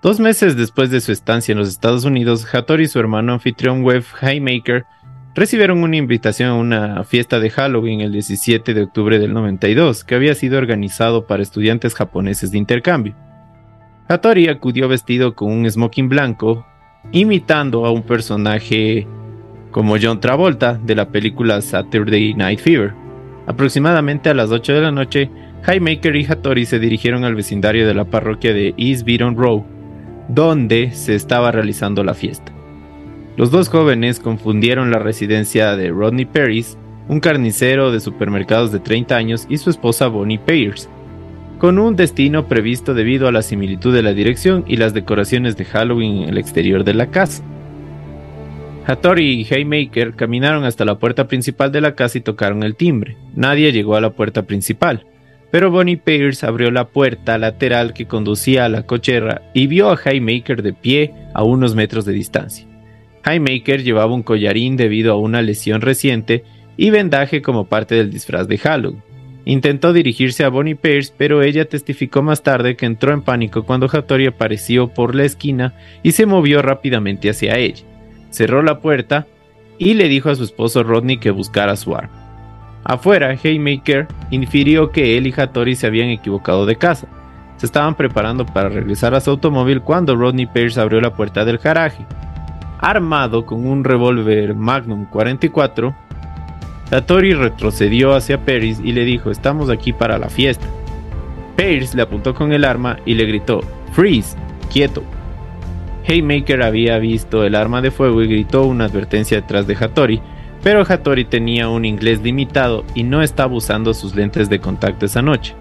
Dos 0.01 0.21
meses 0.21 0.57
después 0.57 0.91
de 0.91 1.01
su 1.01 1.11
estancia 1.11 1.51
en 1.51 1.59
los 1.59 1.69
Estados 1.69 2.05
Unidos, 2.05 2.47
Hattori 2.55 2.85
y 2.85 2.87
su 2.87 3.01
hermano 3.01 3.33
anfitrión 3.33 3.83
web 3.83 4.05
Highmaker 4.23 4.87
recibieron 5.35 5.83
una 5.83 5.97
invitación 5.97 6.51
a 6.51 6.55
una 6.55 7.03
fiesta 7.03 7.41
de 7.41 7.51
Halloween 7.51 8.01
el 8.01 8.13
17 8.13 8.75
de 8.75 8.83
octubre 8.83 9.19
del 9.19 9.35
92 9.35 10.05
que 10.05 10.15
había 10.15 10.37
sido 10.37 10.57
organizado 10.57 11.27
para 11.27 11.43
estudiantes 11.43 11.97
japoneses 11.97 12.53
de 12.53 12.59
intercambio. 12.59 13.17
Hattori 14.09 14.47
acudió 14.47 14.87
vestido 14.87 15.35
con 15.35 15.51
un 15.51 15.69
smoking 15.69 16.09
blanco, 16.09 16.65
imitando 17.11 17.85
a 17.85 17.91
un 17.91 18.05
personaje 18.05 19.05
como 19.73 19.97
John 20.01 20.21
Travolta 20.21 20.75
de 20.75 20.95
la 20.95 21.09
película 21.09 21.61
Saturday 21.61 22.35
Night 22.35 22.61
Fever. 22.61 22.95
Aproximadamente 23.49 24.31
a 24.31 24.35
las 24.35 24.53
8 24.53 24.75
de 24.75 24.81
la 24.81 24.93
noche, 24.93 25.29
Highmaker 25.67 26.15
y 26.15 26.25
Hattori 26.25 26.67
se 26.67 26.79
dirigieron 26.79 27.25
al 27.25 27.35
vecindario 27.35 27.85
de 27.85 27.95
la 27.95 28.05
parroquia 28.05 28.55
de 28.55 28.75
East 28.77 29.05
Beaton 29.05 29.37
Row, 29.37 29.67
donde 30.29 30.93
se 30.93 31.15
estaba 31.15 31.51
realizando 31.51 32.05
la 32.05 32.15
fiesta. 32.15 32.53
Los 33.37 33.51
dos 33.51 33.69
jóvenes 33.69 34.21
confundieron 34.21 34.91
la 34.91 34.99
residencia 34.99 35.77
de 35.77 35.91
Rodney 35.91 36.25
Paris, 36.25 36.77
un 37.09 37.21
carnicero 37.21 37.91
de 37.91 38.01
supermercados 38.01 38.73
de 38.73 38.81
30 38.81 39.17
años, 39.17 39.47
y 39.49 39.59
su 39.59 39.71
esposa 39.71 40.09
Bonnie 40.09 40.39
Pierce, 40.39 40.89
con 41.59 41.79
un 41.79 41.97
destino 41.97 42.47
previsto 42.47 42.95
debido 42.95 43.29
a 43.29 43.33
la 43.33 43.43
similitud 43.43 43.95
de 43.95 44.03
la 44.03 44.13
dirección 44.13 44.65
y 44.67 44.77
las 44.77 44.95
decoraciones 44.95 45.57
de 45.57 45.65
Halloween 45.65 46.23
en 46.25 46.29
el 46.31 46.39
exterior 46.39 46.85
de 46.85 46.95
la 46.95 47.09
casa. 47.09 47.43
Hattori 48.87 49.43
y 49.43 49.55
Haymaker 49.55 50.15
caminaron 50.15 50.65
hasta 50.65 50.85
la 50.85 50.99
puerta 50.99 51.29
principal 51.29 51.71
de 51.71 51.83
la 51.83 51.95
casa 51.95 52.19
y 52.19 52.23
tocaron 52.23 52.63
el 52.63 52.75
timbre. 52.75 53.17
Nadie 53.35 53.71
llegó 53.71 53.97
a 53.97 54.01
la 54.01 54.11
puerta 54.11 54.45
principal, 54.45 55.05
pero 55.51 55.71
Bonnie 55.71 55.97
Pierce 55.97 56.47
abrió 56.47 56.71
la 56.71 56.89
puerta 56.89 57.39
lateral 57.39 57.95
que 57.95 58.07
conducía 58.07 58.65
a 58.65 58.69
la 58.69 58.83
cochera 58.85 59.43
y 59.55 59.67
vio 59.67 59.91
a 59.91 59.99
Haymaker 60.03 60.63
de 60.63 60.73
pie 60.73 61.15
a 61.35 61.43
unos 61.43 61.75
metros 61.75 62.05
de 62.05 62.13
distancia. 62.13 62.67
Highmaker 63.25 63.83
llevaba 63.83 64.15
un 64.15 64.23
collarín 64.23 64.77
debido 64.77 65.13
a 65.13 65.19
una 65.19 65.43
lesión 65.43 65.81
reciente 65.81 66.45
y 66.77 66.91
vendaje 66.91 67.43
como 67.43 67.67
parte 67.67 67.95
del 67.95 68.11
disfraz 68.11 68.49
de 68.49 68.59
Halloween. 68.59 69.03
Intentó 69.45 69.93
dirigirse 69.93 70.45
a 70.45 70.51
Bonnie 70.51 70.75
Pierce, 70.75 71.13
pero 71.17 71.43
ella 71.43 71.65
testificó 71.65 72.23
más 72.23 72.43
tarde 72.43 72.77
que 72.77 72.87
entró 72.87 73.15
en 73.15 73.23
pánico 73.23 73.65
cuando 73.65 73.89
Hattori 73.91 74.27
apareció 74.27 74.89
por 74.89 75.15
la 75.15 75.25
esquina 75.25 75.75
y 76.03 76.13
se 76.13 76.27
movió 76.27 76.61
rápidamente 76.61 77.31
hacia 77.31 77.57
ella. 77.57 77.85
Cerró 78.31 78.63
la 78.63 78.81
puerta 78.81 79.27
y 79.79 79.95
le 79.95 80.09
dijo 80.09 80.29
a 80.29 80.35
su 80.35 80.45
esposo 80.45 80.83
Rodney 80.83 81.17
que 81.17 81.31
buscara 81.31 81.77
su 81.77 81.97
arma. 81.97 82.28
Afuera, 82.89 83.37
Haymaker 83.45 84.09
infirió 84.31 84.91
que 84.91 85.19
él 85.19 85.27
y 85.27 85.35
Hattori 85.37 85.77
se 85.77 85.87
habían 85.87 86.09
equivocado 86.09 86.65
de 86.65 86.77
casa. 86.77 87.07
Se 87.59 87.67
estaban 87.67 87.95
preparando 87.95 88.47
para 88.47 88.71
regresar 88.71 89.15
a 89.15 89.21
su 89.21 89.31
automóvil 89.31 89.83
cuando 89.83 90.17
Rodney 90.17 90.47
Pierce 90.47 90.81
abrió 90.81 90.99
la 90.99 91.13
puerta 91.13 91.45
del 91.45 91.59
garaje. 91.59 92.07
Armado 92.79 93.45
con 93.45 93.67
un 93.67 93.85
revólver 93.85 94.55
Magnum 94.55 95.05
44, 95.05 95.95
Satori 96.89 97.35
retrocedió 97.35 98.15
hacia 98.15 98.43
Paris 98.43 98.81
y 98.83 98.93
le 98.93 99.05
dijo, 99.05 99.31
estamos 99.31 99.69
aquí 99.69 99.93
para 99.93 100.17
la 100.17 100.31
fiesta. 100.31 100.67
Pierce 101.57 101.95
le 101.95 102.03
apuntó 102.03 102.33
con 102.33 102.55
el 102.55 102.65
arma 102.65 103.01
y 103.05 103.13
le 103.15 103.27
gritó, 103.27 103.61
Freeze, 103.93 104.35
quieto. 104.73 105.03
Haymaker 106.09 106.63
había 106.63 106.99
visto 106.99 107.45
el 107.45 107.55
arma 107.55 107.83
de 107.83 107.91
fuego 107.91 108.23
y 108.23 108.29
gritó 108.29 108.65
una 108.65 108.87
advertencia 108.87 109.43
detrás 109.43 109.67
de 109.67 109.77
Hattori, 109.77 110.23
pero 110.63 110.85
Hattori 110.87 111.25
tenía 111.25 111.69
un 111.69 111.85
inglés 111.85 112.21
limitado 112.21 112.85
y 112.95 113.03
no 113.03 113.23
estaba 113.23 113.55
usando 113.55 113.95
sus 113.95 114.15
lentes 114.15 114.49
de 114.49 114.61
contacto 114.61 115.07
esa 115.07 115.23
noche. 115.23 115.55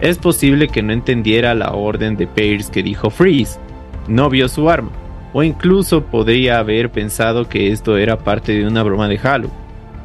Es 0.00 0.18
posible 0.18 0.68
que 0.68 0.82
no 0.82 0.92
entendiera 0.92 1.54
la 1.54 1.72
orden 1.72 2.16
de 2.16 2.26
Pierce 2.26 2.70
que 2.70 2.82
dijo 2.82 3.10
freeze, 3.10 3.58
no 4.06 4.30
vio 4.30 4.48
su 4.48 4.70
arma 4.70 4.90
o 5.32 5.42
incluso 5.42 6.04
podría 6.04 6.58
haber 6.58 6.90
pensado 6.90 7.48
que 7.48 7.70
esto 7.70 7.96
era 7.96 8.18
parte 8.18 8.52
de 8.52 8.66
una 8.66 8.82
broma 8.82 9.08
de 9.08 9.18
Halo. 9.22 9.50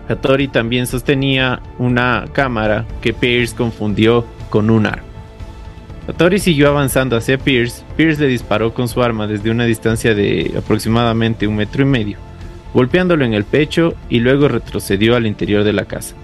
Hattori 0.09 0.49
también 0.49 0.85
sostenía 0.85 1.61
una 1.79 2.25
cámara 2.33 2.85
que 3.01 3.13
Pierce 3.13 3.55
confundió 3.55 4.25
con 4.49 4.69
un 4.69 4.85
arma. 4.85 5.03
Hattori 6.07 6.39
siguió 6.39 6.67
avanzando 6.67 7.15
hacia 7.15 7.37
Pierce. 7.37 7.83
Pierce 7.95 8.21
le 8.21 8.27
disparó 8.27 8.73
con 8.73 8.89
su 8.89 9.01
arma 9.01 9.25
desde 9.25 9.49
una 9.49 9.63
distancia 9.63 10.13
de 10.13 10.53
aproximadamente 10.57 11.47
un 11.47 11.55
metro 11.55 11.83
y 11.83 11.85
medio. 11.85 12.17
Golpeándolo 12.73 13.25
en 13.25 13.33
el 13.33 13.43
pecho 13.43 13.93
y 14.09 14.19
luego 14.19 14.47
retrocedió 14.47 15.15
al 15.15 15.27
interior 15.27 15.63
de 15.63 15.73
la 15.73 15.85
casa. 15.85 16.15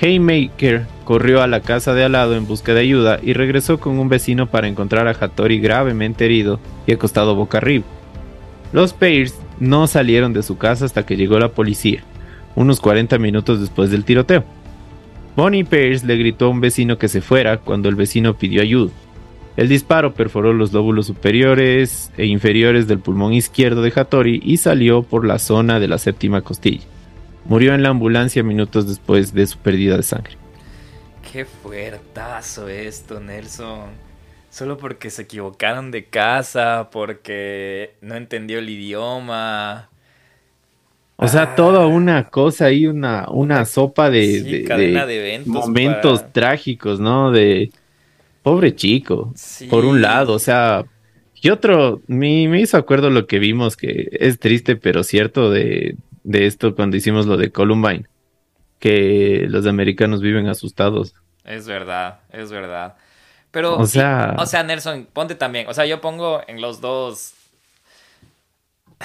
Haymaker 0.00 0.86
corrió 1.04 1.42
a 1.42 1.46
la 1.46 1.60
casa 1.60 1.94
de 1.94 2.04
al 2.04 2.12
lado 2.12 2.36
en 2.36 2.46
busca 2.46 2.74
de 2.74 2.80
ayuda 2.80 3.18
y 3.22 3.32
regresó 3.32 3.80
con 3.80 3.98
un 3.98 4.08
vecino 4.08 4.46
para 4.46 4.68
encontrar 4.68 5.08
a 5.08 5.12
Hattori 5.12 5.58
gravemente 5.58 6.26
herido 6.26 6.60
y 6.86 6.92
acostado 6.92 7.34
boca 7.34 7.58
arriba. 7.58 7.84
Los 8.72 8.92
Pairs 8.92 9.34
no 9.58 9.86
salieron 9.86 10.32
de 10.32 10.42
su 10.42 10.58
casa 10.58 10.84
hasta 10.84 11.06
que 11.06 11.16
llegó 11.16 11.38
la 11.38 11.52
policía, 11.52 12.02
unos 12.54 12.80
40 12.80 13.18
minutos 13.18 13.60
después 13.60 13.90
del 13.90 14.04
tiroteo. 14.04 14.44
Bonnie 15.34 15.64
Pierce 15.64 16.06
le 16.06 16.16
gritó 16.16 16.46
a 16.46 16.50
un 16.50 16.60
vecino 16.60 16.98
que 16.98 17.08
se 17.08 17.20
fuera 17.20 17.58
cuando 17.58 17.88
el 17.88 17.94
vecino 17.94 18.34
pidió 18.34 18.62
ayuda. 18.62 18.92
El 19.56 19.68
disparo 19.68 20.12
perforó 20.12 20.52
los 20.52 20.72
lóbulos 20.72 21.06
superiores 21.06 22.12
e 22.18 22.26
inferiores 22.26 22.86
del 22.86 22.98
pulmón 22.98 23.32
izquierdo 23.32 23.80
de 23.80 23.92
Hattori 23.94 24.40
y 24.44 24.58
salió 24.58 25.02
por 25.02 25.26
la 25.26 25.38
zona 25.38 25.80
de 25.80 25.88
la 25.88 25.96
séptima 25.96 26.42
costilla. 26.42 26.84
Murió 27.46 27.74
en 27.74 27.82
la 27.82 27.88
ambulancia 27.88 28.42
minutos 28.42 28.86
después 28.86 29.32
de 29.32 29.46
su 29.46 29.58
pérdida 29.58 29.96
de 29.96 30.02
sangre. 30.02 30.36
Qué 31.32 31.44
fuertazo 31.44 32.68
esto, 32.68 33.18
Nelson. 33.20 33.90
Solo 34.50 34.76
porque 34.76 35.10
se 35.10 35.22
equivocaron 35.22 35.90
de 35.90 36.04
casa, 36.04 36.88
porque 36.90 37.94
no 38.00 38.14
entendió 38.14 38.58
el 38.58 38.68
idioma. 38.68 39.88
O 41.16 41.28
sea, 41.28 41.54
toda 41.54 41.84
ah. 41.84 41.86
una 41.86 42.28
cosa 42.28 42.66
ahí, 42.66 42.86
una, 42.86 43.26
una 43.30 43.64
sopa 43.64 44.10
de, 44.10 45.42
momentos 45.46 46.30
trágicos, 46.32 47.00
¿no? 47.00 47.30
De 47.30 47.70
pobre 48.46 48.76
chico, 48.76 49.34
por 49.68 49.84
un 49.84 50.00
lado, 50.00 50.34
o 50.34 50.38
sea, 50.38 50.84
y 51.34 51.50
otro, 51.50 52.00
me, 52.06 52.46
me, 52.46 52.60
hizo 52.60 52.76
acuerdo 52.76 53.10
lo 53.10 53.26
que 53.26 53.40
vimos, 53.40 53.76
que 53.76 54.08
es 54.12 54.38
triste, 54.38 54.76
pero 54.76 55.02
cierto, 55.02 55.50
de, 55.50 55.96
de 56.22 56.46
esto 56.46 56.76
cuando 56.76 56.96
hicimos 56.96 57.26
lo 57.26 57.36
de 57.36 57.50
Columbine, 57.50 58.06
que 58.78 59.46
los 59.48 59.66
americanos 59.66 60.20
viven 60.20 60.46
asustados. 60.46 61.16
Es 61.44 61.66
verdad, 61.66 62.20
es 62.30 62.52
verdad. 62.52 62.94
Pero, 63.50 63.78
o 63.78 63.86
sea, 63.86 64.36
o 64.38 64.46
sea, 64.46 64.62
Nelson, 64.62 65.08
ponte 65.12 65.34
también, 65.34 65.66
o 65.66 65.74
sea, 65.74 65.84
yo 65.84 66.00
pongo 66.00 66.40
en 66.46 66.60
los 66.60 66.80
dos 66.80 67.34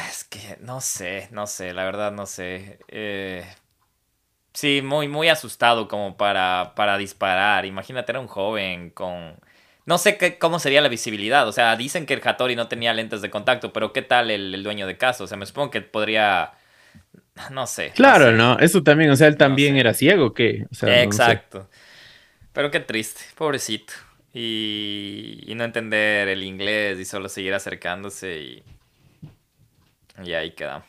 es 0.07 0.23
que 0.23 0.59
no 0.61 0.81
sé, 0.81 1.29
no 1.31 1.47
sé, 1.47 1.73
la 1.73 1.83
verdad 1.83 2.11
no 2.11 2.27
sé. 2.27 2.77
Eh, 2.89 3.43
sí, 4.53 4.81
muy, 4.83 5.07
muy 5.07 5.29
asustado 5.29 5.87
como 5.87 6.17
para, 6.17 6.73
para 6.75 6.97
disparar. 6.97 7.65
Imagínate, 7.65 8.11
era 8.11 8.19
un 8.19 8.27
joven 8.27 8.89
con... 8.91 9.35
No 9.85 9.97
sé 9.97 10.17
qué, 10.17 10.37
cómo 10.37 10.59
sería 10.59 10.81
la 10.81 10.89
visibilidad. 10.89 11.47
O 11.47 11.51
sea, 11.51 11.75
dicen 11.75 12.05
que 12.05 12.13
el 12.13 12.21
Hattori 12.23 12.55
no 12.55 12.67
tenía 12.67 12.93
lentes 12.93 13.21
de 13.21 13.29
contacto, 13.29 13.73
pero 13.73 13.93
¿qué 13.93 14.01
tal 14.01 14.29
el, 14.29 14.63
dueño 14.63 14.87
de 14.87 14.97
casa? 14.97 15.23
O 15.23 15.27
sea, 15.27 15.37
me 15.37 15.45
supongo 15.45 15.71
que 15.71 15.81
podría... 15.81 16.51
No 17.49 17.65
sé. 17.65 17.91
Claro, 17.95 18.31
¿no? 18.31 18.59
Eso 18.59 18.83
también, 18.83 19.09
o 19.09 19.15
sea, 19.15 19.27
él 19.27 19.37
también 19.37 19.77
era 19.77 19.93
ciego, 19.93 20.33
¿qué? 20.33 20.65
Exacto. 20.81 21.69
Pero 22.53 22.69
qué 22.69 22.81
triste, 22.81 23.21
pobrecito. 23.35 23.93
Y, 24.33 25.43
y 25.47 25.55
no 25.55 25.63
entender 25.63 26.27
el 26.27 26.43
inglés 26.43 26.99
y 26.99 27.05
solo 27.05 27.29
seguir 27.29 27.53
acercándose 27.53 28.39
y 28.39 28.63
y 30.23 30.33
ahí 30.33 30.51
queda. 30.51 30.85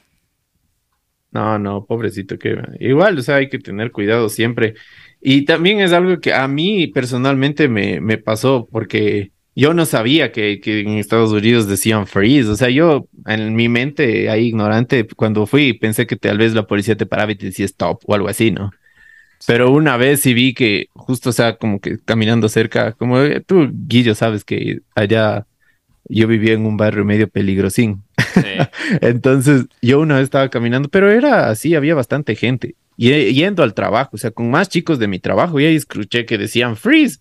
No, 1.33 1.59
no, 1.59 1.87
pobrecito 1.87 2.39
que 2.39 2.57
igual, 2.79 3.19
o 3.19 3.23
sea, 3.23 3.37
hay 3.37 3.49
que 3.49 3.59
tener 3.59 3.91
cuidado 3.91 4.29
siempre. 4.29 4.75
Y 5.21 5.45
también 5.45 5.81
es 5.81 5.93
algo 5.93 6.21
que 6.21 6.35
a 6.35 6.47
mí 6.47 6.89
personalmente 6.89 7.69
me, 7.69 8.01
me 8.01 8.19
pasó 8.19 8.69
porque 8.71 9.33
yo 9.55 9.75
no 9.75 9.87
sabía 9.87 10.33
que, 10.33 10.61
que, 10.61 10.81
en 10.81 10.99
Estados 10.99 11.31
Unidos 11.33 11.69
decían 11.69 12.07
freeze. 12.07 12.49
O 12.51 12.57
sea, 12.57 12.69
yo 12.71 13.09
en 13.27 13.55
mi 13.55 13.69
mente, 13.69 14.29
ahí 14.31 14.49
ignorante, 14.49 15.07
cuando 15.17 15.47
fui, 15.47 15.73
pensé 15.75 16.07
que 16.07 16.17
tal 16.17 16.39
vez 16.39 16.55
la 16.55 16.67
policía 16.67 16.97
te 16.97 17.07
paraba 17.07 17.33
y 17.33 17.37
te 17.37 17.47
decía 17.47 17.67
stop 17.67 18.03
o 18.07 18.15
algo 18.15 18.29
así, 18.29 18.51
¿no? 18.51 18.71
Pero 19.47 19.71
una 19.73 19.97
vez 19.97 20.21
sí 20.21 20.35
vi 20.35 20.55
que 20.55 20.87
justo, 20.93 21.31
o 21.31 21.33
sea, 21.33 21.57
como 21.57 21.81
que 21.81 21.99
caminando 21.99 22.49
cerca, 22.49 22.93
como 22.93 23.21
eh, 23.21 23.41
tú, 23.41 23.69
Guillo, 23.73 24.15
sabes 24.15 24.45
que 24.45 24.81
allá 24.95 25.47
yo 26.15 26.27
vivía 26.27 26.53
en 26.55 26.67
un 26.67 26.77
barrio 26.77 27.05
medio 27.05 27.29
peligrosín. 27.29 28.03
Entonces, 29.01 29.67
yo 29.81 30.01
una 30.01 30.17
vez 30.17 30.25
estaba 30.25 30.49
caminando, 30.49 30.89
pero 30.89 31.11
era 31.11 31.49
así, 31.49 31.75
había 31.75 31.95
bastante 31.95 32.37
gente. 32.37 32.75
Y 32.97 33.11
yendo 33.33 33.63
al 33.63 33.75
trabajo, 33.75 34.11
o 34.13 34.19
sea, 34.19 34.31
con 34.31 34.51
más 34.51 34.69
chicos 34.69 34.99
de 34.99 35.09
mi 35.09 35.19
trabajo, 35.19 35.59
y 35.59 35.65
ahí 35.65 35.77
escuché 35.77 36.27
que 36.27 36.39
decían 36.39 36.77
freeze. 36.77 37.19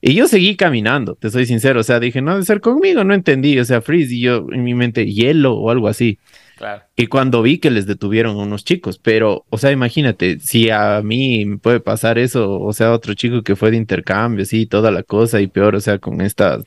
Y 0.00 0.14
yo 0.14 0.28
seguí 0.28 0.54
caminando, 0.54 1.14
te 1.14 1.30
soy 1.30 1.46
sincero, 1.46 1.80
o 1.80 1.82
sea, 1.82 1.98
dije, 1.98 2.20
no 2.20 2.32
debe 2.32 2.44
ser 2.44 2.60
conmigo, 2.60 3.04
no 3.04 3.14
entendí, 3.14 3.58
o 3.58 3.64
sea, 3.64 3.80
freeze, 3.80 4.14
y 4.14 4.20
yo 4.20 4.46
en 4.52 4.62
mi 4.62 4.74
mente, 4.74 5.06
hielo 5.06 5.54
o 5.54 5.70
algo 5.70 5.88
así. 5.88 6.18
Claro. 6.58 6.82
Y 6.94 7.06
cuando 7.06 7.40
vi 7.40 7.58
que 7.58 7.70
les 7.70 7.86
detuvieron 7.86 8.36
a 8.36 8.42
unos 8.42 8.64
chicos, 8.64 8.98
pero, 8.98 9.46
o 9.48 9.56
sea, 9.56 9.72
imagínate, 9.72 10.38
si 10.40 10.68
a 10.68 11.00
mí 11.02 11.46
me 11.46 11.56
puede 11.56 11.80
pasar 11.80 12.18
eso, 12.18 12.60
o 12.60 12.72
sea, 12.74 12.92
otro 12.92 13.14
chico 13.14 13.42
que 13.42 13.56
fue 13.56 13.70
de 13.70 13.78
intercambio, 13.78 14.44
sí, 14.44 14.66
toda 14.66 14.90
la 14.90 15.02
cosa, 15.02 15.40
y 15.40 15.46
peor, 15.46 15.74
o 15.74 15.80
sea, 15.80 15.98
con 15.98 16.20
estas 16.20 16.64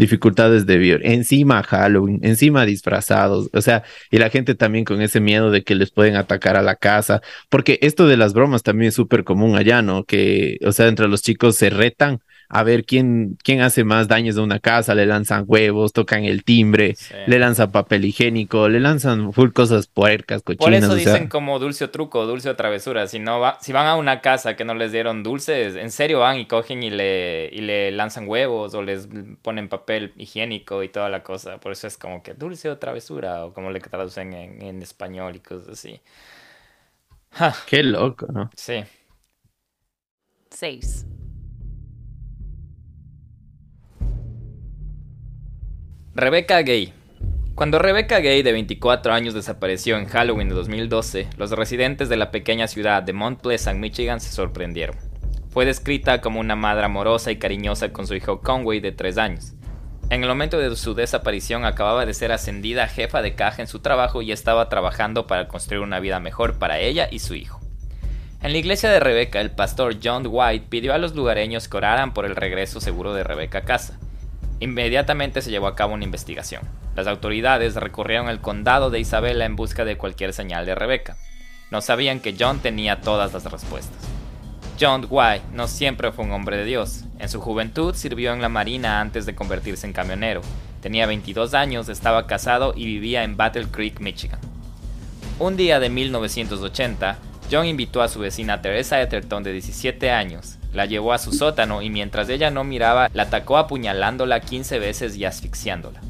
dificultades 0.00 0.66
de 0.66 0.78
vivir. 0.78 1.00
Encima 1.04 1.62
Halloween, 1.62 2.20
encima 2.22 2.64
disfrazados, 2.64 3.50
o 3.52 3.60
sea, 3.60 3.84
y 4.10 4.18
la 4.18 4.30
gente 4.30 4.54
también 4.54 4.84
con 4.84 5.02
ese 5.02 5.20
miedo 5.20 5.50
de 5.50 5.62
que 5.62 5.74
les 5.74 5.90
pueden 5.90 6.16
atacar 6.16 6.56
a 6.56 6.62
la 6.62 6.74
casa, 6.74 7.20
porque 7.50 7.78
esto 7.82 8.06
de 8.08 8.16
las 8.16 8.32
bromas 8.32 8.62
también 8.62 8.88
es 8.88 8.94
súper 8.94 9.24
común 9.24 9.56
allá, 9.56 9.82
¿no? 9.82 10.04
Que, 10.04 10.58
o 10.66 10.72
sea, 10.72 10.88
entre 10.88 11.06
los 11.06 11.22
chicos 11.22 11.56
se 11.56 11.70
retan 11.70 12.20
a 12.52 12.64
ver 12.64 12.84
quién, 12.84 13.38
quién 13.44 13.60
hace 13.60 13.84
más 13.84 14.08
daños 14.08 14.36
a 14.36 14.42
una 14.42 14.58
casa, 14.58 14.96
le 14.96 15.06
lanzan 15.06 15.44
huevos, 15.46 15.92
tocan 15.92 16.24
el 16.24 16.42
timbre, 16.42 16.96
le 17.28 17.38
lanzan 17.38 17.70
papel 17.70 18.04
higiénico, 18.04 18.68
le 18.68 18.80
lanzan 18.80 19.32
full 19.32 19.50
cosas 19.52 19.86
puercas, 19.86 20.42
cochinas. 20.42 20.66
Por 20.66 20.74
eso 20.74 20.94
dicen 20.96 21.28
como 21.28 21.60
dulce 21.60 21.84
o 21.84 21.90
truco, 21.90 22.26
dulce 22.26 22.50
o 22.50 22.56
travesura. 22.56 23.06
Si 23.06 23.20
no 23.20 23.38
va, 23.38 23.58
si 23.60 23.72
van 23.72 23.86
a 23.86 23.94
una 23.94 24.20
casa 24.20 24.56
que 24.56 24.64
no 24.64 24.74
les 24.74 24.90
dieron 24.90 25.22
dulces, 25.22 25.76
en 25.76 25.92
serio 25.92 26.18
van 26.18 26.38
y 26.38 26.46
cogen 26.46 26.82
y 26.82 26.90
le, 26.90 27.48
y 27.52 27.60
le 27.60 27.92
lanzan 27.92 28.26
huevos 28.26 28.74
o 28.74 28.82
les 28.82 29.08
ponen 29.42 29.68
papel 29.68 30.12
higiénico 30.16 30.82
y 30.82 30.88
toda 30.88 31.08
la 31.08 31.22
cosa. 31.22 31.58
Por 31.58 31.70
eso 31.70 31.86
es 31.86 31.96
como 31.96 32.20
que 32.24 32.34
dulce 32.34 32.68
o 32.68 32.78
travesura, 32.78 33.46
o 33.46 33.54
como 33.54 33.70
le 33.70 33.78
traducen 33.78 34.32
en, 34.32 34.60
en 34.60 34.82
español 34.82 35.36
y 35.36 35.38
cosas 35.38 35.68
así. 35.68 36.00
Qué 37.66 37.84
loco, 37.84 38.26
¿no? 38.32 38.50
Sí. 38.56 38.82
Seis. 40.50 41.06
Rebecca 46.12 46.60
Gay. 46.62 46.92
Cuando 47.54 47.78
Rebecca 47.78 48.18
Gay, 48.18 48.42
de 48.42 48.50
24 48.50 49.12
años, 49.12 49.32
desapareció 49.32 49.96
en 49.96 50.06
Halloween 50.06 50.48
de 50.48 50.56
2012, 50.56 51.28
los 51.36 51.52
residentes 51.52 52.08
de 52.08 52.16
la 52.16 52.32
pequeña 52.32 52.66
ciudad 52.66 53.04
de 53.04 53.12
Mount 53.12 53.40
Pleasant, 53.40 53.78
Michigan, 53.78 54.20
se 54.20 54.32
sorprendieron. 54.32 54.96
Fue 55.50 55.64
descrita 55.64 56.20
como 56.20 56.40
una 56.40 56.56
madre 56.56 56.84
amorosa 56.84 57.30
y 57.30 57.36
cariñosa 57.36 57.92
con 57.92 58.08
su 58.08 58.16
hijo 58.16 58.40
Conway 58.40 58.80
de 58.80 58.90
3 58.90 59.18
años. 59.18 59.52
En 60.10 60.24
el 60.24 60.28
momento 60.28 60.58
de 60.58 60.74
su 60.74 60.94
desaparición 60.94 61.64
acababa 61.64 62.04
de 62.04 62.14
ser 62.14 62.32
ascendida 62.32 62.88
jefa 62.88 63.22
de 63.22 63.36
caja 63.36 63.62
en 63.62 63.68
su 63.68 63.78
trabajo 63.78 64.20
y 64.20 64.32
estaba 64.32 64.68
trabajando 64.68 65.28
para 65.28 65.46
construir 65.46 65.80
una 65.80 66.00
vida 66.00 66.18
mejor 66.18 66.58
para 66.58 66.80
ella 66.80 67.06
y 67.08 67.20
su 67.20 67.36
hijo. 67.36 67.60
En 68.42 68.50
la 68.50 68.58
iglesia 68.58 68.90
de 68.90 68.98
Rebecca, 68.98 69.40
el 69.40 69.52
pastor 69.52 69.98
John 70.02 70.26
White 70.28 70.66
pidió 70.70 70.92
a 70.92 70.98
los 70.98 71.14
lugareños 71.14 71.68
que 71.68 71.76
oraran 71.76 72.14
por 72.14 72.24
el 72.26 72.34
regreso 72.34 72.80
seguro 72.80 73.14
de 73.14 73.22
Rebecca 73.22 73.58
a 73.58 73.64
casa. 73.64 74.00
Inmediatamente 74.60 75.40
se 75.40 75.50
llevó 75.50 75.66
a 75.66 75.74
cabo 75.74 75.94
una 75.94 76.04
investigación. 76.04 76.62
Las 76.94 77.06
autoridades 77.06 77.76
recorrieron 77.76 78.28
el 78.28 78.40
condado 78.40 78.90
de 78.90 79.00
Isabela 79.00 79.46
en 79.46 79.56
busca 79.56 79.86
de 79.86 79.96
cualquier 79.96 80.34
señal 80.34 80.66
de 80.66 80.74
Rebecca. 80.74 81.16
No 81.70 81.80
sabían 81.80 82.20
que 82.20 82.36
John 82.38 82.60
tenía 82.60 83.00
todas 83.00 83.32
las 83.32 83.44
respuestas. 83.50 83.98
John 84.78 85.06
White 85.08 85.44
no 85.52 85.66
siempre 85.66 86.12
fue 86.12 86.26
un 86.26 86.32
hombre 86.32 86.58
de 86.58 86.64
Dios. 86.64 87.04
En 87.18 87.28
su 87.28 87.40
juventud 87.40 87.94
sirvió 87.94 88.32
en 88.32 88.42
la 88.42 88.48
marina 88.48 89.00
antes 89.00 89.24
de 89.24 89.34
convertirse 89.34 89.86
en 89.86 89.92
camionero. 89.92 90.42
Tenía 90.82 91.06
22 91.06 91.54
años, 91.54 91.88
estaba 91.88 92.26
casado 92.26 92.74
y 92.76 92.84
vivía 92.84 93.24
en 93.24 93.36
Battle 93.36 93.66
Creek, 93.70 94.00
Michigan. 94.00 94.40
Un 95.38 95.56
día 95.56 95.80
de 95.80 95.88
1980, 95.88 97.18
John 97.50 97.66
invitó 97.66 98.02
a 98.02 98.08
su 98.08 98.20
vecina 98.20 98.60
Teresa 98.60 99.00
Etherton 99.00 99.42
de 99.42 99.52
17 99.52 100.10
años, 100.10 100.58
la 100.72 100.86
llevó 100.86 101.12
a 101.12 101.18
su 101.18 101.32
sótano 101.32 101.82
y 101.82 101.90
mientras 101.90 102.28
ella 102.28 102.50
no 102.50 102.64
miraba, 102.64 103.08
la 103.12 103.24
atacó 103.24 103.58
apuñalándola 103.58 104.40
15 104.40 104.78
veces 104.78 105.16
y 105.16 105.24
asfixiándola. 105.24 106.00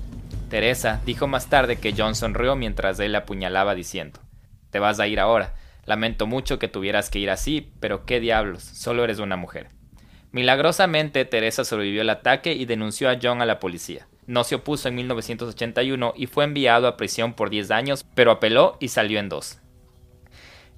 Teresa 0.48 1.00
dijo 1.06 1.26
más 1.28 1.48
tarde 1.48 1.76
que 1.76 1.94
John 1.96 2.14
sonrió 2.14 2.56
mientras 2.56 2.98
él 3.00 3.12
la 3.12 3.18
apuñalaba 3.18 3.74
diciendo, 3.74 4.20
Te 4.70 4.78
vas 4.78 5.00
a 5.00 5.06
ir 5.06 5.20
ahora. 5.20 5.54
Lamento 5.86 6.26
mucho 6.26 6.58
que 6.58 6.68
tuvieras 6.68 7.08
que 7.08 7.18
ir 7.18 7.30
así, 7.30 7.72
pero 7.80 8.04
qué 8.04 8.20
diablos, 8.20 8.62
solo 8.62 9.04
eres 9.04 9.18
una 9.18 9.36
mujer. 9.36 9.68
Milagrosamente, 10.32 11.24
Teresa 11.24 11.64
sobrevivió 11.64 12.02
al 12.02 12.10
ataque 12.10 12.52
y 12.52 12.64
denunció 12.64 13.10
a 13.10 13.18
John 13.20 13.42
a 13.42 13.46
la 13.46 13.58
policía. 13.58 14.06
No 14.26 14.44
se 14.44 14.56
opuso 14.56 14.88
en 14.88 14.94
1981 14.94 16.12
y 16.16 16.26
fue 16.26 16.44
enviado 16.44 16.86
a 16.86 16.96
prisión 16.96 17.34
por 17.34 17.50
10 17.50 17.70
años, 17.72 18.04
pero 18.14 18.30
apeló 18.30 18.76
y 18.78 18.88
salió 18.88 19.18
en 19.18 19.28
dos. 19.28 19.58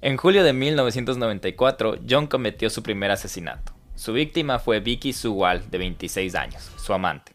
En 0.01 0.17
julio 0.17 0.43
de 0.43 0.53
1994, 0.53 1.99
John 2.09 2.27
cometió 2.27 2.69
su 2.69 2.81
primer 2.81 3.11
asesinato. 3.11 3.72
Su 3.95 4.11
víctima 4.11 4.57
fue 4.57 4.79
Vicky 4.79 5.13
Sewell, 5.13 5.69
de 5.69 5.77
26 5.77 6.33
años, 6.35 6.71
su 6.77 6.93
amante. 6.93 7.33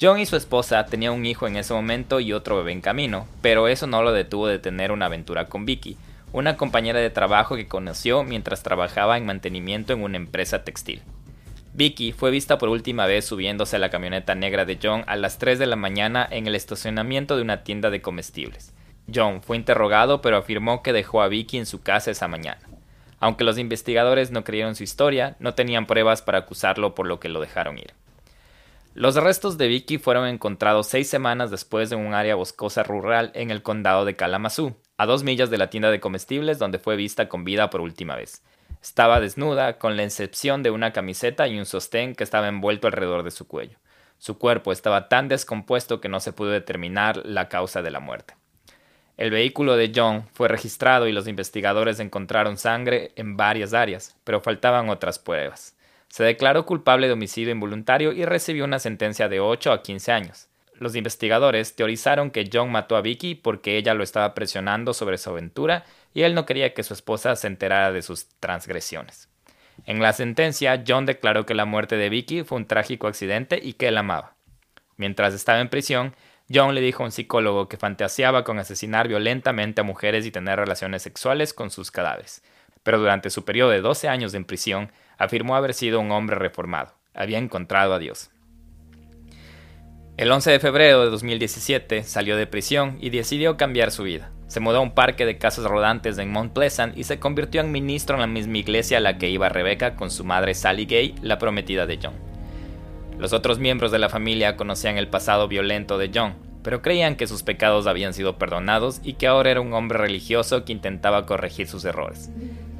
John 0.00 0.18
y 0.18 0.26
su 0.26 0.34
esposa 0.34 0.86
tenían 0.86 1.12
un 1.12 1.26
hijo 1.26 1.46
en 1.46 1.56
ese 1.56 1.74
momento 1.74 2.20
y 2.20 2.32
otro 2.32 2.56
bebé 2.56 2.72
en 2.72 2.80
camino, 2.80 3.28
pero 3.42 3.68
eso 3.68 3.86
no 3.86 4.02
lo 4.02 4.12
detuvo 4.12 4.48
de 4.48 4.58
tener 4.58 4.90
una 4.92 5.06
aventura 5.06 5.46
con 5.46 5.66
Vicky, 5.66 5.96
una 6.32 6.56
compañera 6.56 6.98
de 6.98 7.10
trabajo 7.10 7.54
que 7.54 7.68
conoció 7.68 8.24
mientras 8.24 8.62
trabajaba 8.62 9.18
en 9.18 9.26
mantenimiento 9.26 9.92
en 9.92 10.02
una 10.02 10.16
empresa 10.16 10.64
textil. 10.64 11.02
Vicky 11.74 12.12
fue 12.12 12.30
vista 12.30 12.56
por 12.56 12.70
última 12.70 13.06
vez 13.06 13.26
subiéndose 13.26 13.76
a 13.76 13.78
la 13.78 13.90
camioneta 13.90 14.34
negra 14.34 14.64
de 14.64 14.78
John 14.82 15.04
a 15.06 15.16
las 15.16 15.38
3 15.38 15.58
de 15.58 15.66
la 15.66 15.76
mañana 15.76 16.26
en 16.30 16.46
el 16.46 16.54
estacionamiento 16.54 17.36
de 17.36 17.42
una 17.42 17.62
tienda 17.62 17.90
de 17.90 18.00
comestibles. 18.00 18.72
John 19.12 19.42
fue 19.42 19.56
interrogado 19.56 20.22
pero 20.22 20.38
afirmó 20.38 20.82
que 20.82 20.92
dejó 20.92 21.20
a 21.20 21.28
Vicky 21.28 21.58
en 21.58 21.66
su 21.66 21.82
casa 21.82 22.10
esa 22.10 22.26
mañana. 22.26 22.60
Aunque 23.24 23.44
los 23.44 23.56
investigadores 23.56 24.32
no 24.32 24.44
creyeron 24.44 24.74
su 24.74 24.82
historia, 24.82 25.36
no 25.38 25.54
tenían 25.54 25.86
pruebas 25.86 26.20
para 26.20 26.40
acusarlo 26.40 26.94
por 26.94 27.06
lo 27.06 27.20
que 27.20 27.30
lo 27.30 27.40
dejaron 27.40 27.78
ir. 27.78 27.94
Los 28.92 29.14
restos 29.14 29.56
de 29.56 29.66
Vicky 29.66 29.96
fueron 29.96 30.28
encontrados 30.28 30.88
seis 30.88 31.08
semanas 31.08 31.50
después 31.50 31.90
en 31.90 32.00
un 32.00 32.12
área 32.12 32.34
boscosa 32.34 32.82
rural 32.82 33.30
en 33.34 33.50
el 33.50 33.62
condado 33.62 34.04
de 34.04 34.14
Kalamazoo, 34.14 34.76
a 34.98 35.06
dos 35.06 35.24
millas 35.24 35.48
de 35.48 35.56
la 35.56 35.70
tienda 35.70 35.90
de 35.90 36.00
comestibles 36.00 36.58
donde 36.58 36.78
fue 36.78 36.96
vista 36.96 37.30
con 37.30 37.44
vida 37.44 37.70
por 37.70 37.80
última 37.80 38.14
vez. 38.14 38.42
Estaba 38.82 39.20
desnuda, 39.20 39.78
con 39.78 39.96
la 39.96 40.04
excepción 40.04 40.62
de 40.62 40.70
una 40.70 40.92
camiseta 40.92 41.48
y 41.48 41.58
un 41.58 41.64
sostén 41.64 42.14
que 42.14 42.24
estaba 42.24 42.48
envuelto 42.48 42.88
alrededor 42.88 43.22
de 43.22 43.30
su 43.30 43.48
cuello. 43.48 43.78
Su 44.18 44.36
cuerpo 44.36 44.70
estaba 44.70 45.08
tan 45.08 45.28
descompuesto 45.28 46.02
que 46.02 46.10
no 46.10 46.20
se 46.20 46.34
pudo 46.34 46.50
determinar 46.50 47.22
la 47.24 47.48
causa 47.48 47.80
de 47.80 47.90
la 47.90 48.00
muerte. 48.00 48.34
El 49.16 49.30
vehículo 49.30 49.76
de 49.76 49.92
John 49.94 50.26
fue 50.34 50.48
registrado 50.48 51.06
y 51.06 51.12
los 51.12 51.28
investigadores 51.28 52.00
encontraron 52.00 52.56
sangre 52.56 53.12
en 53.14 53.36
varias 53.36 53.72
áreas, 53.72 54.16
pero 54.24 54.40
faltaban 54.40 54.88
otras 54.88 55.20
pruebas. 55.20 55.76
Se 56.08 56.24
declaró 56.24 56.66
culpable 56.66 57.06
de 57.06 57.12
homicidio 57.12 57.52
involuntario 57.52 58.12
y 58.12 58.24
recibió 58.24 58.64
una 58.64 58.78
sentencia 58.78 59.28
de 59.28 59.40
8 59.40 59.72
a 59.72 59.82
15 59.82 60.12
años. 60.12 60.48
Los 60.78 60.96
investigadores 60.96 61.76
teorizaron 61.76 62.32
que 62.32 62.48
John 62.52 62.72
mató 62.72 62.96
a 62.96 63.00
Vicky 63.00 63.36
porque 63.36 63.76
ella 63.76 63.94
lo 63.94 64.02
estaba 64.02 64.34
presionando 64.34 64.92
sobre 64.92 65.18
su 65.18 65.30
aventura 65.30 65.84
y 66.12 66.22
él 66.22 66.34
no 66.34 66.46
quería 66.46 66.74
que 66.74 66.82
su 66.82 66.94
esposa 66.94 67.36
se 67.36 67.46
enterara 67.46 67.92
de 67.92 68.02
sus 68.02 68.26
transgresiones. 68.40 69.28
En 69.86 70.00
la 70.00 70.12
sentencia, 70.12 70.82
John 70.86 71.06
declaró 71.06 71.46
que 71.46 71.54
la 71.54 71.64
muerte 71.64 71.96
de 71.96 72.08
Vicky 72.08 72.42
fue 72.42 72.58
un 72.58 72.66
trágico 72.66 73.06
accidente 73.06 73.60
y 73.62 73.74
que 73.74 73.88
él 73.88 73.98
amaba. 73.98 74.34
Mientras 74.96 75.34
estaba 75.34 75.60
en 75.60 75.68
prisión, 75.68 76.14
John 76.54 76.74
le 76.74 76.80
dijo 76.80 77.02
a 77.02 77.06
un 77.06 77.12
psicólogo 77.12 77.68
que 77.68 77.76
fantaseaba 77.76 78.44
con 78.44 78.58
asesinar 78.58 79.08
violentamente 79.08 79.80
a 79.80 79.84
mujeres 79.84 80.24
y 80.24 80.30
tener 80.30 80.58
relaciones 80.58 81.02
sexuales 81.02 81.52
con 81.52 81.70
sus 81.70 81.90
cadáveres. 81.90 82.42
Pero 82.82 82.98
durante 82.98 83.30
su 83.30 83.44
periodo 83.44 83.70
de 83.70 83.80
12 83.80 84.08
años 84.08 84.34
en 84.34 84.44
prisión, 84.44 84.92
afirmó 85.18 85.56
haber 85.56 85.74
sido 85.74 86.00
un 86.00 86.12
hombre 86.12 86.36
reformado. 86.36 86.94
Había 87.14 87.38
encontrado 87.38 87.94
a 87.94 87.98
Dios. 87.98 88.30
El 90.16 90.30
11 90.30 90.52
de 90.52 90.60
febrero 90.60 91.04
de 91.04 91.10
2017 91.10 92.04
salió 92.04 92.36
de 92.36 92.46
prisión 92.46 92.98
y 93.00 93.10
decidió 93.10 93.56
cambiar 93.56 93.90
su 93.90 94.04
vida. 94.04 94.30
Se 94.46 94.60
mudó 94.60 94.78
a 94.78 94.82
un 94.82 94.94
parque 94.94 95.26
de 95.26 95.38
casas 95.38 95.64
rodantes 95.64 96.18
en 96.18 96.30
Mount 96.30 96.52
Pleasant 96.52 96.96
y 96.96 97.02
se 97.02 97.18
convirtió 97.18 97.62
en 97.62 97.72
ministro 97.72 98.14
en 98.14 98.20
la 98.20 98.26
misma 98.28 98.58
iglesia 98.58 98.98
a 98.98 99.00
la 99.00 99.18
que 99.18 99.28
iba 99.28 99.48
Rebecca 99.48 99.96
con 99.96 100.12
su 100.12 100.22
madre 100.22 100.54
Sally 100.54 100.84
Gay, 100.84 101.16
la 101.20 101.38
prometida 101.38 101.86
de 101.86 101.98
John. 102.00 102.33
Los 103.18 103.32
otros 103.32 103.58
miembros 103.58 103.92
de 103.92 103.98
la 103.98 104.08
familia 104.08 104.56
conocían 104.56 104.98
el 104.98 105.08
pasado 105.08 105.48
violento 105.48 105.98
de 105.98 106.10
John, 106.12 106.34
pero 106.62 106.82
creían 106.82 107.16
que 107.16 107.26
sus 107.26 107.42
pecados 107.42 107.86
habían 107.86 108.14
sido 108.14 108.38
perdonados 108.38 109.00
y 109.04 109.14
que 109.14 109.26
ahora 109.26 109.50
era 109.50 109.60
un 109.60 109.72
hombre 109.72 109.98
religioso 109.98 110.64
que 110.64 110.72
intentaba 110.72 111.26
corregir 111.26 111.68
sus 111.68 111.84
errores. 111.84 112.30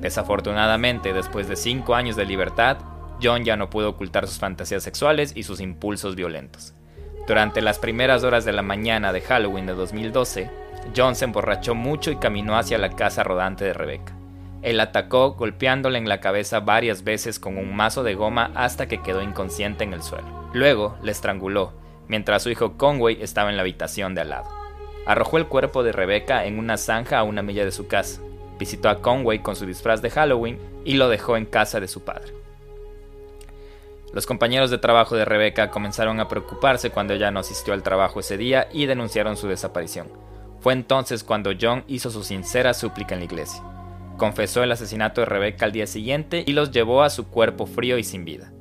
Desafortunadamente, 0.01 1.13
después 1.13 1.49
de 1.49 1.57
cinco 1.57 1.95
años 1.95 2.17
de 2.17 2.25
libertad, 2.25 2.79
John 3.23 3.45
ya 3.45 3.57
no 3.57 3.71
pudo 3.71 3.91
ocultar 3.91 4.27
sus 4.27 4.39
fantasías 4.39 4.83
sexuales 4.83 5.33
y 5.37 5.45
sus 5.45 5.61
impulsos 5.61 6.17
violentos. 6.17 6.75
Durante 7.27 7.63
las 7.63 7.79
primeras 7.79 8.25
horas 8.25 8.45
de 8.45 8.53
la 8.53 8.63
mañana 8.63 9.13
de 9.13 9.21
Halloween 9.21 9.67
de 9.67 9.75
2012, 9.75 10.51
John 10.97 11.15
se 11.15 11.25
emborrachó 11.25 11.75
mucho 11.75 12.11
y 12.11 12.17
caminó 12.17 12.59
hacia 12.59 12.77
la 12.79 12.91
casa 12.91 13.23
rodante 13.23 13.65
de 13.65 13.73
Rebecca. 13.73 14.15
Él 14.65 14.81
atacó 14.81 15.33
golpeándole 15.33 15.99
en 15.99 16.09
la 16.09 16.21
cabeza 16.21 16.61
varias 16.61 17.05
veces 17.05 17.39
con 17.39 17.59
un 17.59 17.77
mazo 17.77 18.03
de 18.03 18.15
goma 18.15 18.51
hasta 18.55 18.89
que 18.89 19.03
quedó 19.03 19.23
inconsciente 19.23 19.85
en 19.85 19.93
el 19.93 20.03
suelo. 20.03 20.27
Luego 20.55 20.97
le 21.03 21.13
estranguló, 21.13 21.75
mientras 22.09 22.43
su 22.43 22.51
hijo 22.51 22.79
Conway 22.79 23.23
estaba 23.23 23.51
en 23.51 23.57
la 23.57 23.63
habitación 23.63 24.15
de 24.15 24.23
al 24.23 24.31
lado. 24.31 24.49
Arrojó 25.05 25.37
el 25.37 25.49
cuerpo 25.49 25.83
de 25.83 25.93
Rebecca 25.93 26.47
en 26.47 26.59
una 26.59 26.79
zanja 26.79 27.19
a 27.19 27.25
una 27.25 27.43
milla 27.43 27.67
de 27.67 27.73
su 27.73 27.89
casa. 27.89 28.23
Visitó 28.59 28.89
a 28.89 29.03
Conway 29.03 29.41
con 29.41 29.55
su 29.55 29.67
disfraz 29.67 30.01
de 30.01 30.09
Halloween 30.09 30.59
y 30.87 30.95
lo 30.95 31.11
dejó 31.11 31.37
en 31.37 31.45
casa 31.45 31.79
de 31.79 31.89
su 31.89 32.03
padre. 32.03 32.33
Los 34.15 34.25
compañeros 34.25 34.71
de 34.71 34.79
trabajo 34.79 35.15
de 35.15 35.27
Rebeca 35.27 35.71
comenzaron 35.71 36.21
a 36.21 36.29
preocuparse 36.29 36.89
cuando 36.89 37.13
ella 37.13 37.31
no 37.31 37.41
asistió 37.41 37.75
al 37.75 37.83
trabajo 37.83 38.21
ese 38.21 38.39
día 38.39 38.69
y 38.73 38.87
denunciaron 38.87 39.37
su 39.37 39.47
desaparición. 39.47 40.09
Fue 40.61 40.73
entonces 40.73 41.23
cuando 41.23 41.51
John 41.61 41.85
hizo 41.87 42.11
su 42.11 42.25
sincera 42.25 42.73
súplica 42.73 43.15
en 43.15 43.21
la 43.21 43.27
iglesia. 43.27 43.63
Confesó 44.17 44.63
el 44.63 44.73
asesinato 44.73 45.21
de 45.21 45.27
Rebeca 45.27 45.65
al 45.65 45.73
día 45.73 45.87
siguiente 45.87 46.45
y 46.47 46.53
los 46.53 46.71
llevó 46.71 47.03
a 47.03 47.11
su 47.11 47.29
cuerpo 47.29 47.67
frío 47.67 47.99
y 47.99 48.05
sin 48.05 48.25
vida. 48.25 48.53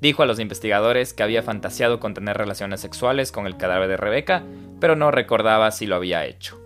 Dijo 0.00 0.22
a 0.22 0.26
los 0.26 0.40
investigadores 0.40 1.14
que 1.14 1.22
había 1.22 1.42
fantaseado 1.42 2.00
con 2.00 2.14
tener 2.14 2.36
relaciones 2.36 2.80
sexuales 2.80 3.32
con 3.32 3.46
el 3.46 3.56
cadáver 3.56 3.88
de 3.88 3.96
Rebeca, 3.96 4.44
pero 4.80 4.96
no 4.96 5.10
recordaba 5.10 5.70
si 5.70 5.86
lo 5.86 5.96
había 5.96 6.24
hecho. 6.24 6.60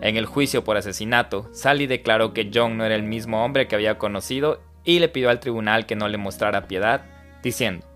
En 0.00 0.16
el 0.16 0.26
juicio 0.26 0.62
por 0.62 0.76
asesinato, 0.76 1.48
Sally 1.52 1.86
declaró 1.86 2.32
que 2.32 2.50
John 2.52 2.76
no 2.76 2.84
era 2.84 2.94
el 2.94 3.02
mismo 3.02 3.44
hombre 3.44 3.66
que 3.66 3.74
había 3.74 3.98
conocido 3.98 4.60
y 4.84 4.98
le 4.98 5.08
pidió 5.08 5.30
al 5.30 5.40
tribunal 5.40 5.86
que 5.86 5.96
no 5.96 6.08
le 6.08 6.18
mostrara 6.18 6.68
piedad 6.68 7.04
diciendo, 7.42 7.86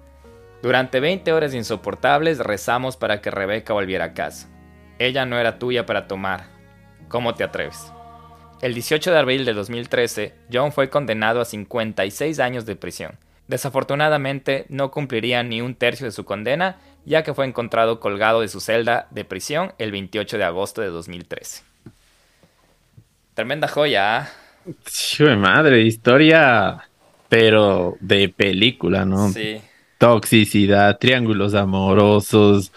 Durante 0.63 1.01
20 1.01 1.33
horas 1.33 1.55
insoportables 1.55 2.39
rezamos 2.39 2.97
para 2.97 3.21
que 3.21 3.31
Rebeca 3.31 3.73
volviera 3.73 4.07
a 4.07 4.15
casa. 4.15 4.49
Ella 4.99 5.25
no 5.25 5.39
era 5.39 5.59
tuya 5.59 5.87
para 5.87 6.07
tomar. 6.07 6.49
¿Cómo 7.09 7.35
te 7.35 7.45
atreves? 7.45 7.93
El 8.61 8.75
18 8.75 9.11
de 9.11 9.19
abril 9.19 9.45
de 9.45 9.55
2013, 9.55 10.35
John 10.53 10.73
fue 10.73 10.91
condenado 10.91 11.41
a 11.41 11.47
56 11.47 12.39
años 12.41 12.67
de 12.67 12.77
prisión. 12.77 13.13
Desafortunadamente, 13.49 14.67
no 14.69 14.91
cumpliría 14.91 15.43
ni 15.43 15.63
un 15.63 15.75
tercio 15.75 16.07
de 16.07 16.13
su 16.13 16.25
condena, 16.25 16.77
ya 17.05 17.23
que 17.23 17.33
fue 17.33 17.47
encontrado 17.47 18.01
colgado 18.01 18.43
de 18.43 18.49
su 18.49 18.61
celda 18.61 19.09
de 19.11 19.25
prisión 19.25 19.73
el 19.79 19.93
28 19.93 20.37
de 20.37 20.45
agosto 20.45 20.83
de 20.83 20.89
2013. 20.89 21.63
Tremenda 23.35 23.67
joya. 23.67 24.29
¿eh? 25.19 25.37
madre, 25.37 25.83
historia 25.83 26.87
pero 27.31 27.97
de 28.01 28.29
película, 28.29 29.07
¿no? 29.07 29.31
Sí. 29.31 29.63
Toxicidad, 29.97 30.99
triángulos 30.99 31.55
amorosos, 31.55 32.73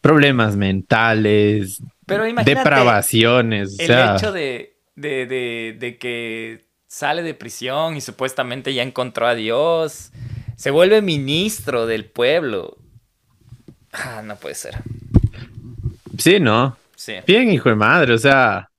problemas 0.00 0.56
mentales, 0.56 1.80
pero 2.04 2.24
depravaciones. 2.44 3.78
El 3.78 3.90
hecho 3.92 4.32
de, 4.32 4.71
de, 4.94 5.76
de, 5.78 5.98
que 5.98 6.66
sale 6.86 7.22
de 7.22 7.34
prisión 7.34 7.96
y 7.96 8.00
supuestamente 8.00 8.74
ya 8.74 8.82
encontró 8.82 9.26
a 9.26 9.34
Dios, 9.34 10.12
se 10.56 10.70
vuelve 10.70 11.02
ministro 11.02 11.86
del 11.86 12.04
pueblo. 12.04 12.78
Ah, 13.92 14.22
no 14.24 14.36
puede 14.36 14.54
ser. 14.54 14.76
Sí, 16.18 16.40
¿no? 16.40 16.76
Sí. 16.96 17.14
Bien, 17.26 17.50
hijo 17.50 17.68
de 17.68 17.74
madre, 17.74 18.14
o 18.14 18.18
sea, 18.18 18.70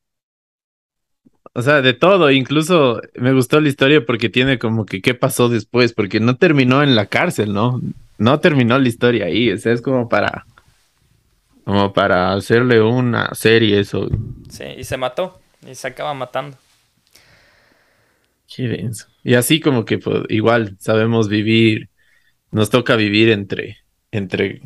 o 1.55 1.61
sea, 1.61 1.81
de 1.81 1.93
todo, 1.93 2.31
incluso 2.31 2.99
me 3.15 3.31
gustó 3.31 3.61
la 3.61 3.69
historia 3.69 4.03
porque 4.05 4.29
tiene 4.29 4.57
como 4.57 4.85
que 4.85 5.01
qué 5.01 5.13
pasó 5.13 5.49
después, 5.49 5.93
porque 5.93 6.19
no 6.19 6.35
terminó 6.37 6.81
en 6.81 6.95
la 6.95 7.05
cárcel, 7.05 7.53
¿no? 7.53 7.79
No 8.17 8.39
terminó 8.39 8.79
la 8.79 8.87
historia 8.87 9.25
ahí, 9.25 9.51
o 9.51 9.57
sea, 9.57 9.73
es 9.73 9.81
como 9.81 10.09
para 10.09 10.45
como 11.63 11.93
para 11.93 12.33
hacerle 12.33 12.81
una 12.81 13.33
serie 13.35 13.79
eso. 13.79 14.09
Sí, 14.49 14.63
y 14.77 14.83
se 14.83 14.97
mató, 14.97 15.39
y 15.67 15.75
se 15.75 15.87
acaba 15.87 16.13
matando. 16.13 16.57
Qué 18.47 18.67
denso. 18.67 19.07
Y 19.23 19.35
así 19.35 19.59
como 19.59 19.85
que 19.85 19.97
pues, 19.97 20.23
igual 20.29 20.77
sabemos 20.79 21.27
vivir, 21.27 21.89
nos 22.51 22.69
toca 22.69 22.95
vivir 22.95 23.29
entre, 23.29 23.77
entre, 24.11 24.61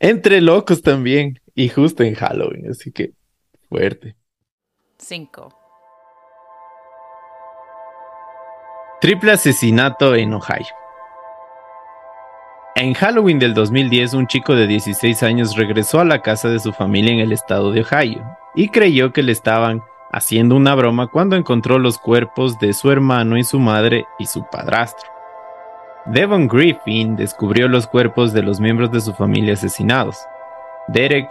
entre 0.00 0.40
locos 0.40 0.82
también, 0.82 1.40
y 1.54 1.68
justo 1.68 2.02
en 2.02 2.14
Halloween, 2.14 2.70
así 2.70 2.92
que 2.92 3.12
fuerte. 3.68 4.16
5. 4.98 5.54
Triple 9.00 9.32
asesinato 9.32 10.14
en 10.14 10.34
Ohio. 10.34 10.66
En 12.80 12.94
Halloween 12.94 13.40
del 13.40 13.54
2010, 13.54 14.14
un 14.14 14.28
chico 14.28 14.54
de 14.54 14.68
16 14.68 15.24
años 15.24 15.56
regresó 15.56 15.98
a 15.98 16.04
la 16.04 16.22
casa 16.22 16.48
de 16.48 16.60
su 16.60 16.72
familia 16.72 17.12
en 17.12 17.18
el 17.18 17.32
estado 17.32 17.72
de 17.72 17.80
Ohio 17.80 18.24
y 18.54 18.68
creyó 18.68 19.12
que 19.12 19.24
le 19.24 19.32
estaban 19.32 19.82
haciendo 20.12 20.54
una 20.54 20.76
broma 20.76 21.08
cuando 21.08 21.34
encontró 21.34 21.80
los 21.80 21.98
cuerpos 21.98 22.56
de 22.60 22.72
su 22.72 22.92
hermano 22.92 23.36
y 23.36 23.42
su 23.42 23.58
madre 23.58 24.04
y 24.20 24.26
su 24.26 24.46
padrastro. 24.48 25.10
Devon 26.06 26.46
Griffin 26.46 27.16
descubrió 27.16 27.66
los 27.66 27.88
cuerpos 27.88 28.32
de 28.32 28.44
los 28.44 28.60
miembros 28.60 28.92
de 28.92 29.00
su 29.00 29.12
familia 29.12 29.54
asesinados. 29.54 30.16
Derek 30.86 31.28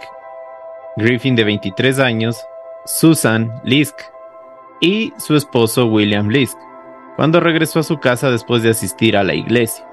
Griffin 0.98 1.34
de 1.34 1.44
23 1.44 1.98
años, 1.98 2.44
Susan 2.84 3.58
Lisk 3.64 3.98
y 4.82 5.14
su 5.16 5.34
esposo 5.34 5.86
William 5.86 6.28
Lisk 6.28 6.58
cuando 7.16 7.40
regresó 7.40 7.80
a 7.80 7.84
su 7.84 7.98
casa 8.00 8.30
después 8.30 8.62
de 8.62 8.68
asistir 8.68 9.16
a 9.16 9.24
la 9.24 9.32
iglesia. 9.32 9.88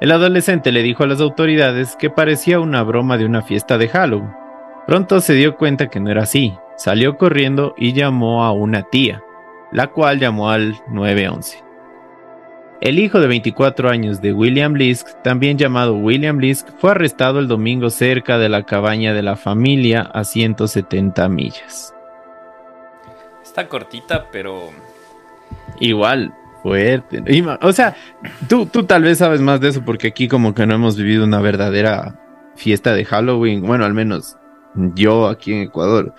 El 0.00 0.12
adolescente 0.12 0.72
le 0.72 0.82
dijo 0.82 1.04
a 1.04 1.06
las 1.06 1.20
autoridades 1.20 1.94
que 1.96 2.08
parecía 2.08 2.58
una 2.58 2.82
broma 2.82 3.18
de 3.18 3.26
una 3.26 3.42
fiesta 3.42 3.76
de 3.76 3.88
Halloween. 3.88 4.34
Pronto 4.86 5.20
se 5.20 5.34
dio 5.34 5.56
cuenta 5.56 5.88
que 5.88 6.00
no 6.00 6.10
era 6.10 6.22
así, 6.22 6.56
salió 6.76 7.18
corriendo 7.18 7.74
y 7.76 7.92
llamó 7.92 8.44
a 8.44 8.52
una 8.52 8.82
tía, 8.84 9.22
la 9.72 9.88
cual 9.88 10.18
llamó 10.18 10.48
al 10.48 10.80
911. 10.88 11.62
El 12.80 12.98
hijo 12.98 13.20
de 13.20 13.26
24 13.26 13.90
años 13.90 14.22
de 14.22 14.32
William 14.32 14.72
Lisk, 14.72 15.20
también 15.22 15.58
llamado 15.58 15.94
William 15.94 16.38
Lisk, 16.38 16.68
fue 16.78 16.92
arrestado 16.92 17.38
el 17.38 17.46
domingo 17.46 17.90
cerca 17.90 18.38
de 18.38 18.48
la 18.48 18.62
cabaña 18.62 19.12
de 19.12 19.22
la 19.22 19.36
familia 19.36 20.00
a 20.14 20.24
170 20.24 21.28
millas. 21.28 21.94
Está 23.42 23.68
cortita, 23.68 24.28
pero... 24.32 24.70
Igual, 25.78 26.32
fuerte. 26.62 27.22
O 27.60 27.72
sea, 27.72 27.96
tú, 28.48 28.66
tú 28.66 28.84
tal 28.84 29.02
vez 29.02 29.18
sabes 29.18 29.40
más 29.40 29.60
de 29.60 29.68
eso 29.68 29.84
porque 29.84 30.08
aquí 30.08 30.28
como 30.28 30.54
que 30.54 30.66
no 30.66 30.74
hemos 30.74 30.96
vivido 30.96 31.24
una 31.24 31.40
verdadera 31.40 32.18
fiesta 32.56 32.92
de 32.92 33.04
Halloween. 33.04 33.62
Bueno, 33.62 33.84
al 33.84 33.94
menos 33.94 34.36
yo 34.94 35.28
aquí 35.28 35.52
en 35.52 35.62
Ecuador. 35.62 36.14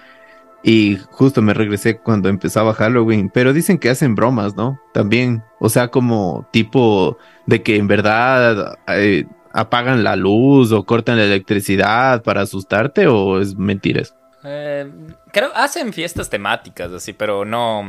Y 0.64 0.98
justo 1.10 1.42
me 1.42 1.54
regresé 1.56 1.98
cuando 1.98 2.30
empezaba 2.30 2.74
Halloween, 2.74 3.32
pero 3.34 3.52
dicen 3.52 3.80
que 3.80 3.90
hacen 3.90 4.14
bromas, 4.14 4.56
¿no? 4.56 4.80
También, 4.94 5.44
o 5.60 5.70
sea, 5.70 5.88
como 5.88 6.48
tipo 6.52 7.18
de 7.48 7.64
que 7.64 7.78
en 7.78 7.88
verdad 7.88 8.78
eh, 8.88 9.26
apagan 9.54 10.04
la 10.04 10.16
luz 10.16 10.72
o 10.72 10.86
cortan 10.86 11.18
la 11.18 11.24
electricidad 11.24 12.22
para 12.22 12.42
asustarte 12.42 13.08
o 13.08 13.42
es 13.42 13.56
mentiras. 13.56 14.16
Eh, 14.44 14.92
creo 15.32 15.50
hacen 15.56 15.94
fiestas 15.94 16.30
temáticas 16.30 16.92
así, 16.92 17.14
pero 17.14 17.44
no, 17.44 17.84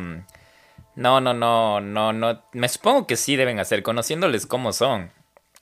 no, 0.97 1.20
no, 1.20 1.34
no, 1.34 1.80
no, 1.80 2.12
no. 2.12 2.45
Me 2.53 2.68
supongo 2.68 3.07
que 3.07 3.16
sí 3.16 3.36
deben 3.36 3.59
hacer, 3.59 3.82
conociéndoles 3.82 4.47
cómo 4.47 4.72
son. 4.72 5.12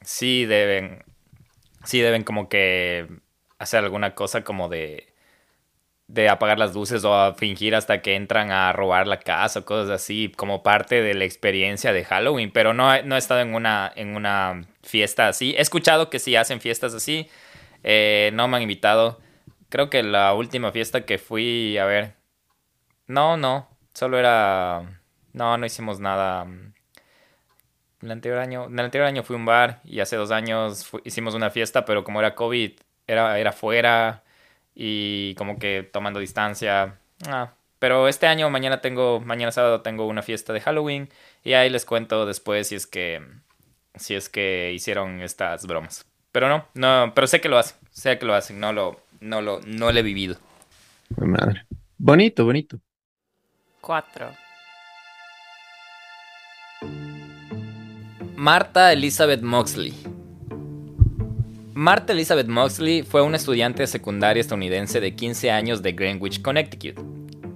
Sí 0.02 0.46
deben, 0.46 1.04
sí 1.84 2.00
deben 2.00 2.24
como 2.24 2.48
que 2.48 3.08
hacer 3.58 3.84
alguna 3.84 4.14
cosa 4.14 4.44
como 4.44 4.68
de 4.68 5.10
de 6.12 6.28
apagar 6.28 6.58
las 6.58 6.74
luces 6.74 7.04
o 7.04 7.14
a 7.14 7.34
fingir 7.34 7.74
hasta 7.76 8.02
que 8.02 8.16
entran 8.16 8.50
a 8.50 8.72
robar 8.72 9.06
la 9.06 9.20
casa 9.20 9.60
o 9.60 9.64
cosas 9.64 9.90
así, 9.90 10.32
como 10.36 10.62
parte 10.62 11.02
de 11.02 11.14
la 11.14 11.24
experiencia 11.24 11.92
de 11.92 12.04
Halloween, 12.04 12.50
pero 12.50 12.74
no, 12.74 13.00
no 13.02 13.14
he 13.14 13.18
estado 13.18 13.40
en 13.40 13.54
una, 13.54 13.92
en 13.94 14.16
una 14.16 14.66
fiesta 14.82 15.28
así. 15.28 15.54
He 15.56 15.60
escuchado 15.60 16.10
que 16.10 16.18
sí 16.18 16.34
hacen 16.34 16.60
fiestas 16.60 16.94
así, 16.94 17.28
eh, 17.84 18.30
no 18.34 18.48
me 18.48 18.56
han 18.56 18.62
invitado. 18.62 19.20
Creo 19.68 19.88
que 19.88 20.02
la 20.02 20.34
última 20.34 20.72
fiesta 20.72 21.02
que 21.06 21.18
fui 21.18 21.78
a 21.78 21.84
ver, 21.84 22.16
no, 23.06 23.36
no, 23.36 23.68
solo 23.94 24.18
era, 24.18 24.99
no, 25.32 25.56
no 25.56 25.66
hicimos 25.66 26.00
nada. 26.00 26.46
El 28.02 28.10
anterior 28.10 28.38
año, 28.38 28.64
en 28.66 28.78
el 28.78 28.84
anterior 28.86 29.06
año 29.06 29.22
fui 29.22 29.34
a 29.34 29.38
un 29.38 29.44
bar 29.44 29.80
y 29.84 30.00
hace 30.00 30.16
dos 30.16 30.30
años 30.30 30.90
hicimos 31.04 31.34
una 31.34 31.50
fiesta, 31.50 31.84
pero 31.84 32.02
como 32.02 32.20
era 32.20 32.34
COVID, 32.34 32.72
era, 33.06 33.38
era 33.38 33.52
fuera 33.52 34.22
y 34.74 35.34
como 35.34 35.58
que 35.58 35.88
tomando 35.92 36.20
distancia. 36.20 36.96
Ah, 37.26 37.52
pero 37.78 38.08
este 38.08 38.26
año, 38.26 38.48
mañana 38.50 38.80
tengo, 38.80 39.20
mañana 39.20 39.52
sábado 39.52 39.82
tengo 39.82 40.06
una 40.06 40.22
fiesta 40.22 40.52
de 40.52 40.60
Halloween 40.60 41.08
y 41.44 41.54
ahí 41.54 41.70
les 41.70 41.84
cuento 41.84 42.26
después 42.26 42.68
si 42.68 42.74
es 42.74 42.86
que, 42.86 43.26
si 43.96 44.14
es 44.14 44.28
que 44.28 44.72
hicieron 44.72 45.20
estas 45.20 45.66
bromas. 45.66 46.06
Pero 46.32 46.48
no, 46.48 46.66
no, 46.74 47.12
pero 47.14 47.26
sé 47.26 47.40
que 47.40 47.48
lo 47.48 47.58
hacen, 47.58 47.76
sé 47.90 48.18
que 48.18 48.26
lo 48.26 48.34
hacen, 48.34 48.60
no 48.60 48.72
lo, 48.72 49.00
no 49.20 49.40
lo, 49.42 49.60
no 49.66 49.92
lo 49.92 49.98
he 49.98 50.02
vivido. 50.02 50.36
Madre. 51.16 51.66
Bonito, 51.98 52.44
bonito. 52.44 52.78
Cuatro. 53.80 54.30
Marta 58.42 58.90
Elizabeth 58.90 59.42
Moxley 59.42 59.92
Martha 61.74 62.14
Elizabeth 62.14 62.46
Moxley 62.46 63.02
fue 63.02 63.20
una 63.20 63.36
estudiante 63.36 63.86
secundaria 63.86 64.40
estadounidense 64.40 64.98
de 64.98 65.14
15 65.14 65.50
años 65.50 65.82
de 65.82 65.92
Greenwich, 65.92 66.40
Connecticut, 66.40 66.98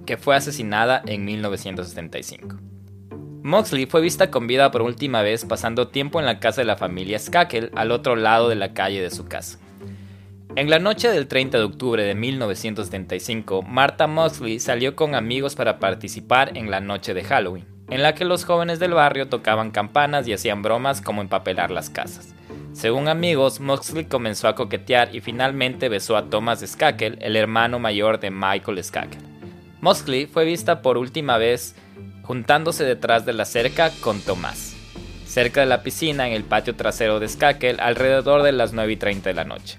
que 0.05 0.17
fue 0.17 0.35
asesinada 0.35 1.01
en 1.07 1.25
1975. 1.25 2.57
Moxley 3.41 3.87
fue 3.87 4.01
vista 4.01 4.29
con 4.29 4.45
vida 4.45 4.69
por 4.69 4.83
última 4.83 5.23
vez 5.23 5.43
pasando 5.43 5.87
tiempo 5.87 6.19
en 6.19 6.27
la 6.27 6.39
casa 6.39 6.61
de 6.61 6.65
la 6.65 6.77
familia 6.77 7.17
Skakel 7.17 7.71
al 7.73 7.89
otro 7.89 8.15
lado 8.15 8.47
de 8.47 8.55
la 8.55 8.75
calle 8.75 9.01
de 9.01 9.09
su 9.09 9.25
casa. 9.25 9.57
En 10.55 10.69
la 10.69 10.77
noche 10.77 11.09
del 11.09 11.27
30 11.27 11.57
de 11.57 11.63
octubre 11.63 12.03
de 12.03 12.13
1975, 12.13 13.63
Martha 13.63 14.05
Moxley 14.05 14.59
salió 14.59 14.95
con 14.95 15.15
amigos 15.15 15.55
para 15.55 15.79
participar 15.79 16.55
en 16.55 16.69
la 16.69 16.79
noche 16.79 17.15
de 17.15 17.23
Halloween, 17.23 17.74
en 17.89 18.01
la 18.01 18.15
que 18.15 18.25
los 18.25 18.45
jóvenes 18.45 18.79
del 18.79 18.93
barrio 18.93 19.27
tocaban 19.27 19.71
campanas 19.71 20.27
y 20.27 20.33
hacían 20.33 20.61
bromas 20.61 21.01
como 21.01 21.21
empapelar 21.21 21.71
las 21.71 21.89
casas. 21.89 22.33
Según 22.73 23.07
amigos, 23.07 23.59
Moxley 23.59 24.05
comenzó 24.05 24.47
a 24.47 24.55
coquetear 24.55 25.15
y 25.15 25.21
finalmente 25.21 25.87
besó 25.87 26.17
a 26.17 26.29
Thomas 26.29 26.63
Skakel, 26.65 27.17
el 27.21 27.35
hermano 27.35 27.79
mayor 27.79 28.19
de 28.19 28.31
Michael 28.31 28.83
Skakel. 28.83 29.21
Moxley 29.81 30.25
fue 30.25 30.45
vista 30.45 30.81
por 30.81 30.97
última 30.97 31.37
vez 31.37 31.75
juntándose 32.23 32.83
detrás 32.83 33.25
de 33.25 33.33
la 33.33 33.45
cerca 33.45 33.91
con 34.01 34.19
Thomas, 34.19 34.75
cerca 35.25 35.61
de 35.61 35.67
la 35.67 35.83
piscina 35.83 36.27
en 36.27 36.33
el 36.33 36.43
patio 36.43 36.75
trasero 36.75 37.19
de 37.19 37.27
Skakel 37.27 37.79
alrededor 37.79 38.41
de 38.41 38.51
las 38.51 38.73
9 38.73 38.93
y 38.93 38.97
30 38.97 39.29
de 39.29 39.35
la 39.35 39.45
noche. 39.45 39.77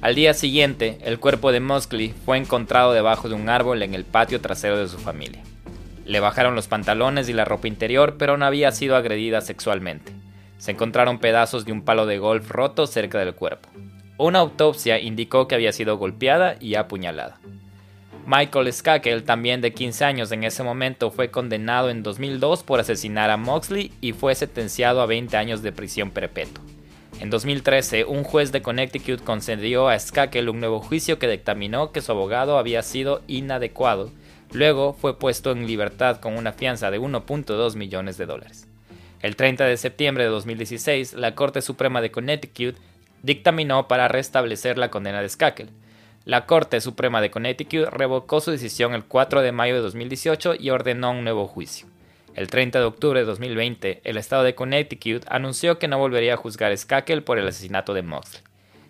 Al 0.00 0.14
día 0.14 0.32
siguiente, 0.32 0.98
el 1.02 1.18
cuerpo 1.18 1.50
de 1.50 1.60
Moxley 1.60 2.14
fue 2.24 2.36
encontrado 2.36 2.92
debajo 2.92 3.28
de 3.28 3.34
un 3.34 3.48
árbol 3.48 3.82
en 3.82 3.94
el 3.94 4.04
patio 4.04 4.40
trasero 4.40 4.78
de 4.78 4.86
su 4.86 4.98
familia. 4.98 5.42
Le 6.08 6.20
bajaron 6.20 6.54
los 6.54 6.68
pantalones 6.68 7.28
y 7.28 7.34
la 7.34 7.44
ropa 7.44 7.68
interior, 7.68 8.16
pero 8.18 8.38
no 8.38 8.46
había 8.46 8.72
sido 8.72 8.96
agredida 8.96 9.42
sexualmente. 9.42 10.10
Se 10.56 10.70
encontraron 10.70 11.18
pedazos 11.18 11.66
de 11.66 11.72
un 11.72 11.82
palo 11.82 12.06
de 12.06 12.16
golf 12.16 12.50
roto 12.50 12.86
cerca 12.86 13.18
del 13.18 13.34
cuerpo. 13.34 13.68
Una 14.16 14.38
autopsia 14.38 14.98
indicó 14.98 15.46
que 15.46 15.54
había 15.54 15.70
sido 15.70 15.98
golpeada 15.98 16.56
y 16.60 16.76
apuñalada. 16.76 17.38
Michael 18.26 18.72
Skakel, 18.72 19.24
también 19.24 19.60
de 19.60 19.74
15 19.74 20.06
años 20.06 20.32
en 20.32 20.44
ese 20.44 20.62
momento, 20.62 21.10
fue 21.10 21.30
condenado 21.30 21.90
en 21.90 22.02
2002 22.02 22.62
por 22.62 22.80
asesinar 22.80 23.28
a 23.28 23.36
Moxley 23.36 23.92
y 24.00 24.14
fue 24.14 24.34
sentenciado 24.34 25.02
a 25.02 25.06
20 25.06 25.36
años 25.36 25.60
de 25.60 25.72
prisión 25.72 26.10
perpetua. 26.10 26.64
En 27.20 27.28
2013, 27.28 28.04
un 28.04 28.24
juez 28.24 28.50
de 28.50 28.62
Connecticut 28.62 29.22
concedió 29.22 29.88
a 29.88 29.98
Skakel 29.98 30.48
un 30.48 30.60
nuevo 30.60 30.80
juicio 30.80 31.18
que 31.18 31.28
dictaminó 31.28 31.92
que 31.92 32.00
su 32.00 32.12
abogado 32.12 32.56
había 32.56 32.82
sido 32.82 33.20
inadecuado. 33.26 34.10
Luego 34.52 34.94
fue 34.94 35.18
puesto 35.18 35.52
en 35.52 35.66
libertad 35.66 36.20
con 36.20 36.36
una 36.36 36.52
fianza 36.52 36.90
de 36.90 37.00
1.2 37.00 37.76
millones 37.76 38.16
de 38.16 38.26
dólares. 38.26 38.66
El 39.20 39.36
30 39.36 39.64
de 39.64 39.76
septiembre 39.76 40.24
de 40.24 40.30
2016, 40.30 41.14
la 41.14 41.34
Corte 41.34 41.60
Suprema 41.60 42.00
de 42.00 42.10
Connecticut 42.10 42.76
dictaminó 43.22 43.88
para 43.88 44.08
restablecer 44.08 44.78
la 44.78 44.90
condena 44.90 45.20
de 45.20 45.28
Skakel. 45.28 45.70
La 46.24 46.46
Corte 46.46 46.80
Suprema 46.80 47.20
de 47.20 47.30
Connecticut 47.30 47.88
revocó 47.88 48.40
su 48.40 48.50
decisión 48.50 48.94
el 48.94 49.04
4 49.04 49.42
de 49.42 49.52
mayo 49.52 49.74
de 49.74 49.80
2018 49.80 50.54
y 50.58 50.70
ordenó 50.70 51.10
un 51.10 51.24
nuevo 51.24 51.46
juicio. 51.46 51.86
El 52.34 52.48
30 52.48 52.78
de 52.78 52.84
octubre 52.84 53.20
de 53.20 53.26
2020, 53.26 54.02
el 54.04 54.16
estado 54.16 54.44
de 54.44 54.54
Connecticut 54.54 55.24
anunció 55.28 55.78
que 55.78 55.88
no 55.88 55.98
volvería 55.98 56.34
a 56.34 56.36
juzgar 56.36 56.70
a 56.70 56.76
Skakel 56.76 57.24
por 57.24 57.38
el 57.38 57.48
asesinato 57.48 57.94
de 57.94 58.02
Moxley. 58.02 58.42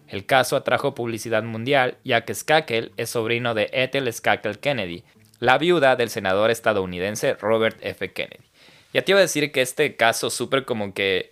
El 0.09 0.27
caso 0.27 0.57
atrajo 0.57 0.95
publicidad 0.95 1.43
mundial, 1.43 1.97
ya 2.05 2.25
que 2.25 2.35
Skakel 2.35 2.93
es 2.97 3.11
sobrino 3.11 3.55
de 3.55 3.71
Ethel 3.73 4.13
Skakel 4.13 4.59
Kennedy, 4.59 5.05
la 5.41 5.59
viuda 5.59 5.97
del 5.97 6.11
senador 6.11 6.51
estadounidense 6.51 7.35
Robert 7.35 7.79
F. 7.83 8.13
Kennedy. 8.13 8.45
Ya 8.93 9.03
te 9.03 9.13
iba 9.13 9.19
a 9.19 9.23
decir 9.23 9.53
que 9.53 9.63
este 9.63 9.97
caso 9.97 10.31
súper 10.31 10.65
como 10.65 10.95
que 10.95 11.31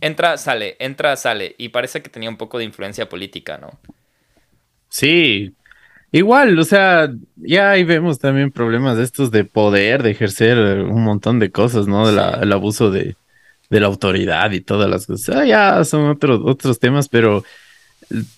entra, 0.00 0.36
sale, 0.38 0.76
entra, 0.78 1.16
sale. 1.16 1.54
Y 1.58 1.70
parece 1.70 2.02
que 2.02 2.10
tenía 2.10 2.30
un 2.30 2.36
poco 2.36 2.58
de 2.58 2.64
influencia 2.64 3.08
política, 3.08 3.58
¿no? 3.58 3.78
Sí. 4.88 5.54
Igual, 6.12 6.58
o 6.58 6.64
sea, 6.64 7.12
ya 7.36 7.70
ahí 7.70 7.84
vemos 7.84 8.18
también 8.18 8.50
problemas 8.50 8.96
de 8.96 9.04
estos 9.04 9.30
de 9.30 9.44
poder, 9.44 10.02
de 10.02 10.10
ejercer 10.10 10.58
un 10.80 11.04
montón 11.04 11.38
de 11.38 11.50
cosas, 11.50 11.86
¿no? 11.86 12.08
El 12.08 12.52
abuso 12.52 12.90
de, 12.90 13.14
la 13.68 13.86
autoridad 13.86 14.50
y 14.50 14.60
todas 14.60 14.90
las 14.90 15.06
cosas. 15.06 15.36
Ah, 15.36 15.44
ya 15.44 15.84
son 15.84 16.08
otros, 16.08 16.40
otros 16.44 16.80
temas, 16.80 17.08
pero 17.08 17.44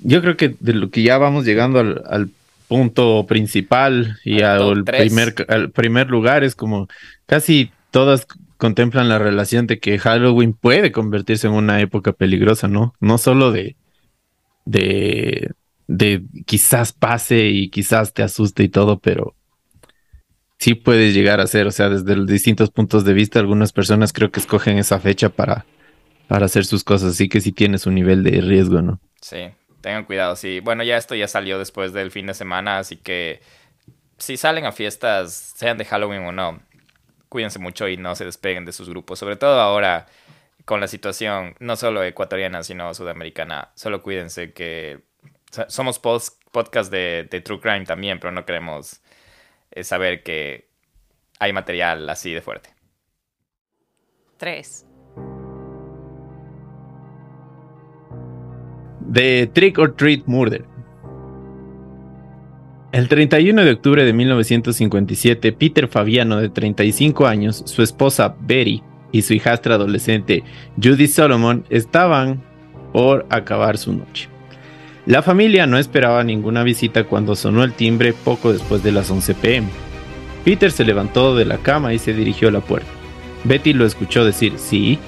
yo 0.01 0.21
creo 0.21 0.37
que 0.37 0.55
de 0.61 0.75
lo 0.75 0.91
que 0.91 1.03
ya 1.03 1.17
vamos 1.17 1.47
llegando 1.47 1.79
al, 1.79 2.31
punto 2.73 3.27
principal 3.27 4.17
y 4.25 4.41
al 4.41 4.83
primer, 4.83 5.35
al 5.49 5.71
primer 5.71 6.09
lugar 6.09 6.43
es 6.43 6.55
como 6.55 6.89
casi 7.27 7.71
todas 7.91 8.27
contemplan 8.57 9.11
la 9.11 9.19
relación 9.19 9.67
de 9.67 9.79
que 9.79 9.99
Halloween 9.99 10.55
puede 10.55 10.91
convertirse 10.91 11.49
en 11.49 11.53
una 11.53 11.83
época 11.83 12.15
peligrosa, 12.15 12.69
¿no? 12.69 12.95
No 12.99 13.19
solo 13.19 13.53
de, 13.53 13.77
de, 14.65 15.53
de 15.87 16.23
quizás 16.47 16.95
pase 16.95 17.49
y 17.49 17.69
quizás 17.69 18.15
te 18.15 18.23
asuste 18.23 18.63
y 18.63 18.71
todo, 18.71 18.99
pero 19.01 19.35
sí 20.59 20.75
puede 20.75 21.13
llegar 21.13 21.41
a 21.41 21.47
ser, 21.47 21.67
o 21.67 21.73
sea, 21.73 21.91
desde 21.91 22.17
los 22.17 22.27
distintos 22.27 22.71
puntos 22.71 23.05
de 23.05 23.13
vista, 23.13 23.39
algunas 23.39 23.75
personas 23.75 24.15
creo 24.15 24.31
que 24.31 24.41
escogen 24.41 24.79
esa 24.79 24.99
fecha 24.99 25.29
para, 25.29 25.67
para 26.27 26.47
hacer 26.47 26.65
sus 26.65 26.85
cosas, 26.85 27.11
así 27.11 27.29
que 27.29 27.43
sí 27.43 27.53
tienes 27.53 27.87
un 27.87 27.97
nivel 27.97 28.23
de 28.23 28.41
riesgo, 28.41 28.81
¿no? 28.81 28.99
Sí, 29.21 29.51
tengan 29.83 30.05
cuidado, 30.05 30.37
sí. 30.37 30.61
Bueno, 30.61 30.83
ya 30.83 30.97
esto 30.97 31.15
ya 31.15 31.29
salió 31.29 31.59
después 31.59 31.93
del 31.93 32.11
fin 32.11 32.27
de 32.27 32.35
semana, 32.35 32.79
así 32.79 32.97
que 32.97 33.43
si 34.19 34.37
salen 34.37 34.65
a 34.65 34.73
fiestas, 34.73 35.35
sean 35.57 35.77
de 35.77 35.85
Halloween 35.85 36.25
o 36.25 36.33
no, 36.33 36.63
cuídense 37.29 37.59
mucho 37.59 37.89
y 37.89 37.97
no 37.97 38.15
se 38.15 38.25
despeguen 38.25 38.65
de 38.65 38.73
sus 38.73 38.89
grupos, 38.89 39.19
sobre 39.19 39.37
todo 39.37 39.61
ahora 39.61 40.07
con 40.65 40.81
la 40.81 40.89
situación 40.89 41.57
no 41.59 41.77
solo 41.77 42.03
ecuatoriana, 42.05 42.63
sino 42.63 42.95
sudamericana. 42.95 43.73
Solo 43.75 44.03
cuídense 44.03 44.53
que 44.53 45.01
somos 45.69 45.99
podcast 45.99 46.91
de, 46.91 47.43
True 47.45 47.61
Crime 47.61 47.85
también, 47.85 48.21
pero 48.21 48.33
no 48.33 48.45
queremos 48.47 49.03
eh, 49.71 49.85
saber 49.85 50.23
que 50.23 50.69
hay 51.39 51.53
material 51.53 52.09
así 52.09 52.33
de 52.33 52.43
fuerte. 52.43 52.71
3. 54.39 54.87
The 59.11 59.49
Trick 59.49 59.79
or 59.79 59.95
Treat 59.95 60.25
Murder. 60.27 60.65
El 62.93 63.09
31 63.09 63.65
de 63.65 63.71
octubre 63.71 64.05
de 64.05 64.13
1957, 64.13 65.53
Peter 65.53 65.89
Fabiano, 65.89 66.37
de 66.37 66.51
35 66.51 67.27
años, 67.27 67.63
su 67.65 67.83
esposa 67.83 68.37
Betty 68.41 68.83
y 69.13 69.23
su 69.23 69.33
hijastra 69.33 69.77
adolescente 69.77 70.45
Judy 70.83 71.07
Solomon 71.07 71.65
estaban 71.71 72.43
por 72.93 73.27
acabar 73.31 73.79
su 73.79 73.95
noche. 73.95 74.29
La 75.07 75.23
familia 75.23 75.67
no 75.67 75.79
esperaba 75.79 76.23
ninguna 76.23 76.63
visita 76.63 77.05
cuando 77.05 77.35
sonó 77.35 77.65
el 77.65 77.73
timbre 77.73 78.13
poco 78.13 78.53
después 78.53 78.83
de 78.83 78.93
las 78.93 79.11
11 79.11 79.35
pm. 79.35 79.69
Peter 80.45 80.71
se 80.71 80.85
levantó 80.85 81.35
de 81.35 81.45
la 81.45 81.59
cama 81.59 81.95
y 81.95 81.99
se 81.99 82.13
dirigió 82.13 82.49
a 82.49 82.53
la 82.53 82.61
puerta. 82.61 82.91
Betty 83.45 83.73
lo 83.73 83.87
escuchó 83.87 84.25
decir 84.25 84.55
sí. 84.57 84.99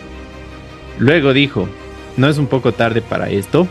Luego 0.98 1.32
dijo, 1.32 1.68
¿no 2.16 2.28
es 2.28 2.38
un 2.38 2.46
poco 2.46 2.72
tarde 2.72 3.02
para 3.02 3.28
esto? 3.28 3.68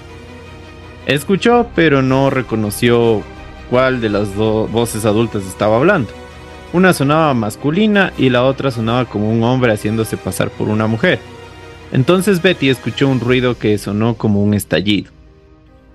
Escuchó, 1.06 1.68
pero 1.76 2.02
no 2.02 2.30
reconoció 2.30 3.22
cuál 3.70 4.02
de 4.02 4.10
las 4.10 4.36
dos 4.36 4.72
voces 4.72 5.06
adultas 5.06 5.44
estaba 5.46 5.78
hablando. 5.78 6.10
Una 6.72 6.94
sonaba 6.94 7.34
masculina 7.34 8.14
y 8.18 8.30
la 8.30 8.44
otra 8.44 8.72
sonaba 8.72 9.06
como 9.06 9.30
un 9.30 9.44
hombre 9.44 9.74
haciéndose 9.74 10.18
pasar 10.18 10.50
por 10.50 10.70
una 10.70 10.88
mujer. 10.88 11.20
Entonces 11.92 12.42
Betty 12.42 12.70
escuchó 12.70 13.08
un 13.08 13.20
ruido 13.20 13.58
que 13.58 13.78
sonó 13.78 14.16
como 14.16 14.42
un 14.42 14.54
estallido. 14.54 15.12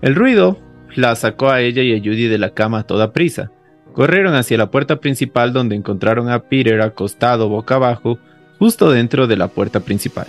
El 0.02 0.14
ruido 0.14 0.58
la 0.94 1.16
sacó 1.16 1.50
a 1.50 1.60
ella 1.60 1.82
y 1.82 1.94
a 1.94 1.98
Judy 1.98 2.28
de 2.28 2.38
la 2.38 2.50
cama 2.50 2.80
a 2.80 2.82
toda 2.84 3.12
prisa. 3.12 3.50
Corrieron 3.92 4.34
hacia 4.34 4.58
la 4.58 4.70
puerta 4.70 5.00
principal 5.00 5.52
donde 5.52 5.74
encontraron 5.74 6.28
a 6.28 6.40
Peter 6.40 6.80
acostado 6.82 7.48
boca 7.48 7.76
abajo 7.76 8.18
justo 8.58 8.90
dentro 8.90 9.26
de 9.26 9.36
la 9.36 9.48
puerta 9.48 9.80
principal. 9.80 10.26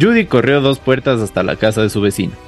Judy 0.00 0.26
corrió 0.26 0.60
dos 0.60 0.78
puertas 0.78 1.20
hasta 1.20 1.42
la 1.42 1.56
casa 1.56 1.82
de 1.82 1.90
su 1.90 2.00
vecino. 2.00 2.45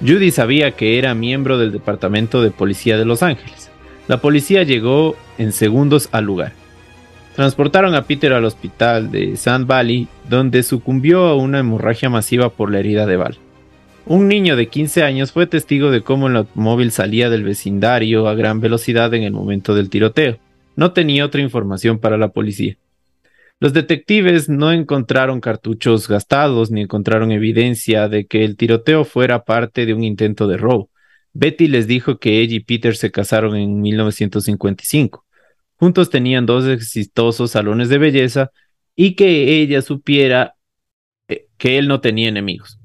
Judy 0.00 0.30
sabía 0.30 0.72
que 0.72 0.98
era 0.98 1.14
miembro 1.14 1.58
del 1.58 1.72
Departamento 1.72 2.42
de 2.42 2.50
Policía 2.50 2.98
de 2.98 3.04
Los 3.04 3.22
Ángeles. 3.22 3.70
La 4.08 4.20
policía 4.20 4.62
llegó 4.62 5.16
en 5.38 5.52
segundos 5.52 6.08
al 6.12 6.24
lugar. 6.24 6.52
Transportaron 7.34 7.94
a 7.94 8.02
Peter 8.02 8.32
al 8.32 8.44
hospital 8.44 9.10
de 9.10 9.36
Sand 9.36 9.66
Valley, 9.66 10.08
donde 10.28 10.62
sucumbió 10.62 11.24
a 11.24 11.34
una 11.34 11.58
hemorragia 11.58 12.08
masiva 12.08 12.50
por 12.50 12.70
la 12.70 12.78
herida 12.78 13.06
de 13.06 13.16
bala. 13.16 13.36
Un 14.06 14.28
niño 14.28 14.54
de 14.54 14.68
15 14.68 15.02
años 15.02 15.32
fue 15.32 15.46
testigo 15.46 15.90
de 15.90 16.02
cómo 16.02 16.28
el 16.28 16.36
automóvil 16.36 16.92
salía 16.92 17.28
del 17.28 17.42
vecindario 17.42 18.28
a 18.28 18.34
gran 18.34 18.60
velocidad 18.60 19.12
en 19.14 19.24
el 19.24 19.32
momento 19.32 19.74
del 19.74 19.90
tiroteo. 19.90 20.38
No 20.76 20.92
tenía 20.92 21.24
otra 21.24 21.40
información 21.40 21.98
para 21.98 22.16
la 22.16 22.28
policía. 22.28 22.76
Los 23.58 23.72
detectives 23.72 24.50
no 24.50 24.70
encontraron 24.70 25.40
cartuchos 25.40 26.08
gastados 26.08 26.70
ni 26.70 26.82
encontraron 26.82 27.32
evidencia 27.32 28.06
de 28.08 28.26
que 28.26 28.44
el 28.44 28.56
tiroteo 28.56 29.04
fuera 29.04 29.44
parte 29.44 29.86
de 29.86 29.94
un 29.94 30.04
intento 30.04 30.46
de 30.46 30.58
robo. 30.58 30.90
Betty 31.32 31.66
les 31.66 31.86
dijo 31.86 32.18
que 32.18 32.40
ella 32.40 32.56
y 32.56 32.60
Peter 32.60 32.96
se 32.96 33.10
casaron 33.10 33.56
en 33.56 33.80
1955. 33.80 35.24
Juntos 35.76 36.10
tenían 36.10 36.44
dos 36.44 36.66
exitosos 36.66 37.50
salones 37.50 37.88
de 37.88 37.98
belleza 37.98 38.50
y 38.94 39.14
que 39.14 39.60
ella 39.60 39.80
supiera 39.80 40.54
eh, 41.28 41.46
que 41.56 41.78
él 41.78 41.88
no 41.88 42.00
tenía 42.00 42.28
enemigos. 42.28 42.78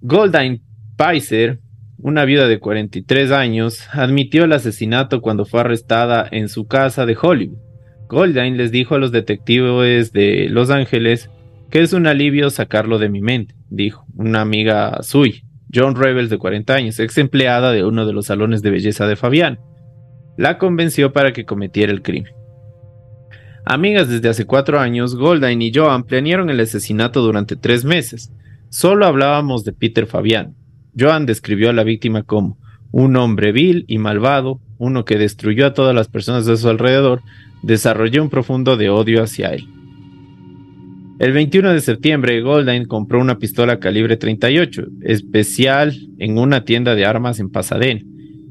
Goldine 0.00 0.60
Pfizer, 0.96 1.60
una 1.98 2.24
viuda 2.24 2.48
de 2.48 2.58
43 2.58 3.30
años, 3.30 3.88
admitió 3.92 4.44
el 4.44 4.52
asesinato 4.52 5.20
cuando 5.20 5.44
fue 5.44 5.60
arrestada 5.60 6.28
en 6.30 6.48
su 6.48 6.66
casa 6.66 7.06
de 7.06 7.16
Hollywood. 7.20 7.67
Goldine 8.08 8.56
les 8.56 8.70
dijo 8.70 8.94
a 8.94 8.98
los 8.98 9.12
detectives 9.12 10.12
de 10.12 10.48
Los 10.50 10.70
Ángeles 10.70 11.30
que 11.70 11.80
es 11.80 11.92
un 11.92 12.06
alivio 12.06 12.50
sacarlo 12.50 12.98
de 12.98 13.10
mi 13.10 13.20
mente, 13.20 13.54
dijo 13.68 14.06
una 14.16 14.40
amiga 14.40 15.02
suya, 15.02 15.42
John 15.72 15.96
Rebels 15.96 16.30
de 16.30 16.38
40 16.38 16.74
años, 16.74 16.98
ex 16.98 17.18
empleada 17.18 17.72
de 17.72 17.84
uno 17.84 18.06
de 18.06 18.14
los 18.14 18.26
salones 18.26 18.62
de 18.62 18.70
belleza 18.70 19.06
de 19.06 19.16
Fabián. 19.16 19.58
La 20.38 20.56
convenció 20.56 21.12
para 21.12 21.32
que 21.32 21.44
cometiera 21.44 21.92
el 21.92 22.00
crimen. 22.00 22.32
Amigas 23.66 24.08
desde 24.08 24.30
hace 24.30 24.46
cuatro 24.46 24.80
años, 24.80 25.14
Goldine 25.14 25.66
y 25.66 25.72
Joan 25.74 26.04
planearon 26.04 26.48
el 26.48 26.60
asesinato 26.60 27.20
durante 27.20 27.54
tres 27.54 27.84
meses. 27.84 28.32
Solo 28.70 29.04
hablábamos 29.04 29.64
de 29.64 29.74
Peter 29.74 30.06
Fabián. 30.06 30.54
Joan 30.98 31.26
describió 31.26 31.68
a 31.68 31.74
la 31.74 31.84
víctima 31.84 32.22
como 32.22 32.56
un 32.90 33.16
hombre 33.16 33.52
vil 33.52 33.84
y 33.86 33.98
malvado, 33.98 34.60
uno 34.78 35.04
que 35.04 35.18
destruyó 35.18 35.66
a 35.66 35.74
todas 35.74 35.94
las 35.94 36.08
personas 36.08 36.46
de 36.46 36.56
su 36.56 36.68
alrededor, 36.68 37.20
desarrolló 37.62 38.22
un 38.22 38.30
profundo 38.30 38.76
de 38.76 38.90
odio 38.90 39.22
hacia 39.22 39.48
él. 39.48 39.68
El 41.18 41.32
21 41.32 41.72
de 41.72 41.80
septiembre, 41.80 42.40
Goldine 42.42 42.86
compró 42.86 43.20
una 43.20 43.38
pistola 43.38 43.80
calibre 43.80 44.16
38, 44.16 44.84
especial 45.02 45.96
en 46.18 46.38
una 46.38 46.64
tienda 46.64 46.94
de 46.94 47.06
armas 47.06 47.40
en 47.40 47.50
Pasadena. 47.50 48.02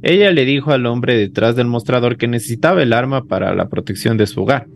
Ella 0.01 0.31
le 0.31 0.43
dijo 0.43 0.71
al 0.71 0.85
hombre 0.85 1.15
detrás 1.17 1.55
del 1.55 1.67
mostrador 1.67 2.17
que 2.17 2.27
necesitaba 2.27 2.83
el 2.83 2.91
arma 2.91 3.23
para 3.23 3.55
la 3.55 3.69
protección 3.69 4.17
de 4.17 4.27
su 4.27 4.41
hogar. 4.41 4.67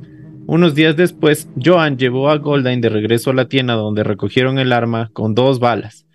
Unos 0.48 0.74
días 0.74 0.96
después, 0.96 1.50
Joan 1.62 1.98
llevó 1.98 2.30
a 2.30 2.38
Goldine 2.38 2.82
de 2.82 2.90
regreso 2.90 3.32
a 3.32 3.34
la 3.34 3.50
tienda 3.50 3.74
donde 3.74 4.06
recogieron 4.06 4.58
el 4.58 4.72
arma 4.72 5.10
con 5.12 5.36
dos 5.36 5.60
balas. 5.60 6.06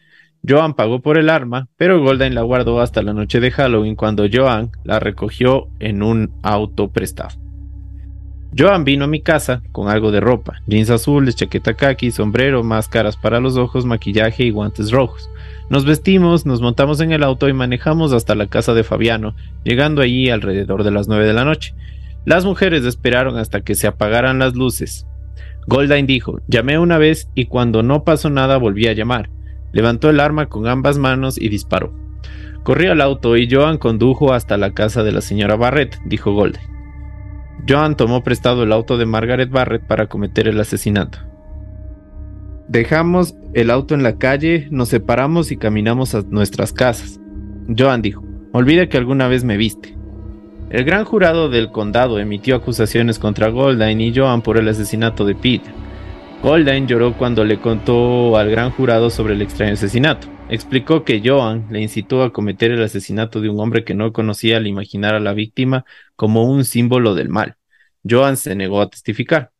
Joan 0.48 0.74
pagó 0.74 1.00
por 1.00 1.18
el 1.18 1.28
arma, 1.28 1.68
pero 1.76 2.00
Goldine 2.00 2.34
la 2.34 2.42
guardó 2.42 2.80
hasta 2.80 3.02
la 3.02 3.12
noche 3.12 3.38
de 3.38 3.50
Halloween 3.50 3.96
cuando 3.96 4.26
Joan 4.32 4.70
la 4.84 4.98
recogió 4.98 5.68
en 5.78 6.02
un 6.02 6.32
auto 6.42 6.88
prestado. 6.90 7.45
Joan 8.58 8.84
vino 8.84 9.04
a 9.04 9.08
mi 9.08 9.20
casa 9.20 9.60
con 9.70 9.90
algo 9.90 10.10
de 10.10 10.20
ropa, 10.20 10.62
jeans 10.66 10.88
azules, 10.88 11.36
chaqueta 11.36 11.74
khaki, 11.74 12.10
sombrero, 12.10 12.62
máscaras 12.62 13.16
para 13.16 13.38
los 13.38 13.58
ojos, 13.58 13.84
maquillaje 13.84 14.44
y 14.44 14.50
guantes 14.50 14.92
rojos. 14.92 15.28
Nos 15.68 15.84
vestimos, 15.84 16.46
nos 16.46 16.62
montamos 16.62 17.00
en 17.00 17.12
el 17.12 17.22
auto 17.22 17.48
y 17.48 17.52
manejamos 17.52 18.14
hasta 18.14 18.34
la 18.34 18.46
casa 18.46 18.72
de 18.72 18.82
Fabiano, 18.82 19.34
llegando 19.62 20.00
allí 20.00 20.30
alrededor 20.30 20.84
de 20.84 20.90
las 20.90 21.06
9 21.06 21.26
de 21.26 21.34
la 21.34 21.44
noche. 21.44 21.74
Las 22.24 22.46
mujeres 22.46 22.84
esperaron 22.84 23.36
hasta 23.36 23.60
que 23.60 23.74
se 23.74 23.88
apagaran 23.88 24.38
las 24.38 24.54
luces. 24.54 25.06
Goldine 25.66 26.06
dijo, 26.06 26.40
llamé 26.46 26.78
una 26.78 26.96
vez 26.96 27.28
y 27.34 27.46
cuando 27.46 27.82
no 27.82 28.04
pasó 28.04 28.30
nada 28.30 28.56
volví 28.56 28.86
a 28.86 28.94
llamar. 28.94 29.28
Levantó 29.72 30.08
el 30.08 30.18
arma 30.18 30.46
con 30.46 30.66
ambas 30.66 30.96
manos 30.96 31.36
y 31.36 31.50
disparó. 31.50 31.92
Corrí 32.62 32.86
al 32.86 33.02
auto 33.02 33.36
y 33.36 33.50
Joan 33.50 33.76
condujo 33.76 34.32
hasta 34.32 34.56
la 34.56 34.72
casa 34.72 35.02
de 35.02 35.12
la 35.12 35.20
señora 35.20 35.56
Barrett, 35.56 36.00
dijo 36.06 36.32
Goldine. 36.32 36.75
Joan 37.68 37.96
tomó 37.96 38.22
prestado 38.22 38.62
el 38.62 38.72
auto 38.72 38.96
de 38.96 39.06
Margaret 39.06 39.50
Barrett 39.50 39.82
para 39.82 40.06
cometer 40.06 40.46
el 40.46 40.60
asesinato. 40.60 41.18
Dejamos 42.68 43.34
el 43.54 43.70
auto 43.70 43.94
en 43.94 44.02
la 44.02 44.18
calle, 44.18 44.68
nos 44.70 44.88
separamos 44.88 45.50
y 45.50 45.56
caminamos 45.56 46.14
a 46.14 46.22
nuestras 46.28 46.72
casas. 46.72 47.20
Joan 47.76 48.02
dijo, 48.02 48.22
olvida 48.52 48.88
que 48.88 48.98
alguna 48.98 49.28
vez 49.28 49.44
me 49.44 49.56
viste. 49.56 49.96
El 50.70 50.84
gran 50.84 51.04
jurado 51.04 51.48
del 51.48 51.70
condado 51.70 52.18
emitió 52.18 52.56
acusaciones 52.56 53.18
contra 53.18 53.48
Goldine 53.48 54.04
y 54.04 54.14
Joan 54.14 54.42
por 54.42 54.58
el 54.58 54.68
asesinato 54.68 55.24
de 55.24 55.34
Peter. 55.34 55.72
Goldine 56.42 56.86
lloró 56.86 57.14
cuando 57.14 57.44
le 57.44 57.58
contó 57.58 58.36
al 58.36 58.50
gran 58.50 58.70
jurado 58.70 59.10
sobre 59.10 59.34
el 59.34 59.42
extraño 59.42 59.74
asesinato. 59.74 60.35
Explicó 60.48 61.04
que 61.04 61.20
Joan 61.24 61.66
le 61.70 61.80
incitó 61.80 62.22
a 62.22 62.32
cometer 62.32 62.70
el 62.70 62.82
asesinato 62.82 63.40
de 63.40 63.48
un 63.48 63.58
hombre 63.58 63.84
que 63.84 63.94
no 63.94 64.12
conocía 64.12 64.58
al 64.58 64.68
imaginar 64.68 65.16
a 65.16 65.20
la 65.20 65.34
víctima 65.34 65.84
como 66.14 66.44
un 66.44 66.64
símbolo 66.64 67.16
del 67.16 67.28
mal. 67.28 67.56
Joan 68.08 68.36
se 68.36 68.54
negó 68.54 68.80
a 68.80 68.88
testificar. 68.88 69.50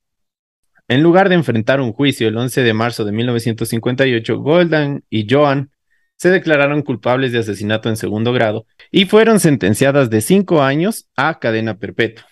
En 0.87 1.03
lugar 1.03 1.29
de 1.29 1.35
enfrentar 1.35 1.81
un 1.81 1.93
juicio 1.93 2.29
el 2.29 2.37
11 2.37 2.63
de 2.63 2.73
marzo 2.73 3.05
de 3.05 3.11
1958, 3.11 4.39
Golden 4.39 5.05
y 5.11 5.27
Joan 5.29 5.73
se 6.17 6.31
declararon 6.31 6.83
culpables 6.83 7.33
de 7.33 7.41
asesinato 7.41 7.89
en 7.89 7.97
segundo 7.97 8.33
grado 8.33 8.67
y 8.93 9.07
fueron 9.07 9.41
sentenciadas 9.41 10.09
de 10.09 10.21
cinco 10.21 10.63
años 10.63 11.09
a 11.17 11.41
cadena 11.41 11.79
perpetua. 11.79 12.27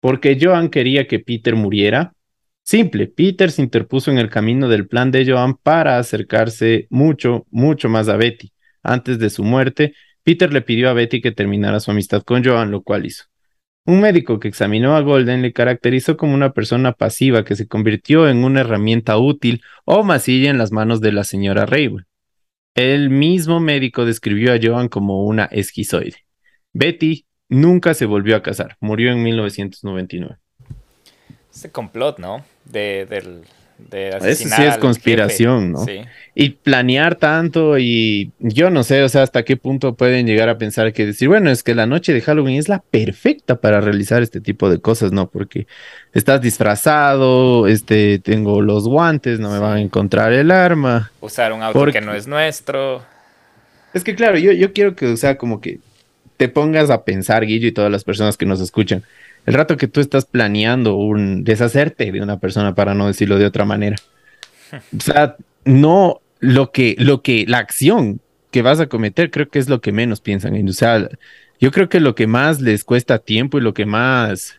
Porque 0.00 0.38
Joan 0.40 0.68
quería 0.68 1.08
que 1.08 1.18
Peter 1.18 1.56
muriera, 1.56 2.13
Simple, 2.64 3.08
Peter 3.08 3.50
se 3.50 3.60
interpuso 3.60 4.10
en 4.10 4.16
el 4.16 4.30
camino 4.30 4.68
del 4.68 4.88
plan 4.88 5.10
de 5.10 5.30
Joan 5.30 5.54
para 5.54 5.98
acercarse 5.98 6.86
mucho, 6.88 7.46
mucho 7.50 7.90
más 7.90 8.08
a 8.08 8.16
Betty. 8.16 8.52
Antes 8.82 9.18
de 9.18 9.28
su 9.28 9.44
muerte, 9.44 9.94
Peter 10.22 10.50
le 10.50 10.62
pidió 10.62 10.88
a 10.88 10.94
Betty 10.94 11.20
que 11.20 11.30
terminara 11.30 11.78
su 11.78 11.90
amistad 11.90 12.22
con 12.22 12.42
Joan, 12.42 12.70
lo 12.70 12.82
cual 12.82 13.04
hizo. 13.04 13.24
Un 13.84 14.00
médico 14.00 14.40
que 14.40 14.48
examinó 14.48 14.96
a 14.96 15.02
Golden 15.02 15.42
le 15.42 15.52
caracterizó 15.52 16.16
como 16.16 16.32
una 16.32 16.54
persona 16.54 16.92
pasiva 16.92 17.44
que 17.44 17.54
se 17.54 17.68
convirtió 17.68 18.30
en 18.30 18.42
una 18.42 18.62
herramienta 18.62 19.18
útil 19.18 19.60
o 19.84 20.02
masilla 20.02 20.48
en 20.48 20.56
las 20.56 20.72
manos 20.72 21.02
de 21.02 21.12
la 21.12 21.24
señora 21.24 21.66
Raywell. 21.66 22.06
El 22.74 23.10
mismo 23.10 23.60
médico 23.60 24.06
describió 24.06 24.54
a 24.54 24.58
Joan 24.60 24.88
como 24.88 25.26
una 25.26 25.44
esquizoide. 25.44 26.16
Betty 26.72 27.26
nunca 27.50 27.92
se 27.92 28.06
volvió 28.06 28.36
a 28.36 28.42
casar, 28.42 28.78
murió 28.80 29.12
en 29.12 29.22
1999. 29.22 30.38
Ese 31.52 31.70
complot, 31.70 32.18
¿no? 32.18 32.42
De, 32.64 33.06
del 33.06 33.42
De 33.78 34.08
Eso 34.08 34.48
sí 34.48 34.62
es 34.62 34.78
conspiración, 34.78 35.72
¿no? 35.72 35.84
Sí. 35.84 36.00
Y 36.34 36.50
planear 36.50 37.14
tanto 37.16 37.78
y 37.78 38.32
yo 38.38 38.70
no 38.70 38.82
sé, 38.82 39.02
o 39.02 39.08
sea, 39.08 39.22
hasta 39.22 39.44
qué 39.44 39.56
punto 39.56 39.94
pueden 39.94 40.26
llegar 40.26 40.48
a 40.48 40.58
pensar 40.58 40.92
que 40.92 41.06
decir, 41.06 41.28
bueno, 41.28 41.50
es 41.50 41.62
que 41.62 41.74
la 41.74 41.86
noche 41.86 42.12
de 42.12 42.20
Halloween 42.20 42.58
es 42.58 42.68
la 42.68 42.80
perfecta 42.80 43.56
para 43.60 43.80
realizar 43.80 44.22
este 44.22 44.40
tipo 44.40 44.68
de 44.68 44.80
cosas, 44.80 45.12
¿no? 45.12 45.28
Porque 45.28 45.66
estás 46.12 46.40
disfrazado, 46.40 47.68
este, 47.68 48.18
tengo 48.18 48.62
los 48.62 48.88
guantes, 48.88 49.38
no 49.38 49.50
me 49.50 49.58
van 49.58 49.76
a 49.76 49.80
encontrar 49.80 50.32
el 50.32 50.50
arma. 50.50 51.12
Usar 51.20 51.52
un 51.52 51.62
auto 51.62 51.86
que 51.86 52.00
no 52.00 52.14
es 52.14 52.26
nuestro. 52.26 53.04
Es 53.92 54.02
que 54.02 54.16
claro, 54.16 54.38
yo, 54.38 54.50
yo 54.50 54.72
quiero 54.72 54.96
que, 54.96 55.06
o 55.06 55.16
sea, 55.16 55.38
como 55.38 55.60
que 55.60 55.78
te 56.36 56.48
pongas 56.48 56.90
a 56.90 57.04
pensar, 57.04 57.46
Guillo, 57.46 57.68
y 57.68 57.72
todas 57.72 57.92
las 57.92 58.04
personas 58.04 58.36
que 58.36 58.46
nos 58.46 58.60
escuchan, 58.60 59.04
el 59.46 59.54
rato 59.54 59.76
que 59.76 59.88
tú 59.88 60.00
estás 60.00 60.24
planeando 60.24 60.96
un 60.96 61.44
deshacerte 61.44 62.10
de 62.10 62.22
una 62.22 62.38
persona, 62.38 62.74
para 62.74 62.94
no 62.94 63.06
decirlo 63.06 63.38
de 63.38 63.46
otra 63.46 63.64
manera. 63.64 63.96
O 64.96 65.00
sea, 65.00 65.36
no 65.64 66.20
lo 66.40 66.72
que, 66.72 66.96
lo 66.98 67.22
que, 67.22 67.44
la 67.46 67.58
acción 67.58 68.20
que 68.50 68.62
vas 68.62 68.80
a 68.80 68.86
cometer, 68.86 69.30
creo 69.30 69.48
que 69.48 69.58
es 69.58 69.68
lo 69.68 69.80
que 69.80 69.92
menos 69.92 70.20
piensan. 70.20 70.68
O 70.68 70.72
sea, 70.72 71.08
yo 71.60 71.70
creo 71.70 71.88
que 71.88 72.00
lo 72.00 72.14
que 72.14 72.26
más 72.26 72.60
les 72.60 72.84
cuesta 72.84 73.18
tiempo 73.18 73.58
y 73.58 73.60
lo 73.60 73.74
que 73.74 73.86
más, 73.86 74.56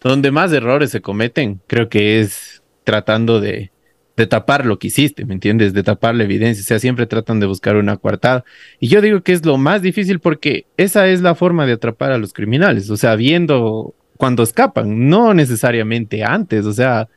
donde 0.00 0.30
más 0.30 0.52
errores 0.52 0.90
se 0.90 1.00
cometen, 1.00 1.60
creo 1.66 1.88
que 1.88 2.20
es 2.20 2.62
tratando 2.84 3.40
de, 3.40 3.72
de 4.16 4.26
tapar 4.26 4.66
lo 4.66 4.78
que 4.78 4.88
hiciste, 4.88 5.24
¿me 5.24 5.34
entiendes? 5.34 5.72
De 5.72 5.82
tapar 5.82 6.14
la 6.14 6.24
evidencia. 6.24 6.62
O 6.62 6.66
sea, 6.66 6.78
siempre 6.78 7.06
tratan 7.06 7.40
de 7.40 7.46
buscar 7.46 7.76
una 7.76 7.96
coartada. 7.96 8.44
Y 8.78 8.88
yo 8.88 9.00
digo 9.00 9.22
que 9.22 9.32
es 9.32 9.44
lo 9.44 9.58
más 9.58 9.82
difícil 9.82 10.20
porque 10.20 10.66
esa 10.76 11.08
es 11.08 11.20
la 11.20 11.34
forma 11.34 11.66
de 11.66 11.72
atrapar 11.72 12.12
a 12.12 12.18
los 12.18 12.32
criminales. 12.32 12.90
O 12.90 12.96
sea, 12.96 13.16
viendo 13.16 13.94
cuando 14.16 14.42
escapan, 14.42 15.08
no 15.08 15.34
necesariamente 15.34 16.24
antes. 16.24 16.66
O 16.66 16.72
sea, 16.72 17.08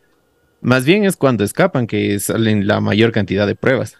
más 0.62 0.86
bien 0.86 1.06
es 1.06 1.18
cuando 1.18 1.44
escapan 1.44 1.88
que 1.88 2.20
salen 2.20 2.68
la 2.68 2.80
mayor 2.82 3.12
cantidad 3.12 3.48
de 3.48 3.56
pruebas. 3.56 3.98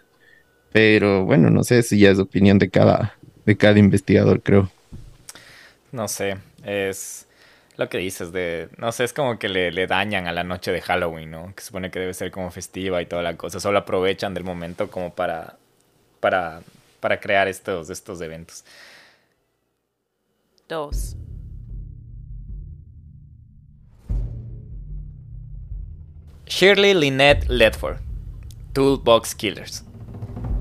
Pero 0.72 1.24
bueno, 1.24 1.50
no 1.50 1.64
sé 1.64 1.82
si 1.82 1.98
ya 1.98 2.10
es 2.10 2.18
opinión 2.18 2.58
de 2.58 2.70
cada, 2.70 3.16
de 3.46 3.56
cada 3.56 3.78
investigador, 3.78 4.42
creo. 4.42 4.70
No 5.92 6.08
sé, 6.08 6.36
es 6.64 7.26
lo 7.78 7.88
que 7.88 7.98
dices 7.98 8.32
de, 8.32 8.68
no 8.76 8.92
sé, 8.92 9.04
es 9.04 9.12
como 9.12 9.38
que 9.38 9.48
le, 9.48 9.86
dañan 9.86 10.26
a 10.26 10.32
la 10.32 10.44
noche 10.44 10.72
de 10.72 10.80
Halloween, 10.80 11.30
¿no? 11.30 11.54
Que 11.54 11.62
supone 11.62 11.90
que 11.90 12.00
debe 12.00 12.12
ser 12.12 12.30
como 12.30 12.50
festiva 12.50 13.00
y 13.00 13.06
toda 13.06 13.22
la 13.22 13.36
cosa. 13.36 13.60
Solo 13.60 13.78
aprovechan 13.78 14.34
del 14.34 14.44
momento 14.44 14.90
como 14.90 15.14
para, 15.14 15.56
para, 16.20 16.60
para 17.00 17.20
crear 17.20 17.48
estos, 17.48 17.88
estos 17.88 18.20
eventos. 18.20 18.64
Dos. 20.68 21.16
Shirley 26.48 26.94
Lynette 26.94 27.46
Ledford, 27.50 27.98
Toolbox 28.72 29.34
Killers. 29.34 29.84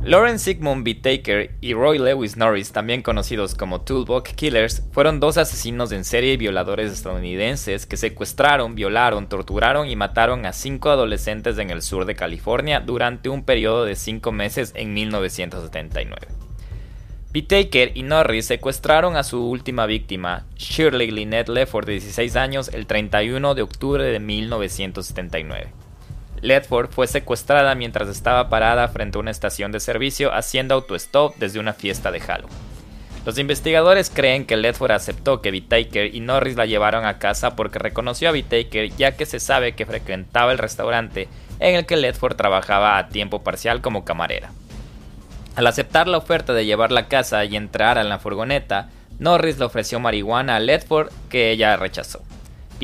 Lauren 0.03 0.37
Sigmund 0.37 0.83
B. 0.83 0.95
Taker 0.95 1.55
y 1.61 1.73
Roy 1.73 1.97
Lewis 1.97 2.35
Norris, 2.35 2.73
también 2.73 3.01
conocidos 3.01 3.55
como 3.55 3.81
Toolbox 3.81 4.33
Killers, 4.33 4.83
fueron 4.91 5.21
dos 5.21 5.37
asesinos 5.37 5.93
en 5.93 6.03
serie 6.03 6.33
y 6.33 6.37
violadores 6.37 6.91
estadounidenses 6.91 7.85
que 7.85 7.95
secuestraron, 7.95 8.75
violaron, 8.75 9.29
torturaron 9.29 9.87
y 9.87 9.95
mataron 9.95 10.45
a 10.45 10.51
cinco 10.51 10.89
adolescentes 10.89 11.57
en 11.57 11.69
el 11.69 11.81
sur 11.81 12.03
de 12.03 12.15
California 12.15 12.81
durante 12.81 13.29
un 13.29 13.45
periodo 13.45 13.85
de 13.85 13.95
cinco 13.95 14.33
meses 14.33 14.73
en 14.75 14.93
1979. 14.93 16.27
B. 17.31 17.41
Taker 17.43 17.91
y 17.95 18.03
Norris 18.03 18.45
secuestraron 18.45 19.15
a 19.15 19.23
su 19.23 19.41
última 19.41 19.85
víctima, 19.85 20.45
Shirley 20.57 21.11
Lynette 21.11 21.49
Lefford, 21.49 21.85
de 21.85 21.93
16 21.93 22.35
años, 22.35 22.69
el 22.73 22.87
31 22.87 23.55
de 23.55 23.61
octubre 23.61 24.03
de 24.03 24.19
1979. 24.19 25.76
Ledford 26.41 26.89
fue 26.89 27.07
secuestrada 27.07 27.75
mientras 27.75 28.09
estaba 28.09 28.49
parada 28.49 28.87
frente 28.87 29.17
a 29.17 29.21
una 29.21 29.31
estación 29.31 29.71
de 29.71 29.79
servicio 29.79 30.33
haciendo 30.33 30.75
autostop 30.75 31.35
desde 31.37 31.59
una 31.59 31.73
fiesta 31.73 32.11
de 32.11 32.19
Halloween. 32.19 32.55
Los 33.25 33.37
investigadores 33.37 34.09
creen 34.09 34.45
que 34.45 34.55
Ledford 34.55 34.91
aceptó 34.91 35.41
que 35.41 35.59
Taker 35.59 36.15
y 36.15 36.21
Norris 36.21 36.55
la 36.55 36.65
llevaron 36.65 37.05
a 37.05 37.19
casa 37.19 37.57
porque 37.57 37.77
reconoció 37.77 38.29
a 38.29 38.33
Taker 38.33 38.95
ya 38.95 39.17
que 39.17 39.25
se 39.25 39.41
sabe 39.41 39.75
que 39.75 39.85
frecuentaba 39.85 40.53
el 40.53 40.57
restaurante 40.57 41.27
en 41.59 41.75
el 41.75 41.85
que 41.85 41.97
Ledford 41.97 42.37
trabajaba 42.37 42.97
a 42.97 43.09
tiempo 43.09 43.43
parcial 43.43 43.81
como 43.81 44.05
camarera. 44.05 44.51
Al 45.57 45.67
aceptar 45.67 46.07
la 46.07 46.19
oferta 46.19 46.53
de 46.53 46.65
llevarla 46.65 47.01
a 47.01 47.07
casa 47.07 47.43
y 47.43 47.57
entrar 47.57 47.97
en 47.97 48.07
la 48.07 48.19
furgoneta, 48.19 48.91
Norris 49.19 49.57
le 49.57 49.65
ofreció 49.65 49.99
marihuana 49.99 50.55
a 50.55 50.59
Ledford 50.59 51.09
que 51.29 51.51
ella 51.51 51.75
rechazó. 51.75 52.21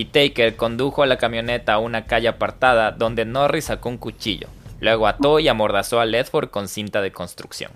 Taker 0.02 0.56
condujo 0.56 1.04
a 1.04 1.06
la 1.06 1.18
camioneta 1.18 1.74
a 1.74 1.80
una 1.80 2.06
calle 2.06 2.28
apartada 2.28 2.92
donde 2.92 3.26
Norris 3.26 3.66
sacó 3.66 3.90
un 3.90 3.98
cuchillo, 3.98 4.48
luego 4.80 5.08
ató 5.08 5.40
y 5.40 5.48
amordazó 5.48 6.00
a 6.00 6.06
Ledford 6.06 6.50
con 6.50 6.68
cinta 6.68 7.02
de 7.02 7.12
construcción. 7.12 7.72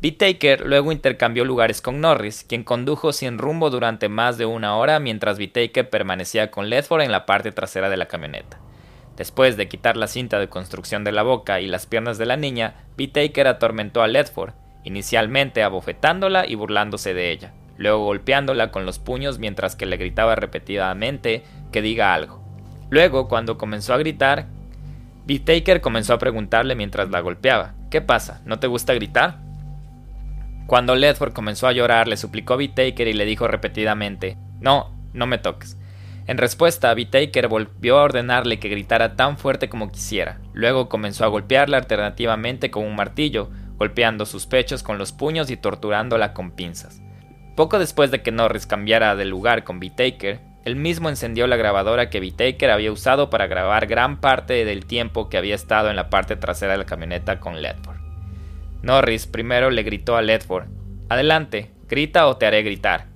Taker 0.00 0.66
luego 0.66 0.90
intercambió 0.90 1.44
lugares 1.44 1.82
con 1.82 2.00
Norris, 2.00 2.44
quien 2.48 2.64
condujo 2.64 3.12
sin 3.12 3.38
rumbo 3.38 3.70
durante 3.70 4.08
más 4.08 4.38
de 4.38 4.46
una 4.46 4.76
hora 4.76 4.98
mientras 4.98 5.36
Taker 5.36 5.90
permanecía 5.90 6.50
con 6.50 6.70
Ledford 6.70 7.02
en 7.02 7.12
la 7.12 7.26
parte 7.26 7.52
trasera 7.52 7.90
de 7.90 7.98
la 7.98 8.08
camioneta. 8.08 8.58
Después 9.16 9.58
de 9.58 9.68
quitar 9.68 9.98
la 9.98 10.06
cinta 10.06 10.40
de 10.40 10.48
construcción 10.48 11.04
de 11.04 11.12
la 11.12 11.22
boca 11.22 11.60
y 11.60 11.68
las 11.68 11.86
piernas 11.86 12.16
de 12.16 12.26
la 12.26 12.38
niña, 12.38 12.86
Taker 12.96 13.46
atormentó 13.46 14.02
a 14.02 14.08
Ledford, 14.08 14.54
inicialmente 14.84 15.62
abofetándola 15.62 16.46
y 16.46 16.54
burlándose 16.54 17.12
de 17.12 17.30
ella 17.30 17.52
luego 17.82 18.04
golpeándola 18.04 18.70
con 18.70 18.86
los 18.86 18.98
puños 18.98 19.38
mientras 19.38 19.76
que 19.76 19.86
le 19.86 19.96
gritaba 19.96 20.34
repetidamente 20.34 21.42
que 21.70 21.82
diga 21.82 22.14
algo. 22.14 22.42
Luego, 22.90 23.28
cuando 23.28 23.58
comenzó 23.58 23.94
a 23.94 23.98
gritar, 23.98 24.46
B. 25.26 25.80
comenzó 25.80 26.14
a 26.14 26.18
preguntarle 26.18 26.74
mientras 26.74 27.10
la 27.10 27.20
golpeaba, 27.20 27.74
¿qué 27.90 28.00
pasa? 28.00 28.40
¿No 28.44 28.58
te 28.58 28.66
gusta 28.66 28.94
gritar? 28.94 29.38
Cuando 30.66 30.94
Ledford 30.94 31.32
comenzó 31.32 31.66
a 31.66 31.72
llorar, 31.72 32.08
le 32.08 32.16
suplicó 32.16 32.54
a 32.54 32.56
B. 32.56 32.72
y 32.76 33.12
le 33.12 33.24
dijo 33.24 33.48
repetidamente, 33.48 34.36
no, 34.60 34.94
no 35.12 35.26
me 35.26 35.38
toques. 35.38 35.76
En 36.26 36.38
respuesta, 36.38 36.94
B. 36.94 37.08
volvió 37.48 37.98
a 37.98 38.04
ordenarle 38.04 38.58
que 38.58 38.68
gritara 38.68 39.16
tan 39.16 39.38
fuerte 39.38 39.68
como 39.68 39.90
quisiera. 39.90 40.40
Luego 40.52 40.88
comenzó 40.88 41.24
a 41.24 41.28
golpearla 41.28 41.78
alternativamente 41.78 42.70
con 42.70 42.84
un 42.84 42.94
martillo, 42.94 43.50
golpeando 43.76 44.24
sus 44.24 44.46
pechos 44.46 44.82
con 44.82 44.98
los 44.98 45.12
puños 45.12 45.50
y 45.50 45.56
torturándola 45.56 46.32
con 46.32 46.52
pinzas. 46.52 47.02
Poco 47.62 47.78
después 47.78 48.10
de 48.10 48.22
que 48.22 48.32
Norris 48.32 48.66
cambiara 48.66 49.14
de 49.14 49.24
lugar 49.24 49.62
con 49.62 49.78
B-Taker, 49.78 50.40
él 50.64 50.74
mismo 50.74 51.08
encendió 51.08 51.46
la 51.46 51.54
grabadora 51.54 52.10
que 52.10 52.18
B-Taker 52.18 52.72
había 52.72 52.90
usado 52.90 53.30
para 53.30 53.46
grabar 53.46 53.86
gran 53.86 54.20
parte 54.20 54.64
del 54.64 54.84
tiempo 54.84 55.28
que 55.28 55.38
había 55.38 55.54
estado 55.54 55.88
en 55.88 55.94
la 55.94 56.10
parte 56.10 56.34
trasera 56.34 56.72
de 56.72 56.78
la 56.78 56.86
camioneta 56.86 57.38
con 57.38 57.62
Ledford. 57.62 57.98
Norris 58.82 59.28
primero 59.28 59.70
le 59.70 59.84
gritó 59.84 60.16
a 60.16 60.22
Ledford, 60.22 60.66
Adelante, 61.08 61.70
grita 61.88 62.26
o 62.26 62.36
te 62.36 62.46
haré 62.46 62.64
gritar. 62.64 63.06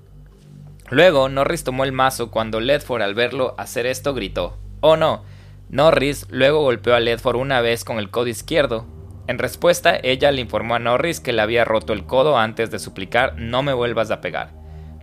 Luego, 0.90 1.28
Norris 1.28 1.64
tomó 1.64 1.82
el 1.82 1.90
mazo 1.90 2.30
cuando 2.30 2.60
Ledford 2.60 3.02
al 3.02 3.16
verlo 3.16 3.56
hacer 3.58 3.84
esto 3.84 4.14
gritó, 4.14 4.58
Oh 4.80 4.96
no. 4.96 5.24
Norris 5.70 6.24
luego 6.30 6.62
golpeó 6.62 6.94
a 6.94 7.00
Ledford 7.00 7.34
una 7.34 7.62
vez 7.62 7.84
con 7.84 7.98
el 7.98 8.10
codo 8.10 8.28
izquierdo, 8.28 8.86
en 9.28 9.38
respuesta, 9.38 9.98
ella 10.02 10.30
le 10.30 10.40
informó 10.40 10.76
a 10.76 10.78
Norris 10.78 11.20
que 11.20 11.32
le 11.32 11.42
había 11.42 11.64
roto 11.64 11.92
el 11.92 12.04
codo 12.04 12.38
antes 12.38 12.70
de 12.70 12.78
suplicar 12.78 13.34
no 13.36 13.62
me 13.62 13.72
vuelvas 13.72 14.10
a 14.10 14.20
pegar. 14.20 14.50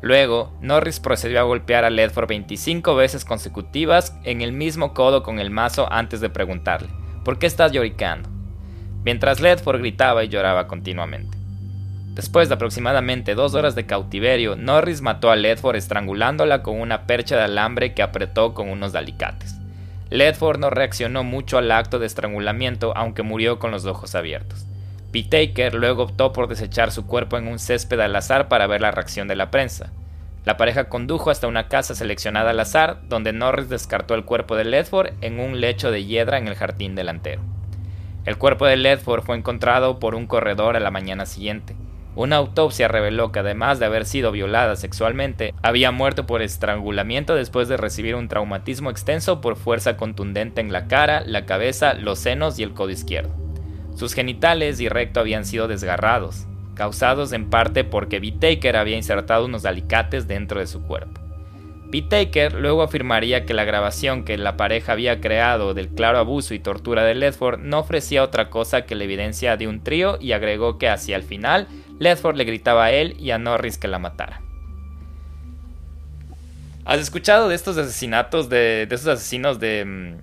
Luego, 0.01 0.53
Norris 0.61 0.99
procedió 0.99 1.39
a 1.39 1.43
golpear 1.43 1.86
a 1.86 1.89
Ledford 1.89 2.28
25 2.28 2.95
veces 2.95 3.26
consecutivas 3.26 4.17
en 4.24 4.41
el 4.41 4.51
mismo 4.51 4.93
codo 4.93 5.24
con 5.24 5.39
el 5.39 5.49
mazo 5.49 5.91
antes 5.91 6.21
de 6.21 6.30
preguntarle, 6.30 6.89
¿por 7.24 7.39
qué 7.39 7.47
estás 7.47 7.71
lloriqueando? 7.71 8.30
Mientras 9.03 9.41
Ledford 9.41 9.80
gritaba 9.80 10.24
y 10.24 10.30
lloraba 10.30 10.67
continuamente. 10.67 11.38
Después 12.13 12.47
de 12.47 12.55
aproximadamente 12.55 13.34
dos 13.34 13.55
horas 13.55 13.76
de 13.76 13.86
cautiverio, 13.86 14.55
Norris 14.55 15.01
mató 15.01 15.32
a 15.32 15.36
Ledford 15.36 15.78
estrangulándola 15.78 16.63
con 16.63 16.80
una 16.80 17.07
percha 17.07 17.36
de 17.36 17.43
alambre 17.43 17.93
que 17.93 18.03
apretó 18.03 18.53
con 18.53 18.69
unos 18.69 18.93
alicates. 18.95 19.57
Ledford 20.14 20.59
no 20.59 20.70
reaccionó 20.70 21.24
mucho 21.24 21.57
al 21.57 21.72
acto 21.72 21.97
de 21.97 22.05
estrangulamiento, 22.05 22.95
aunque 22.95 23.24
murió 23.24 23.57
con 23.57 23.72
los 23.72 23.86
ojos 23.86 24.14
abiertos. 24.14 24.68
Taker 25.11 25.74
luego 25.74 26.03
optó 26.03 26.34
por 26.34 26.47
desechar 26.47 26.91
su 26.91 27.07
cuerpo 27.07 27.39
en 27.39 27.47
un 27.47 27.57
césped 27.57 27.99
al 27.99 28.16
azar 28.16 28.47
para 28.47 28.68
ver 28.68 28.80
la 28.80 28.91
reacción 28.91 29.28
de 29.28 29.36
la 29.36 29.49
prensa. 29.49 29.91
La 30.45 30.55
pareja 30.55 30.84
condujo 30.84 31.32
hasta 31.32 31.47
una 31.47 31.68
casa 31.68 31.95
seleccionada 31.95 32.51
al 32.51 32.59
azar, 32.59 32.99
donde 33.09 33.34
Norris 33.34 33.70
descartó 33.70 34.14
el 34.14 34.24
cuerpo 34.24 34.55
de 34.55 34.66
Ledford 34.66 35.14
en 35.22 35.39
un 35.39 35.59
lecho 35.59 35.89
de 35.89 36.05
hiedra 36.05 36.38
en 36.38 36.47
el 36.47 36.53
jardín 36.53 36.93
delantero. 36.93 37.41
El 38.24 38.38
cuerpo 38.38 38.68
de 38.68 38.78
Ledford 38.78 39.24
fue 39.24 39.36
encontrado 39.36 39.97
por 39.97 40.14
un 40.14 40.28
corredor 40.28 40.76
a 40.76 40.80
la 40.80 40.91
mañana 40.91 41.26
siguiente. 41.26 41.76
Una 42.16 42.36
autopsia 42.36 42.88
reveló 42.88 43.32
que 43.32 43.39
además 43.39 43.80
de 43.80 43.86
haber 43.86 44.05
sido 44.05 44.32
violada 44.32 44.76
sexualmente, 44.76 45.53
había 45.64 45.91
muerto 45.91 46.28
por 46.28 46.43
estrangulamiento 46.43 47.34
después 47.34 47.68
de 47.68 47.78
recibir 47.78 48.14
un 48.16 48.28
traumatismo 48.28 48.91
extenso 48.91 49.41
por 49.41 49.55
fuerza 49.55 49.97
contundente 49.97 50.61
en 50.61 50.72
la 50.72 50.88
cara, 50.88 51.24
la 51.26 51.45
cabeza, 51.45 51.95
los 51.95 52.20
senos 52.20 52.59
y 52.59 52.64
el 52.64 52.74
codo 52.74 52.91
izquierdo. 52.91 53.34
Sus 53.95 54.14
genitales 54.14 54.80
y 54.80 54.89
recto 54.89 55.20
habían 55.20 55.45
sido 55.45 55.68
desgarrados, 55.68 56.45
causados 56.76 57.34
en 57.34 57.49
parte 57.49 57.84
porque 57.84 58.20
B. 58.20 58.34
Taker 58.39 58.78
había 58.78 58.97
insertado 58.97 59.45
unos 59.45 59.66
alicates 59.66 60.28
dentro 60.28 60.59
de 60.59 60.68
su 60.68 60.84
cuerpo. 60.84 61.24
Pete 61.93 62.26
Taker 62.26 62.55
luego 62.55 62.82
afirmaría 62.82 63.45
que 63.45 63.53
la 63.53 63.66
grabación 63.66 64.24
que 64.24 64.36
la 64.36 64.57
pareja 64.57 64.93
había 64.93 65.22
creado 65.22 65.76
del 65.76 65.89
claro 65.89 66.18
abuso 66.18 66.55
y 66.55 66.59
tortura 66.59 67.03
de 67.03 67.14
Ledford 67.14 67.59
no 67.59 67.78
ofrecía 67.78 68.24
otra 68.24 68.49
cosa 68.49 68.88
que 68.88 68.95
la 68.95 69.03
evidencia 69.03 69.57
de 69.57 69.68
un 69.68 69.84
trío 69.84 70.18
y 70.20 70.32
agregó 70.32 70.80
que 70.80 70.89
hacia 70.89 71.16
el 71.16 71.22
final 71.22 71.68
Ledford 71.99 72.35
le 72.35 72.43
gritaba 72.45 72.85
a 72.85 72.91
él 72.91 73.15
y 73.19 73.31
a 73.31 73.37
Norris 73.37 73.77
que 73.77 73.87
la 73.87 73.99
matara. 73.99 74.41
¿Has 76.85 76.99
escuchado 76.99 77.47
de 77.47 77.55
estos 77.55 77.77
asesinatos, 77.77 78.49
de, 78.49 78.85
de 78.87 78.95
esos 78.95 79.07
asesinos 79.07 79.59
de 79.59 79.85
mm, 79.85 80.15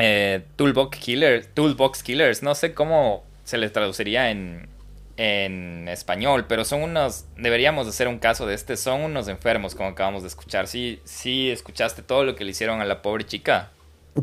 eh, 0.00 0.44
Toolbox, 0.56 0.98
Killers, 0.98 1.48
Toolbox 1.54 2.02
Killers? 2.02 2.42
No 2.42 2.54
sé 2.54 2.72
cómo 2.72 3.24
se 3.44 3.58
les 3.58 3.72
traduciría 3.72 4.30
en, 4.30 4.68
en 5.16 5.88
español, 5.88 6.46
pero 6.48 6.64
son 6.64 6.82
unos, 6.82 7.24
deberíamos 7.36 7.88
hacer 7.88 8.06
un 8.06 8.18
caso 8.18 8.46
de 8.46 8.54
este, 8.54 8.76
son 8.76 9.00
unos 9.00 9.26
enfermos 9.26 9.74
como 9.74 9.90
acabamos 9.90 10.22
de 10.22 10.28
escuchar. 10.28 10.68
Sí, 10.68 11.00
sí, 11.02 11.50
escuchaste 11.50 12.02
todo 12.02 12.24
lo 12.24 12.36
que 12.36 12.44
le 12.44 12.52
hicieron 12.52 12.80
a 12.80 12.84
la 12.84 13.02
pobre 13.02 13.26
chica. 13.26 13.70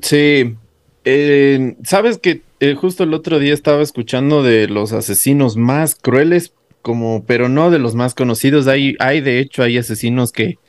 Sí, 0.01 0.55
eh, 1.03 1.75
sabes 1.83 2.17
que 2.17 2.41
eh, 2.61 2.75
justo 2.75 3.03
el 3.03 3.13
otro 3.13 3.39
día 3.39 3.53
estaba 3.53 3.81
escuchando 3.81 4.41
de 4.41 4.67
los 4.69 4.93
asesinos 4.93 5.57
más 5.57 5.95
crueles, 5.95 6.53
como, 6.85 7.25
pero 7.25 7.49
no 7.49 7.71
de 7.71 7.79
los 7.79 7.95
más 7.95 8.13
conocidos. 8.13 8.67
Hay, 8.67 8.95
hay 8.99 9.19
de 9.19 9.39
hecho, 9.39 9.63
hay 9.63 9.79
asesinos 9.79 10.31
que 10.31 10.59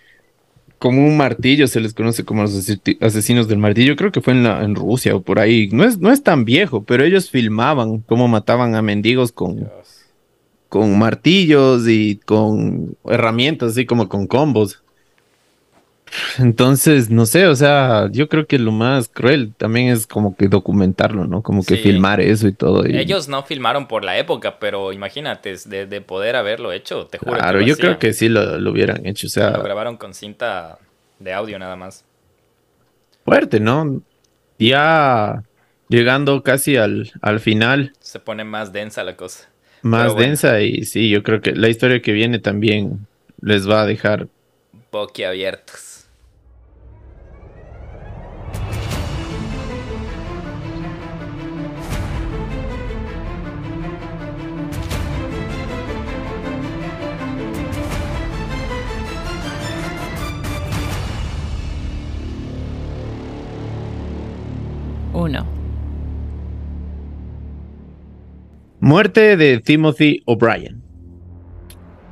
como 0.79 1.07
un 1.07 1.19
martillo 1.19 1.69
se 1.69 1.79
les 1.79 1.93
conoce 1.93 2.25
como 2.25 2.41
los 2.41 2.55
asesinos 3.03 3.49
del 3.49 3.59
martillo. 3.59 3.97
Creo 3.97 4.13
que 4.13 4.23
fue 4.23 4.33
en, 4.33 4.43
la, 4.43 4.65
en 4.65 4.75
Rusia 4.75 5.15
o 5.15 5.21
por 5.21 5.39
ahí. 5.39 5.69
No 5.73 5.85
es, 5.85 5.99
no 5.99 6.11
es 6.11 6.23
tan 6.23 6.47
viejo, 6.47 6.85
pero 6.85 7.05
ellos 7.05 7.29
filmaban 7.29 7.99
cómo 7.99 8.29
mataban 8.29 8.75
a 8.75 8.81
mendigos 8.81 9.31
con 9.31 9.69
con 10.71 10.99
martillos 10.99 11.87
y 11.87 12.17
con 12.25 12.97
herramientas, 13.05 13.73
así 13.73 13.85
como 13.85 14.09
con 14.09 14.27
combos. 14.27 14.83
Entonces, 16.39 17.11
no 17.11 17.27
sé, 17.27 17.47
o 17.47 17.57
sea, 17.57 18.09
yo 18.11 18.29
creo 18.29 18.47
que 18.47 18.59
lo 18.59 18.73
más 18.73 19.09
cruel 19.09 19.53
también 19.57 19.89
es 19.89 20.07
como 20.07 20.37
que 20.37 20.49
documentarlo, 20.49 21.27
¿no? 21.27 21.43
Como 21.43 21.65
que 21.65 21.77
filmar 21.77 22.21
eso 22.21 22.47
y 22.47 22.53
todo. 22.53 22.85
Ellos 22.85 23.29
no 23.29 23.43
filmaron 23.43 23.89
por 23.89 24.05
la 24.05 24.17
época, 24.17 24.59
pero 24.59 24.93
imagínate, 24.93 25.57
de, 25.67 26.01
poder 26.01 26.37
haberlo 26.37 26.73
hecho, 26.73 27.07
te 27.07 27.19
juro. 27.19 27.37
Claro, 27.37 27.61
yo 27.61 27.77
creo 27.77 27.99
que 27.99 28.13
sí 28.13 28.29
lo, 28.29 28.59
lo, 28.59 28.71
hubieran 28.71 29.05
hecho, 29.07 29.27
o 29.27 29.31
sea... 29.31 29.51
Lo 29.51 29.63
grabaron 29.63 29.97
con 29.97 30.15
cinta 30.15 30.79
de 31.19 31.33
audio 31.33 31.59
nada 31.59 31.77
más. 31.77 32.05
Fuerte, 33.25 33.59
¿no? 33.59 34.01
Ya 34.59 35.43
llegando 35.89 36.43
casi 36.43 36.77
al, 36.77 37.13
al 37.21 37.41
final. 37.41 37.93
Se 38.01 38.21
pone 38.21 38.45
más 38.45 38.73
densa 38.73 39.03
la 39.03 39.17
cosa 39.17 39.49
más 39.87 40.17
densa 40.17 40.61
y 40.61 40.85
sí, 40.85 41.09
yo 41.09 41.23
creo 41.23 41.41
que 41.41 41.53
la 41.53 41.69
historia 41.69 42.03
que 42.03 42.13
viene 42.13 42.39
también 42.39 43.07
les 43.41 43.69
va 43.69 43.83
a 43.83 43.87
dejar 43.87 44.29
boquiabiertos. 44.91 45.86
Muerte 68.81 69.37
de 69.37 69.61
Timothy 69.61 70.23
O'Brien. 70.27 70.83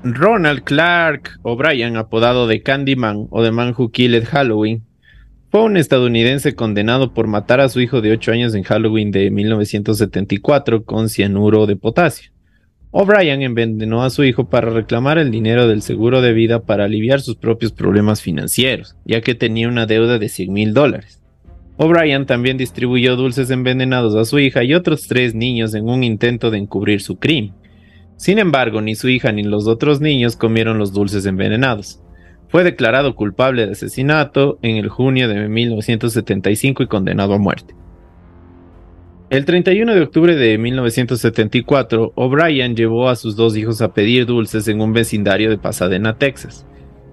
Ronald 0.02 0.64
Clark 0.64 1.38
O'Brien, 1.42 1.96
apodado 1.96 2.46
de 2.46 2.62
Candyman 2.62 3.26
o 3.30 3.42
The 3.42 3.50
Man 3.50 3.74
Who 3.76 3.90
Killed 3.90 4.24
Halloween, 4.24 4.84
fue 5.50 5.62
un 5.62 5.76
estadounidense 5.76 6.54
condenado 6.54 7.14
por 7.14 7.26
matar 7.26 7.60
a 7.60 7.68
su 7.68 7.80
hijo 7.80 8.00
de 8.00 8.12
8 8.12 8.32
años 8.32 8.54
en 8.54 8.64
Halloween 8.64 9.12
de 9.12 9.30
1974 9.30 10.84
con 10.84 11.08
cianuro 11.08 11.66
de 11.66 11.76
potasio. 11.76 12.32
O'Brien 12.90 13.42
envenenó 13.42 14.04
a 14.04 14.10
su 14.10 14.24
hijo 14.24 14.48
para 14.48 14.70
reclamar 14.70 15.18
el 15.18 15.30
dinero 15.30 15.66
del 15.66 15.82
seguro 15.82 16.20
de 16.20 16.32
vida 16.32 16.64
para 16.64 16.84
aliviar 16.84 17.20
sus 17.20 17.36
propios 17.36 17.72
problemas 17.72 18.20
financieros, 18.20 18.96
ya 19.04 19.20
que 19.20 19.34
tenía 19.34 19.68
una 19.68 19.86
deuda 19.86 20.18
de 20.18 20.28
100 20.28 20.52
mil 20.52 20.74
dólares. 20.74 21.24
O'Brien 21.77 22.25
también 22.25 22.57
distribuyó 22.57 23.16
dulces 23.16 23.51
envenenados 23.51 24.14
a 24.14 24.25
su 24.25 24.39
hija 24.39 24.62
y 24.62 24.75
otros 24.75 25.09
tres 25.09 25.35
niños 25.35 25.75
en 25.75 25.89
un 25.89 26.05
intento 26.05 26.51
de 26.51 26.59
encubrir 26.59 27.01
su 27.01 27.16
crimen. 27.16 27.53
Sin 28.16 28.39
embargo, 28.39 28.81
ni 28.81 28.95
su 28.95 29.09
hija 29.09 29.33
ni 29.33 29.43
los 29.43 29.66
otros 29.66 30.01
niños 30.01 30.37
comieron 30.37 30.79
los 30.79 30.93
dulces 30.93 31.27
envenenados. 31.27 32.01
Fue 32.49 32.62
declarado 32.62 33.16
culpable 33.16 33.66
de 33.66 33.72
asesinato 33.72 34.61
en 34.62 34.77
el 34.77 34.89
junio 34.89 35.27
de 35.27 35.49
1975 35.49 36.85
y 36.85 36.87
condenado 36.87 37.35
a 37.35 37.39
muerte. 37.39 37.75
El 39.31 39.45
31 39.45 39.97
de 39.97 40.01
octubre 40.03 40.37
de 40.37 40.57
1974, 40.59 42.12
O'Brien 42.14 42.77
llevó 42.77 43.09
a 43.09 43.16
sus 43.16 43.35
dos 43.35 43.57
hijos 43.57 43.83
a 43.83 43.93
pedir 43.93 44.27
dulces 44.27 44.68
en 44.68 44.81
un 44.81 44.93
vecindario 44.93 45.51
de 45.51 45.59
Pasadena, 45.59 46.18
Texas. 46.18 46.64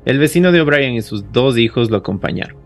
El 0.06 0.20
vecino 0.20 0.52
de 0.52 0.62
O'Brien 0.62 0.94
y 0.94 1.02
sus 1.02 1.32
dos 1.32 1.58
hijos 1.58 1.90
lo 1.90 1.98
acompañaron. 1.98 2.61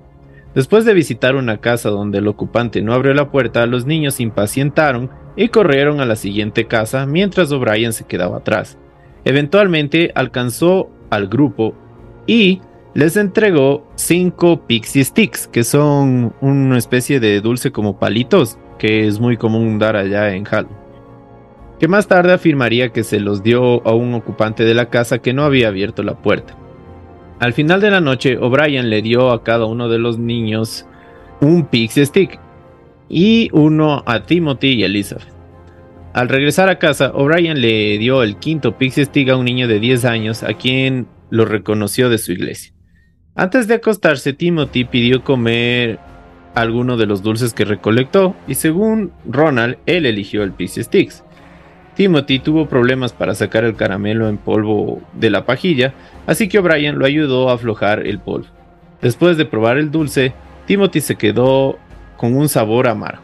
Después 0.55 0.85
de 0.85 0.93
visitar 0.93 1.35
una 1.35 1.57
casa 1.57 1.89
donde 1.89 2.19
el 2.19 2.27
ocupante 2.29 2.81
no 2.81 2.93
abrió 2.93 3.13
la 3.13 3.29
puerta, 3.29 3.65
los 3.65 3.85
niños 3.85 4.15
se 4.15 4.23
impacientaron 4.23 5.09
y 5.35 5.49
corrieron 5.49 5.99
a 5.99 6.05
la 6.05 6.15
siguiente 6.15 6.65
casa 6.65 7.05
mientras 7.05 7.51
O'Brien 7.51 7.91
se 7.91 8.05
quedaba 8.05 8.37
atrás. 8.37 8.77
Eventualmente 9.25 10.13
alcanzó 10.15 10.89
al 11.09 11.27
grupo 11.27 11.75
y 12.25 12.61
les 12.93 13.17
entregó 13.17 13.85
cinco 13.95 14.65
pixie 14.65 15.03
sticks, 15.03 15.47
que 15.47 15.65
son 15.65 16.33
una 16.39 16.77
especie 16.77 17.19
de 17.19 17.41
dulce 17.41 17.73
como 17.73 17.99
palitos, 17.99 18.57
que 18.79 19.07
es 19.07 19.19
muy 19.19 19.35
común 19.35 19.77
dar 19.77 19.97
allá 19.97 20.33
en 20.33 20.45
Hall. 20.49 20.69
Que 21.79 21.89
más 21.89 22.07
tarde 22.07 22.31
afirmaría 22.31 22.93
que 22.93 23.03
se 23.03 23.19
los 23.19 23.43
dio 23.43 23.85
a 23.85 23.93
un 23.93 24.13
ocupante 24.13 24.63
de 24.63 24.73
la 24.73 24.89
casa 24.89 25.19
que 25.19 25.33
no 25.33 25.43
había 25.43 25.67
abierto 25.67 26.01
la 26.01 26.15
puerta. 26.15 26.55
Al 27.39 27.53
final 27.53 27.81
de 27.81 27.91
la 27.91 28.01
noche, 28.01 28.37
O'Brien 28.37 28.89
le 28.89 29.01
dio 29.01 29.31
a 29.31 29.43
cada 29.43 29.65
uno 29.65 29.89
de 29.89 29.99
los 29.99 30.17
niños 30.17 30.85
un 31.41 31.65
Pixie 31.65 32.05
Stick 32.05 32.39
y 33.09 33.49
uno 33.51 34.03
a 34.05 34.23
Timothy 34.23 34.69
y 34.69 34.83
Elizabeth. 34.83 35.27
Al 36.13 36.29
regresar 36.29 36.69
a 36.69 36.79
casa, 36.79 37.11
O'Brien 37.13 37.59
le 37.59 37.97
dio 37.97 38.23
el 38.23 38.37
quinto 38.37 38.77
Pixie 38.77 39.05
Stick 39.05 39.29
a 39.29 39.35
un 39.35 39.43
niño 39.43 39.67
de 39.67 39.79
10 39.79 40.05
años 40.05 40.43
a 40.43 40.53
quien 40.53 41.07
lo 41.29 41.43
reconoció 41.43 42.09
de 42.09 42.17
su 42.17 42.31
iglesia. 42.31 42.73
Antes 43.35 43.67
de 43.67 43.73
acostarse, 43.73 44.31
Timothy 44.31 44.85
pidió 44.85 45.21
comer 45.23 45.99
alguno 46.53 46.95
de 46.95 47.05
los 47.05 47.21
dulces 47.21 47.53
que 47.53 47.65
recolectó 47.65 48.33
y 48.47 48.55
según 48.55 49.11
Ronald, 49.29 49.77
él 49.85 50.05
eligió 50.05 50.43
el 50.43 50.53
Pixie 50.53 50.83
Sticks. 50.83 51.25
Timothy 51.95 52.39
tuvo 52.39 52.67
problemas 52.67 53.11
para 53.11 53.35
sacar 53.35 53.65
el 53.65 53.75
caramelo 53.75 54.29
en 54.29 54.37
polvo 54.37 55.01
de 55.13 55.29
la 55.29 55.45
pajilla, 55.45 55.93
así 56.25 56.47
que 56.47 56.59
O'Brien 56.59 56.97
lo 56.97 57.05
ayudó 57.05 57.49
a 57.49 57.53
aflojar 57.53 58.05
el 58.05 58.19
polvo. 58.19 58.47
Después 59.01 59.37
de 59.37 59.45
probar 59.45 59.77
el 59.77 59.91
dulce, 59.91 60.33
Timothy 60.65 61.01
se 61.01 61.15
quedó 61.15 61.77
con 62.17 62.35
un 62.35 62.49
sabor 62.49 62.87
amargo. 62.87 63.21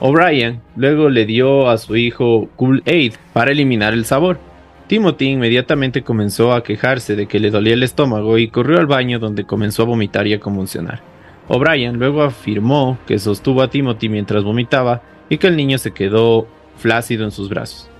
O'Brien 0.00 0.60
luego 0.76 1.08
le 1.08 1.26
dio 1.26 1.68
a 1.68 1.78
su 1.78 1.96
hijo 1.96 2.48
Cool 2.56 2.82
Aid 2.86 3.14
para 3.32 3.50
eliminar 3.50 3.94
el 3.94 4.04
sabor. 4.04 4.38
Timothy 4.86 5.30
inmediatamente 5.30 6.02
comenzó 6.02 6.52
a 6.52 6.62
quejarse 6.62 7.16
de 7.16 7.26
que 7.26 7.40
le 7.40 7.50
dolía 7.50 7.74
el 7.74 7.82
estómago 7.82 8.38
y 8.38 8.48
corrió 8.48 8.78
al 8.78 8.86
baño 8.86 9.18
donde 9.18 9.44
comenzó 9.44 9.82
a 9.82 9.86
vomitar 9.86 10.26
y 10.26 10.34
a 10.34 10.40
convulsionar. 10.40 11.00
O'Brien 11.48 11.98
luego 11.98 12.22
afirmó 12.22 12.98
que 13.06 13.18
sostuvo 13.18 13.62
a 13.62 13.70
Timothy 13.70 14.08
mientras 14.08 14.44
vomitaba 14.44 15.02
y 15.28 15.38
que 15.38 15.48
el 15.48 15.56
niño 15.56 15.78
se 15.78 15.92
quedó 15.92 16.46
flácido 16.76 17.24
en 17.24 17.32
sus 17.32 17.48
brazos. 17.48 17.90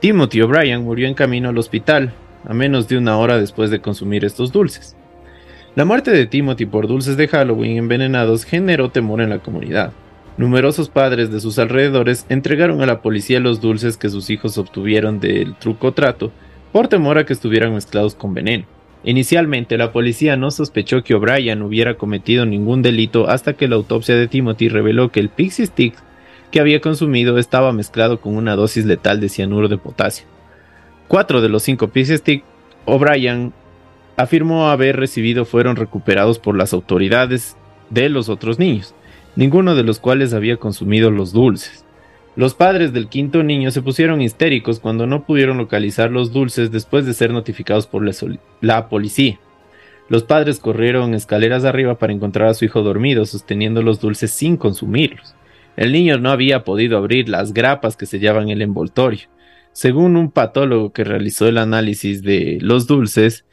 Timothy 0.00 0.42
O'Brien 0.42 0.84
murió 0.84 1.08
en 1.08 1.14
camino 1.14 1.48
al 1.48 1.58
hospital, 1.58 2.12
a 2.48 2.54
menos 2.54 2.88
de 2.88 2.98
una 2.98 3.16
hora 3.18 3.38
después 3.38 3.70
de 3.70 3.80
consumir 3.80 4.24
estos 4.24 4.50
dulces. 4.50 4.96
La 5.76 5.84
muerte 5.84 6.10
de 6.10 6.26
Timothy 6.26 6.66
por 6.66 6.88
dulces 6.88 7.16
de 7.16 7.28
Halloween 7.28 7.76
envenenados 7.76 8.44
generó 8.44 8.90
temor 8.90 9.20
en 9.20 9.30
la 9.30 9.38
comunidad. 9.38 9.92
Numerosos 10.38 10.88
padres 10.88 11.30
de 11.30 11.40
sus 11.40 11.58
alrededores 11.58 12.24
entregaron 12.28 12.80
a 12.80 12.86
la 12.86 13.02
policía 13.02 13.38
los 13.38 13.60
dulces 13.60 13.96
que 13.96 14.08
sus 14.08 14.30
hijos 14.30 14.56
obtuvieron 14.56 15.20
del 15.20 15.54
truco 15.54 15.92
trato 15.92 16.32
por 16.72 16.88
temor 16.88 17.18
a 17.18 17.26
que 17.26 17.32
estuvieran 17.32 17.74
mezclados 17.74 18.14
con 18.14 18.34
veneno. 18.34 18.64
Inicialmente 19.04 19.76
la 19.78 19.92
policía 19.92 20.36
no 20.36 20.50
sospechó 20.50 21.04
que 21.04 21.14
O'Brien 21.14 21.62
hubiera 21.62 21.94
cometido 21.94 22.46
ningún 22.46 22.82
delito 22.82 23.28
hasta 23.28 23.52
que 23.52 23.68
la 23.68 23.76
autopsia 23.76 24.16
de 24.16 24.26
Timothy 24.26 24.68
reveló 24.68 25.10
que 25.10 25.20
el 25.20 25.28
Pixie 25.28 25.66
Stick 25.66 25.94
que 26.50 26.60
había 26.60 26.80
consumido 26.80 27.38
estaba 27.38 27.72
mezclado 27.72 28.20
con 28.20 28.36
una 28.36 28.56
dosis 28.56 28.86
letal 28.86 29.20
de 29.20 29.28
cianuro 29.28 29.68
de 29.68 29.78
potasio. 29.78 30.26
Cuatro 31.08 31.40
de 31.40 31.48
los 31.48 31.62
cinco 31.62 31.88
pieces 31.88 32.20
stick 32.20 32.44
O'Brien 32.84 33.54
afirmó 34.18 34.68
haber 34.68 34.96
recibido 34.96 35.46
fueron 35.46 35.76
recuperados 35.76 36.38
por 36.38 36.54
las 36.54 36.74
autoridades 36.74 37.56
de 37.88 38.10
los 38.10 38.28
otros 38.28 38.58
niños, 38.58 38.94
ninguno 39.34 39.74
de 39.74 39.84
los 39.84 40.00
cuales 40.00 40.34
había 40.34 40.58
consumido 40.58 41.10
los 41.10 41.32
dulces. 41.32 41.86
Los 42.36 42.54
padres 42.54 42.92
del 42.92 43.08
quinto 43.08 43.42
niño 43.42 43.70
se 43.70 43.80
pusieron 43.80 44.20
histéricos 44.20 44.80
cuando 44.80 45.06
no 45.06 45.24
pudieron 45.24 45.56
localizar 45.56 46.10
los 46.10 46.32
dulces 46.32 46.70
después 46.70 47.06
de 47.06 47.14
ser 47.14 47.32
notificados 47.32 47.86
por 47.86 48.08
la 48.60 48.88
policía. 48.90 49.40
Los 50.10 50.24
padres 50.24 50.60
corrieron 50.60 51.14
escaleras 51.14 51.64
arriba 51.64 51.98
para 51.98 52.12
encontrar 52.12 52.48
a 52.48 52.54
su 52.54 52.66
hijo 52.66 52.82
dormido, 52.82 53.24
sosteniendo 53.24 53.82
los 53.82 54.00
dulces 54.00 54.30
sin 54.30 54.56
consumirlos. 54.58 55.34
El 55.76 55.92
niño 55.92 56.18
no 56.18 56.30
había 56.30 56.64
podido 56.64 56.98
abrir 56.98 57.28
las 57.28 57.54
grapas 57.54 57.96
que 57.96 58.06
sellaban 58.06 58.50
el 58.50 58.62
envoltorio. 58.62 59.28
Según 59.78 60.16
un 60.16 60.32
patólogo 60.32 60.92
que 60.92 61.04
realizó 61.04 61.46
el 61.46 61.56
análisis 61.56 62.20
de 62.22 62.58
los 62.60 62.88
dulces, 62.88 63.44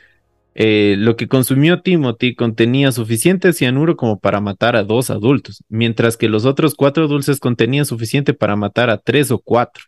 eh, 0.56 0.96
lo 0.98 1.18
que 1.18 1.28
consumió 1.28 1.82
Timothy 1.82 2.34
contenía 2.34 2.92
suficiente 2.92 3.54
cianuro 3.54 3.96
como 3.96 4.18
para 4.18 4.42
matar 4.42 4.76
a 4.76 4.84
dos 4.84 5.12
adultos, 5.12 5.64
mientras 5.70 6.18
que 6.18 6.28
los 6.28 6.46
otros 6.46 6.74
cuatro 6.74 7.08
dulces 7.08 7.40
contenían 7.40 7.86
suficiente 7.86 8.34
para 8.34 8.56
matar 8.56 8.90
a 8.90 8.98
tres 8.98 9.30
o 9.30 9.38
cuatro. 9.38 9.84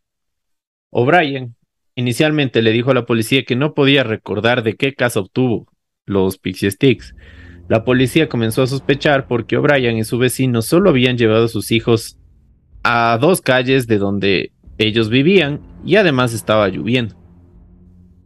O'Brien 0.91 1.55
inicialmente 1.95 2.61
le 2.61 2.71
dijo 2.71 2.91
a 2.91 2.93
la 2.93 3.07
policía 3.07 3.43
que 3.43 3.55
no 3.55 3.73
podía 3.73 4.03
recordar 4.03 4.61
de 4.61 4.75
qué 4.75 4.93
casa 4.93 5.21
obtuvo 5.21 5.65
los 6.05 6.37
Pixie 6.37 6.69
Sticks. 6.69 7.15
La 7.67 7.83
policía 7.83 8.29
comenzó 8.29 8.61
a 8.61 8.67
sospechar 8.67 9.25
porque 9.27 9.57
O'Brien 9.57 9.97
y 9.97 10.03
su 10.03 10.19
vecino 10.19 10.61
solo 10.61 10.91
habían 10.91 11.17
llevado 11.17 11.45
a 11.45 11.49
sus 11.49 11.71
hijos 11.71 12.19
a 12.83 13.17
dos 13.19 13.41
calles 13.41 13.87
de 13.87 13.97
donde 13.97 14.51
ellos 14.77 15.09
vivían 15.09 15.61
y 15.85 15.95
además 15.95 16.33
estaba 16.33 16.67
lloviendo. 16.69 17.15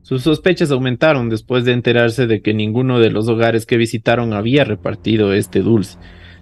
Sus 0.01 0.23
sospechas 0.23 0.71
aumentaron 0.71 1.29
después 1.29 1.63
de 1.63 1.71
enterarse 1.71 2.27
de 2.27 2.41
que 2.41 2.53
ninguno 2.53 2.99
de 2.99 3.11
los 3.11 3.29
hogares 3.29 3.65
que 3.65 3.77
visitaron 3.77 4.33
había 4.33 4.63
repartido 4.63 5.33
este 5.33 5.61
dulce. 5.61 5.97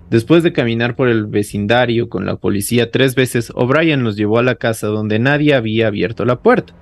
Después 0.10 0.42
de 0.42 0.54
caminar 0.54 0.96
por 0.96 1.08
el 1.08 1.28
vecindario 1.28 2.10
con 2.10 2.26
la 2.26 2.38
policía 2.38 2.90
tres 2.90 3.14
veces, 3.14 3.52
O'Brien 3.54 4.04
los 4.04 4.16
llevó 4.16 4.40
a 4.40 4.44
la 4.44 4.56
casa 4.56 4.88
donde 4.88 5.20
nadie 5.20 5.54
había 5.54 5.88
abierto 5.88 6.26
la 6.26 6.42
puerta. 6.42 6.74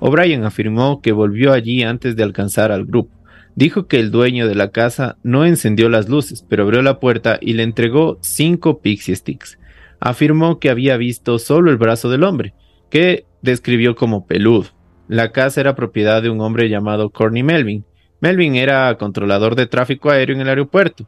O'Brien 0.00 0.44
afirmó 0.44 1.00
que 1.00 1.12
volvió 1.12 1.52
allí 1.52 1.82
antes 1.82 2.14
de 2.14 2.24
alcanzar 2.24 2.72
al 2.72 2.84
grupo. 2.84 3.10
Dijo 3.56 3.86
que 3.86 4.00
el 4.00 4.10
dueño 4.10 4.48
de 4.48 4.56
la 4.56 4.70
casa 4.70 5.16
no 5.22 5.46
encendió 5.46 5.88
las 5.88 6.08
luces, 6.08 6.44
pero 6.46 6.64
abrió 6.64 6.82
la 6.82 7.00
puerta 7.00 7.38
y 7.40 7.54
le 7.54 7.62
entregó 7.62 8.18
cinco 8.20 8.82
pixie 8.82 9.16
sticks. 9.16 9.58
Afirmó 10.00 10.58
que 10.58 10.68
había 10.68 10.98
visto 10.98 11.38
solo 11.38 11.70
el 11.70 11.78
brazo 11.78 12.10
del 12.10 12.24
hombre, 12.24 12.52
que 12.94 13.26
describió 13.42 13.96
como 13.96 14.24
peludo. 14.24 14.66
La 15.08 15.32
casa 15.32 15.60
era 15.60 15.74
propiedad 15.74 16.22
de 16.22 16.30
un 16.30 16.40
hombre 16.40 16.68
llamado 16.68 17.10
Corny 17.10 17.42
Melvin. 17.42 17.84
Melvin 18.20 18.54
era 18.54 18.96
controlador 18.98 19.56
de 19.56 19.66
tráfico 19.66 20.10
aéreo 20.10 20.36
en 20.36 20.42
el 20.42 20.48
aeropuerto 20.48 21.04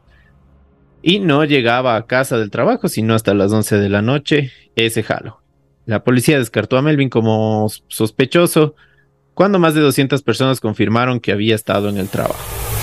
y 1.01 1.19
no 1.19 1.45
llegaba 1.45 1.95
a 1.95 2.05
casa 2.05 2.37
del 2.37 2.51
trabajo 2.51 2.89
sino 2.89 3.13
hasta 3.13 3.33
las 3.33 3.53
11 3.53 3.77
de 3.77 3.87
la 3.87 4.01
noche 4.01 4.51
ese 4.75 5.01
jalo. 5.01 5.39
La 5.85 6.03
policía 6.03 6.37
descartó 6.37 6.75
a 6.75 6.81
Melvin 6.81 7.07
como 7.07 7.69
sospechoso, 7.87 8.75
cuando 9.33 9.57
más 9.57 9.73
de 9.73 9.79
200 9.79 10.23
personas 10.23 10.59
confirmaron 10.59 11.21
que 11.21 11.31
había 11.31 11.55
estado 11.55 11.87
en 11.87 11.95
el 11.95 12.09
trabajo. 12.09 12.76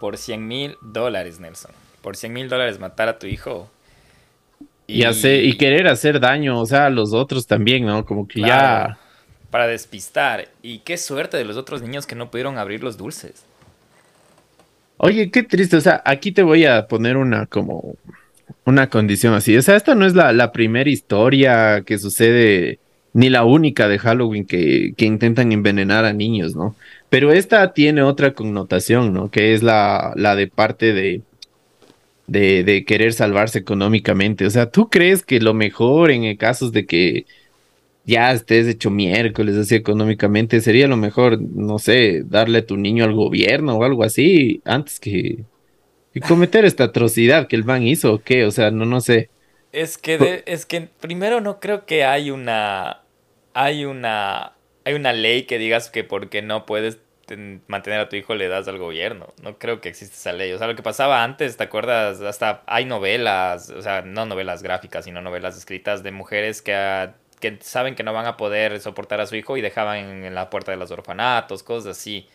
Por 0.00 0.16
100 0.16 0.48
mil 0.48 0.76
dólares, 0.80 1.38
Nelson. 1.38 1.70
Por 2.02 2.16
100 2.16 2.32
mil 2.32 2.48
dólares 2.48 2.80
matar 2.80 3.08
a 3.08 3.18
tu 3.18 3.26
hijo. 3.26 3.70
Y, 4.86 5.04
hacer, 5.04 5.44
y 5.44 5.56
querer 5.56 5.86
hacer 5.86 6.18
daño, 6.18 6.58
o 6.58 6.66
sea, 6.66 6.86
a 6.86 6.90
los 6.90 7.12
otros 7.12 7.46
también, 7.46 7.86
¿no? 7.86 8.04
Como 8.04 8.26
que 8.26 8.40
ya... 8.40 8.98
Para 9.50 9.68
despistar. 9.68 10.48
Y 10.62 10.78
qué 10.78 10.96
suerte 10.96 11.36
de 11.36 11.44
los 11.44 11.56
otros 11.56 11.82
niños 11.82 12.06
que 12.06 12.16
no 12.16 12.30
pudieron 12.30 12.58
abrir 12.58 12.82
los 12.82 12.96
dulces. 12.96 13.44
Oye, 14.96 15.30
qué 15.30 15.44
triste, 15.44 15.76
o 15.76 15.80
sea, 15.80 16.02
aquí 16.04 16.32
te 16.32 16.42
voy 16.42 16.66
a 16.66 16.88
poner 16.88 17.16
una 17.16 17.46
como 17.46 17.94
una 18.64 18.88
condición 18.88 19.34
así. 19.34 19.56
O 19.56 19.62
sea, 19.62 19.76
esta 19.76 19.94
no 19.94 20.06
es 20.06 20.14
la, 20.14 20.32
la 20.32 20.52
primera 20.52 20.90
historia 20.90 21.82
que 21.82 21.98
sucede, 21.98 22.78
ni 23.12 23.28
la 23.30 23.44
única 23.44 23.88
de 23.88 23.98
Halloween 23.98 24.46
que, 24.46 24.94
que 24.96 25.04
intentan 25.04 25.52
envenenar 25.52 26.04
a 26.04 26.12
niños, 26.12 26.54
¿no? 26.56 26.76
Pero 27.08 27.32
esta 27.32 27.72
tiene 27.72 28.02
otra 28.02 28.34
connotación, 28.34 29.12
¿no? 29.12 29.30
Que 29.30 29.54
es 29.54 29.62
la, 29.62 30.12
la 30.16 30.36
de 30.36 30.46
parte 30.46 30.92
de, 30.92 31.22
de, 32.30 32.84
querer 32.86 33.12
salvarse 33.12 33.58
económicamente. 33.58 34.46
O 34.46 34.50
sea, 34.50 34.70
¿tú 34.70 34.88
crees 34.88 35.22
que 35.24 35.40
lo 35.40 35.54
mejor 35.54 36.10
en 36.10 36.36
casos 36.36 36.72
de 36.72 36.86
que 36.86 37.26
ya 38.04 38.32
estés 38.32 38.66
hecho 38.66 38.90
miércoles 38.90 39.56
así 39.56 39.74
económicamente, 39.74 40.60
sería 40.60 40.88
lo 40.88 40.96
mejor, 40.96 41.40
no 41.40 41.78
sé, 41.78 42.22
darle 42.24 42.58
a 42.60 42.66
tu 42.66 42.76
niño 42.76 43.04
al 43.04 43.14
gobierno 43.14 43.76
o 43.76 43.84
algo 43.84 44.04
así, 44.04 44.62
antes 44.64 45.00
que, 45.00 45.44
cometer 46.28 46.64
esta 46.64 46.84
atrocidad 46.84 47.48
que 47.48 47.56
el 47.56 47.64
man 47.64 47.82
hizo 47.84 48.14
o 48.14 48.22
qué? 48.22 48.44
O 48.44 48.50
sea, 48.50 48.70
no, 48.70 48.84
no 48.84 49.00
sé. 49.00 49.30
Es 49.72 49.98
que, 49.98 50.42
es 50.46 50.66
que 50.66 50.82
primero 51.00 51.40
no 51.40 51.60
creo 51.60 51.86
que 51.86 52.04
hay 52.04 52.30
una, 52.30 53.02
hay 53.54 53.84
una 53.84 54.54
hay 54.84 54.94
una 54.94 55.12
ley 55.12 55.44
que 55.44 55.58
digas 55.58 55.90
que 55.90 56.04
porque 56.04 56.42
no 56.42 56.66
puedes 56.66 56.98
mantener 57.68 58.00
a 58.00 58.08
tu 58.08 58.16
hijo 58.16 58.34
le 58.34 58.48
das 58.48 58.66
al 58.66 58.78
gobierno. 58.78 59.32
No 59.42 59.58
creo 59.58 59.80
que 59.80 59.88
exista 59.88 60.16
esa 60.16 60.32
ley. 60.32 60.52
O 60.52 60.58
sea, 60.58 60.66
lo 60.66 60.74
que 60.74 60.82
pasaba 60.82 61.22
antes, 61.22 61.56
¿te 61.56 61.64
acuerdas? 61.64 62.20
Hasta 62.20 62.62
hay 62.66 62.84
novelas, 62.84 63.70
o 63.70 63.82
sea, 63.82 64.02
no 64.02 64.26
novelas 64.26 64.62
gráficas, 64.62 65.04
sino 65.04 65.20
novelas 65.20 65.56
escritas 65.56 66.02
de 66.02 66.10
mujeres 66.10 66.60
que, 66.62 67.10
que 67.38 67.58
saben 67.60 67.94
que 67.94 68.02
no 68.02 68.12
van 68.12 68.26
a 68.26 68.36
poder 68.36 68.80
soportar 68.80 69.20
a 69.20 69.26
su 69.26 69.36
hijo 69.36 69.56
y 69.56 69.60
dejaban 69.60 70.24
en, 70.24 70.34
la 70.34 70.50
puerta 70.50 70.72
de 70.72 70.78
los 70.78 70.90
orfanatos, 70.90 71.62
cosas 71.62 71.98
así. 71.98 72.28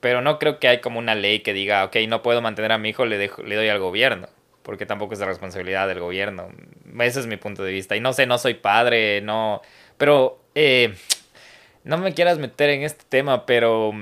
Pero 0.00 0.22
no 0.22 0.38
creo 0.38 0.60
que 0.60 0.68
hay 0.68 0.80
como 0.80 0.98
una 0.98 1.14
ley 1.14 1.40
que 1.40 1.52
diga, 1.52 1.84
ok, 1.84 1.96
no 2.08 2.22
puedo 2.22 2.40
mantener 2.40 2.72
a 2.72 2.78
mi 2.78 2.90
hijo, 2.90 3.06
le, 3.06 3.18
dejo, 3.18 3.42
le 3.42 3.56
doy 3.56 3.68
al 3.68 3.80
gobierno. 3.80 4.28
Porque 4.62 4.86
tampoco 4.86 5.14
es 5.14 5.20
la 5.20 5.26
responsabilidad 5.26 5.88
del 5.88 6.00
gobierno. 6.00 6.48
Ese 7.00 7.20
es 7.20 7.26
mi 7.26 7.36
punto 7.36 7.62
de 7.62 7.72
vista. 7.72 7.96
Y 7.96 8.00
no 8.00 8.12
sé, 8.12 8.26
no 8.26 8.38
soy 8.38 8.54
padre, 8.54 9.20
no... 9.20 9.62
Pero... 9.96 10.38
Eh, 10.54 10.94
no 11.84 11.98
me 11.98 12.12
quieras 12.12 12.38
meter 12.38 12.70
en 12.70 12.82
este 12.82 13.04
tema, 13.08 13.46
pero 13.46 13.92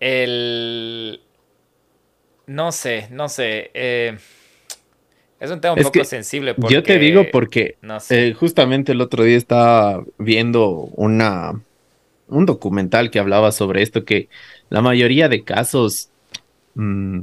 el... 0.00 1.20
No 2.46 2.72
sé, 2.72 3.08
no 3.10 3.28
sé. 3.28 3.70
Eh, 3.74 4.16
es 5.40 5.50
un 5.50 5.60
tema 5.60 5.74
un 5.74 5.82
poco 5.82 6.04
sensible. 6.04 6.54
Porque, 6.54 6.74
yo 6.74 6.82
te 6.82 6.98
digo 6.98 7.24
porque 7.32 7.76
eh, 8.10 8.34
justamente 8.38 8.92
el 8.92 9.00
otro 9.00 9.24
día 9.24 9.36
estaba 9.36 10.04
viendo 10.18 10.68
una, 10.94 11.60
un 12.28 12.46
documental 12.46 13.10
que 13.10 13.18
hablaba 13.18 13.52
sobre 13.52 13.82
esto, 13.82 14.04
que 14.04 14.28
la 14.70 14.80
mayoría 14.80 15.28
de 15.28 15.42
casos, 15.42 16.10
mm, 16.74 17.20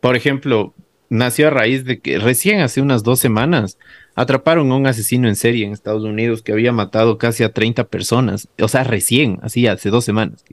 por 0.00 0.16
ejemplo, 0.16 0.74
nació 1.08 1.48
a 1.48 1.50
raíz 1.50 1.84
de 1.84 1.98
que 2.00 2.18
recién 2.18 2.60
hace 2.60 2.80
unas 2.80 3.02
dos 3.02 3.20
semanas 3.20 3.78
atraparon 4.14 4.70
a 4.72 4.76
un 4.76 4.86
asesino 4.86 5.28
en 5.28 5.36
serie 5.36 5.64
en 5.64 5.72
Estados 5.72 6.04
Unidos 6.04 6.42
que 6.42 6.52
había 6.52 6.72
matado 6.72 7.18
casi 7.18 7.44
a 7.44 7.52
30 7.52 7.84
personas, 7.84 8.48
o 8.60 8.68
sea, 8.68 8.84
recién, 8.84 9.38
así 9.42 9.66
hace 9.66 9.90
dos 9.90 10.04
semanas. 10.04 10.44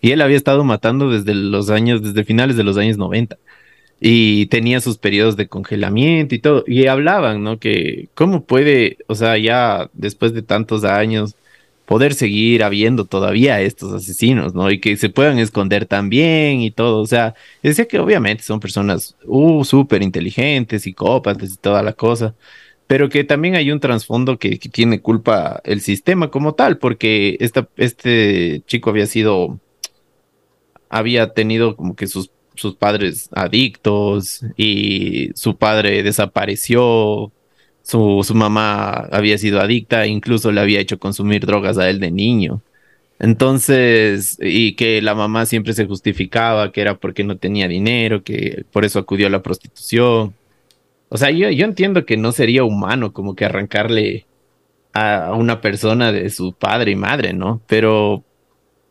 Y 0.00 0.10
él 0.10 0.20
había 0.20 0.36
estado 0.36 0.64
matando 0.64 1.10
desde 1.10 1.34
los 1.34 1.70
años, 1.70 2.02
desde 2.02 2.24
finales 2.24 2.56
de 2.56 2.64
los 2.64 2.76
años 2.76 2.98
90 2.98 3.38
y 4.00 4.46
tenía 4.46 4.80
sus 4.80 4.98
periodos 4.98 5.36
de 5.36 5.48
congelamiento 5.48 6.34
y 6.34 6.38
todo. 6.38 6.64
Y 6.66 6.86
hablaban, 6.86 7.42
¿no? 7.42 7.58
Que 7.58 8.08
cómo 8.14 8.44
puede, 8.44 8.98
o 9.08 9.14
sea, 9.14 9.38
ya 9.38 9.90
después 9.92 10.32
de 10.34 10.42
tantos 10.42 10.84
años, 10.84 11.34
poder 11.88 12.12
seguir 12.12 12.62
habiendo 12.64 13.06
todavía 13.06 13.62
estos 13.62 13.94
asesinos, 13.94 14.54
¿no? 14.54 14.70
Y 14.70 14.78
que 14.78 14.98
se 14.98 15.08
puedan 15.08 15.38
esconder 15.38 15.86
también 15.86 16.60
y 16.60 16.70
todo. 16.70 17.00
O 17.00 17.06
sea, 17.06 17.34
decía 17.62 17.88
que 17.88 17.98
obviamente 17.98 18.42
son 18.42 18.60
personas 18.60 19.16
uh, 19.24 19.64
súper 19.64 20.02
inteligentes, 20.02 20.82
psicópatas 20.82 21.54
y 21.54 21.56
toda 21.56 21.82
la 21.82 21.94
cosa, 21.94 22.34
pero 22.86 23.08
que 23.08 23.24
también 23.24 23.54
hay 23.56 23.72
un 23.72 23.80
trasfondo 23.80 24.38
que, 24.38 24.58
que, 24.58 24.68
tiene 24.68 25.00
culpa 25.00 25.62
el 25.64 25.80
sistema 25.80 26.30
como 26.30 26.54
tal, 26.54 26.76
porque 26.78 27.38
esta, 27.40 27.68
este 27.78 28.62
chico 28.66 28.90
había 28.90 29.06
sido, 29.06 29.58
había 30.90 31.32
tenido 31.32 31.74
como 31.76 31.96
que 31.96 32.06
sus 32.06 32.30
sus 32.58 32.74
padres 32.74 33.28
adictos 33.32 34.44
y 34.56 35.30
su 35.34 35.56
padre 35.56 36.02
desapareció, 36.02 37.32
su, 37.88 38.22
su, 38.22 38.34
mamá 38.34 39.08
había 39.12 39.38
sido 39.38 39.60
adicta, 39.60 40.06
incluso 40.06 40.52
le 40.52 40.60
había 40.60 40.80
hecho 40.80 40.98
consumir 40.98 41.46
drogas 41.46 41.78
a 41.78 41.88
él 41.88 42.00
de 42.00 42.10
niño. 42.10 42.62
Entonces, 43.18 44.38
y 44.40 44.74
que 44.76 45.00
la 45.02 45.14
mamá 45.14 45.46
siempre 45.46 45.72
se 45.72 45.86
justificaba 45.86 46.70
que 46.72 46.82
era 46.82 46.98
porque 46.98 47.24
no 47.24 47.38
tenía 47.38 47.66
dinero, 47.68 48.22
que 48.22 48.64
por 48.72 48.84
eso 48.84 48.98
acudió 48.98 49.26
a 49.28 49.30
la 49.30 49.42
prostitución. 49.42 50.34
O 51.08 51.16
sea, 51.16 51.30
yo, 51.30 51.50
yo 51.50 51.64
entiendo 51.64 52.04
que 52.06 52.16
no 52.18 52.32
sería 52.32 52.64
humano 52.64 53.12
como 53.14 53.34
que 53.34 53.46
arrancarle 53.46 54.26
a 54.92 55.34
una 55.34 55.60
persona 55.62 56.12
de 56.12 56.30
su 56.30 56.52
padre 56.52 56.92
y 56.92 56.96
madre, 56.96 57.32
¿no? 57.32 57.62
Pero 57.68 58.24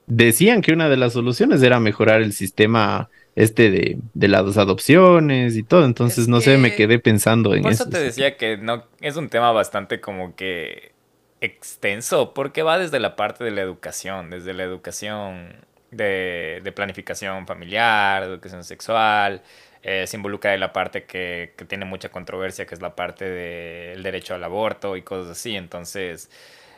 decían 0.07 0.61
que 0.61 0.73
una 0.73 0.89
de 0.89 0.97
las 0.97 1.13
soluciones 1.13 1.61
era 1.63 1.79
mejorar 1.79 2.21
el 2.21 2.33
sistema 2.33 3.09
este 3.37 3.71
de, 3.71 3.97
de 4.13 4.27
las 4.27 4.57
adopciones 4.57 5.55
y 5.57 5.63
todo. 5.63 5.85
Entonces, 5.85 6.25
Es 6.25 6.29
no 6.29 6.41
sé, 6.41 6.57
me 6.57 6.69
que- 6.69 6.75
quedé 6.75 6.99
pensando 6.99 7.55
en 7.55 7.63
Por 7.63 7.71
eso. 7.71 7.83
eso 7.83 7.89
te 7.89 7.99
decía 7.99 8.37
que 8.37 8.57
no 8.57 8.85
es 9.01 9.15
un 9.17 9.29
tema 9.29 9.51
bastante 9.51 10.01
como 10.01 10.35
que 10.35 10.93
extenso, 11.41 12.33
porque 12.33 12.63
va 12.63 12.79
desde 12.79 12.99
la 12.99 13.15
parte 13.15 13.43
de 13.43 13.51
la 13.51 13.61
educación, 13.61 14.29
desde 14.29 14.53
la 14.53 14.63
educación 14.63 15.55
de, 15.91 16.61
de 16.63 16.71
planificación 16.71 17.47
familiar, 17.47 18.23
educación 18.23 18.63
sexual, 18.63 19.43
eh, 19.83 20.05
se 20.07 20.17
involucra 20.17 20.53
en 20.53 20.59
la 20.59 20.73
parte 20.73 21.05
que, 21.05 21.53
que 21.57 21.65
tiene 21.65 21.85
mucha 21.85 22.09
controversia, 22.09 22.65
que 22.65 22.75
es 22.75 22.81
la 22.81 22.95
parte 22.95 23.25
del 23.25 24.03
derecho 24.03 24.35
al 24.35 24.43
aborto 24.43 24.97
y 24.97 25.01
cosas 25.03 25.31
así. 25.31 25.55
Entonces, 25.55 26.29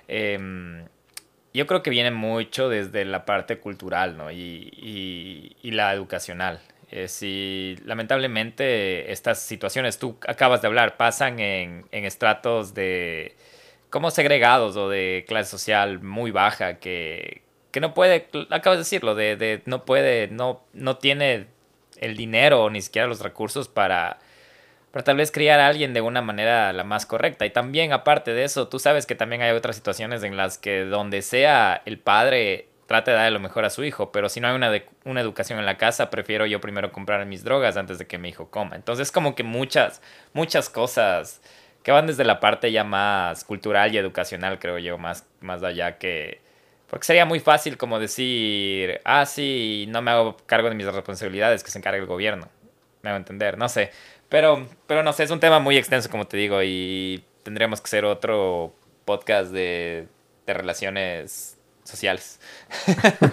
em, 0.07 0.86
yo 1.54 1.68
creo 1.68 1.82
que 1.84 1.89
viene 1.89 2.12
mucho 2.12 2.70
desde 2.70 3.06
la 3.06 3.26
parte 3.26 3.60
cultural, 3.60 4.18
¿no? 4.18 4.32
Y, 4.32 4.72
y- 4.78 5.56
y 5.62 5.72
la 5.72 5.93
educacional. 5.93 6.60
Eh, 6.91 7.08
si 7.08 7.78
lamentablemente 7.86 9.12
estas 9.12 9.39
situaciones, 9.41 10.00
tú 10.00 10.18
acabas 10.28 10.62
de 10.62 10.68
hablar, 10.68 10.97
pasan 10.97 11.39
en, 11.39 11.86
en 11.91 12.06
estratos 12.06 12.74
de 12.74 13.36
como 13.89 14.12
segregados 14.12 14.76
o 14.78 14.89
de 14.89 15.26
clase 15.28 15.50
social 15.52 16.02
muy 16.02 16.32
baja 16.32 16.80
que, 16.80 17.41
que 17.72 17.80
no 17.80 17.93
puede, 17.93 18.28
acabas 18.52 18.78
de 18.78 18.84
decirlo, 18.84 19.16
de, 19.16 19.36
de 19.36 19.62
no 19.66 19.86
puede, 19.86 20.28
no, 20.30 20.64
no 20.74 20.97
tiene 20.97 21.47
el 22.00 22.16
dinero 22.16 22.64
o 22.64 22.70
ni 22.70 22.82
siquiera 22.82 23.08
los 23.08 23.22
recursos 23.22 23.68
para, 23.68 24.20
para 24.92 25.04
tal 25.04 25.18
vez 25.18 25.32
criar 25.32 25.60
a 25.60 25.68
alguien 25.68 25.94
de 25.94 26.02
una 26.02 26.22
manera 26.22 26.74
la 26.74 26.84
más 26.84 27.06
correcta. 27.06 27.46
Y 27.46 27.52
también, 27.52 27.94
aparte 27.94 28.34
de 28.34 28.44
eso, 28.44 28.68
tú 28.68 28.80
sabes 28.80 29.06
que 29.06 29.16
también 29.16 29.42
hay 29.42 29.52
otras 29.52 29.76
situaciones 29.76 30.24
en 30.24 30.38
las 30.38 30.58
que 30.58 30.86
donde 30.86 31.22
sea 31.22 31.82
el 31.86 32.00
padre 32.00 32.70
trate 32.90 33.12
de 33.12 33.18
darle 33.18 33.32
lo 33.32 33.40
mejor 33.40 33.66
a 33.66 33.70
su 33.70 33.84
hijo, 33.84 34.12
pero 34.12 34.30
si 34.30 34.40
no 34.40 34.48
hay 34.48 34.56
una, 34.56 34.72
una 35.06 35.22
educación 35.22 35.60
en 35.60 35.68
la 35.68 35.78
casa, 35.78 36.10
prefiero 36.10 36.48
yo 36.48 36.60
primero 36.60 36.92
comprar 36.92 37.24
mis 37.28 37.44
drogas 37.44 37.78
antes 37.78 38.00
de 38.00 38.08
que 38.08 38.18
mi 38.18 38.30
hijo 38.30 38.50
coma. 38.50 38.76
Entonces, 38.76 39.12
como 39.12 39.36
que 39.36 39.44
muchas, 39.44 40.02
muchas 40.34 40.72
cosas 40.72 41.40
que 41.84 41.92
van 41.92 42.08
desde 42.08 42.24
la 42.24 42.40
parte 42.40 42.72
ya 42.72 42.84
más 42.84 43.44
cultural 43.44 43.94
y 43.94 44.00
educacional, 44.00 44.58
creo 44.58 44.80
yo, 44.80 44.98
más, 44.98 45.28
más 45.40 45.62
allá 45.64 46.00
que... 46.00 46.42
Porque 46.90 47.06
sería 47.06 47.26
muy 47.26 47.40
fácil 47.40 47.78
como 47.78 48.00
decir, 48.00 49.02
ah, 49.06 49.28
sí, 49.28 49.86
no 49.90 50.02
me 50.02 50.10
hago 50.10 50.36
cargo 50.48 50.70
de 50.70 50.76
mis 50.76 50.88
responsabilidades, 50.88 51.64
que 51.64 51.70
se 51.70 51.78
encargue 51.78 52.00
el 52.00 52.08
gobierno. 52.08 52.50
Me 53.04 53.12
hago 53.12 53.18
entender, 53.18 53.60
no 53.60 53.70
sé. 53.70 53.92
Pero, 54.30 54.68
pero 54.88 55.04
no 55.04 55.12
sé, 55.14 55.24
es 55.24 55.32
un 55.32 55.40
tema 55.40 55.60
muy 55.60 55.76
extenso, 55.78 56.10
como 56.10 56.28
te 56.28 56.38
digo, 56.38 56.62
y 56.64 57.24
tendríamos 57.44 57.82
que 57.82 57.86
hacer 57.86 58.06
otro 58.06 58.74
podcast 59.06 59.52
de, 59.52 60.06
de 60.46 60.54
relaciones 60.54 61.58
sociales. 61.84 62.40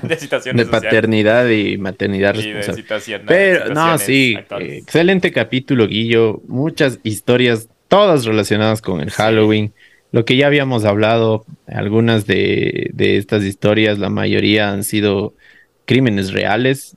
de 0.02 0.08
De 0.08 0.16
situaciones 0.16 0.66
sociales. 0.66 0.86
paternidad 0.86 1.48
y 1.50 1.76
maternidad 1.76 2.32
de 2.34 2.40
responsable. 2.42 2.82
situación- 2.82 3.22
Pero 3.26 3.74
no, 3.74 3.98
sí, 3.98 4.34
actuales. 4.38 4.82
excelente 4.84 5.30
capítulo, 5.32 5.86
Guillo. 5.86 6.40
Muchas 6.48 6.98
historias, 7.02 7.68
todas 7.88 8.24
relacionadas 8.24 8.80
con 8.80 9.00
el 9.00 9.10
Sí. 9.10 9.16
Halloween. 9.16 9.74
Lo 10.12 10.24
que 10.24 10.36
ya 10.36 10.46
habíamos 10.46 10.86
hablado, 10.86 11.44
algunas 11.66 12.26
de, 12.26 12.88
de 12.94 13.18
estas 13.18 13.42
historias, 13.44 13.98
la 13.98 14.08
mayoría 14.08 14.70
han 14.70 14.82
sido 14.84 15.34
crímenes 15.84 16.32
reales. 16.32 16.96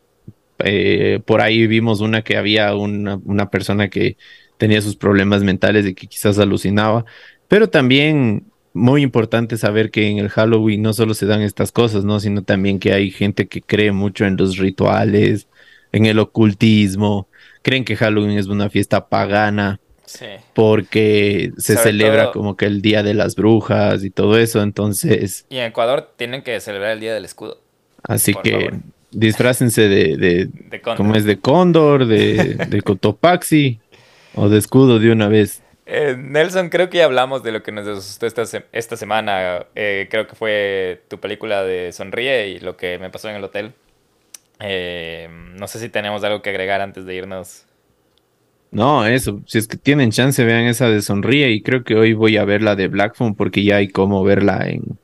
Eh, 0.63 1.19
por 1.25 1.41
ahí 1.41 1.67
vimos 1.67 2.01
una 2.01 2.21
que 2.21 2.37
había 2.37 2.75
una, 2.75 3.19
una 3.25 3.49
persona 3.49 3.89
que 3.89 4.17
tenía 4.57 4.81
sus 4.81 4.95
problemas 4.95 5.43
mentales 5.43 5.85
y 5.85 5.93
que 5.93 6.07
quizás 6.07 6.37
alucinaba. 6.39 7.05
Pero 7.47 7.69
también 7.69 8.43
muy 8.73 9.01
importante 9.01 9.57
saber 9.57 9.89
que 9.89 10.07
en 10.09 10.19
el 10.19 10.29
Halloween 10.29 10.81
no 10.81 10.93
solo 10.93 11.13
se 11.13 11.25
dan 11.25 11.41
estas 11.41 11.71
cosas, 11.71 12.03
¿no? 12.05 12.19
Sino 12.19 12.43
también 12.43 12.79
que 12.79 12.93
hay 12.93 13.09
gente 13.09 13.47
que 13.47 13.61
cree 13.61 13.91
mucho 13.91 14.25
en 14.25 14.37
los 14.37 14.57
rituales, 14.57 15.47
en 15.91 16.05
el 16.05 16.19
ocultismo, 16.19 17.27
creen 17.63 17.83
que 17.85 17.95
Halloween 17.95 18.37
es 18.37 18.47
una 18.47 18.69
fiesta 18.69 19.07
pagana 19.09 19.79
Sí. 20.05 20.25
porque 20.53 21.51
se 21.57 21.73
Sobre 21.73 21.83
celebra 21.91 22.23
todo- 22.25 22.33
como 22.33 22.57
que 22.57 22.65
el 22.65 22.81
Día 22.81 23.01
de 23.03 23.13
las 23.13 23.35
Brujas 23.35 24.03
y 24.03 24.09
todo 24.09 24.37
eso, 24.37 24.61
entonces, 24.61 25.45
Y 25.49 25.57
en 25.57 25.65
Ecuador 25.65 26.11
tienen 26.15 26.41
que 26.41 26.59
celebrar 26.59 26.91
el 26.91 26.99
Día 26.99 27.13
del 27.13 27.25
Escudo. 27.25 27.61
así 28.03 28.33
que 28.33 28.51
favor. 28.51 28.73
Disfrácense 29.11 29.87
de, 29.89 30.17
de 30.17 30.49
De 30.69 30.81
es 31.15 31.25
de 31.25 31.39
cóndor, 31.39 32.05
de, 32.07 32.55
de 32.65 32.81
cotopaxi 32.83 33.79
o 34.33 34.49
de 34.49 34.57
escudo 34.57 34.99
de 34.99 35.11
una 35.11 35.27
vez. 35.27 35.63
Eh, 35.85 36.15
Nelson, 36.17 36.69
creo 36.69 36.89
que 36.89 36.99
ya 36.99 37.05
hablamos 37.05 37.41
de 37.41 37.51
lo 37.51 37.63
que 37.63 37.71
nos 37.71 37.87
asustó 37.87 38.27
esta, 38.27 38.45
se- 38.45 38.65
esta 38.71 38.95
semana. 38.95 39.65
Eh, 39.75 40.07
creo 40.11 40.27
que 40.27 40.35
fue 40.35 41.03
tu 41.09 41.19
película 41.19 41.63
de 41.63 41.91
Sonríe 41.91 42.49
y 42.49 42.59
lo 42.59 42.77
que 42.77 42.99
me 42.99 43.09
pasó 43.09 43.29
en 43.29 43.35
el 43.37 43.43
hotel. 43.43 43.73
Eh, 44.61 45.29
no 45.31 45.67
sé 45.67 45.79
si 45.79 45.89
tenemos 45.89 46.23
algo 46.23 46.41
que 46.41 46.51
agregar 46.51 46.81
antes 46.81 47.05
de 47.05 47.15
irnos. 47.15 47.65
No, 48.71 49.05
eso, 49.07 49.41
si 49.47 49.57
es 49.57 49.67
que 49.67 49.77
tienen 49.77 50.11
chance, 50.11 50.43
vean 50.45 50.65
esa 50.65 50.87
de 50.89 51.01
Sonríe 51.01 51.49
y 51.51 51.63
creo 51.63 51.83
que 51.83 51.95
hoy 51.95 52.13
voy 52.13 52.37
a 52.37 52.45
ver 52.45 52.61
la 52.61 52.75
de 52.75 52.87
Black 52.87 53.15
Phone 53.15 53.35
porque 53.35 53.63
ya 53.63 53.77
hay 53.77 53.87
como 53.89 54.23
verla 54.23 54.67
en, 54.67 54.99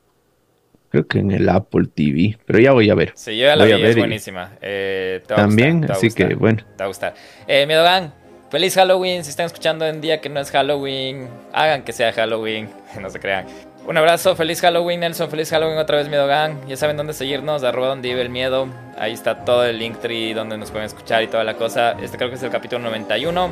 creo 1.04 1.06
que 1.08 1.18
en 1.18 1.30
el 1.30 1.48
Apple 1.48 1.88
TV, 1.94 2.38
pero 2.46 2.58
ya 2.58 2.72
voy 2.72 2.90
a 2.90 2.94
ver. 2.94 3.12
Sí, 3.14 3.36
yo 3.36 3.46
ya 3.46 3.56
la 3.56 3.64
Voy 3.64 3.72
vi, 3.72 3.72
a 3.72 3.76
ver 3.82 3.90
es 3.90 3.96
y- 3.96 4.00
buenísima. 4.00 4.52
Eh, 4.62 5.20
te 5.26 5.34
va 5.34 5.40
a 5.40 5.42
También, 5.44 5.78
gustar, 5.80 5.86
te 5.86 5.92
va 5.92 5.94
a 5.94 5.98
así 5.98 6.10
que 6.16 6.34
bueno. 6.34 6.58
Te 6.58 6.78
va 6.78 6.84
a 6.84 6.88
gustar. 6.88 7.14
Eh, 7.46 7.66
Miedogan, 7.66 8.12
feliz 8.50 8.74
Halloween. 8.74 9.24
Si 9.24 9.30
están 9.30 9.46
escuchando 9.46 9.86
en 9.86 10.00
día 10.00 10.20
que 10.20 10.28
no 10.28 10.40
es 10.40 10.50
Halloween, 10.50 11.28
hagan 11.52 11.82
que 11.82 11.92
sea 11.92 12.12
Halloween. 12.12 12.68
No 13.00 13.10
se 13.10 13.20
crean. 13.20 13.46
Un 13.86 13.96
abrazo, 13.98 14.34
feliz 14.34 14.60
Halloween, 14.62 14.98
Nelson. 15.00 15.30
Feliz 15.30 15.48
Halloween 15.50 15.78
otra 15.78 15.98
vez, 15.98 16.08
Miedogan. 16.08 16.66
Ya 16.66 16.76
saben 16.76 16.96
dónde 16.96 17.12
seguirnos, 17.12 17.62
arroba 17.62 17.86
donde 17.88 18.08
vive 18.08 18.22
el 18.22 18.30
miedo. 18.30 18.66
Ahí 18.98 19.12
está 19.12 19.44
todo 19.44 19.64
el 19.64 19.78
Linktree 19.78 20.34
donde 20.34 20.58
nos 20.58 20.70
pueden 20.72 20.86
escuchar 20.86 21.22
y 21.22 21.28
toda 21.28 21.44
la 21.44 21.54
cosa. 21.54 21.94
Este 22.02 22.16
creo 22.16 22.28
que 22.30 22.34
es 22.36 22.42
el 22.42 22.50
capítulo 22.50 22.82
91. 22.82 23.50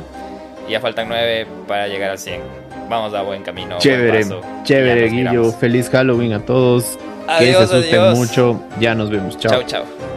Y 0.67 0.71
ya 0.71 0.79
faltan 0.81 1.07
9 1.07 1.45
para 1.67 1.87
llegar 1.87 2.09
al 2.09 2.17
100. 2.17 2.41
Vamos 2.89 3.13
a 3.13 3.21
buen 3.21 3.43
camino. 3.43 3.69
buen 3.75 3.79
Chévere, 3.79 4.19
paso. 4.23 4.41
chévere, 4.63 5.03
Guillo. 5.09 5.29
miramos. 5.31 5.55
Feliz 5.55 5.89
Halloween 5.89 6.33
a 6.33 6.39
todos. 6.45 6.97
Que 7.39 7.51
se 7.51 7.57
asusten 7.57 7.99
adiós. 7.99 8.17
mucho. 8.17 8.59
Ya 8.79 8.95
nos 8.95 9.09
vemos. 9.09 9.37
Chao. 9.37 9.51
Chao, 9.51 9.63
chao. 9.63 10.14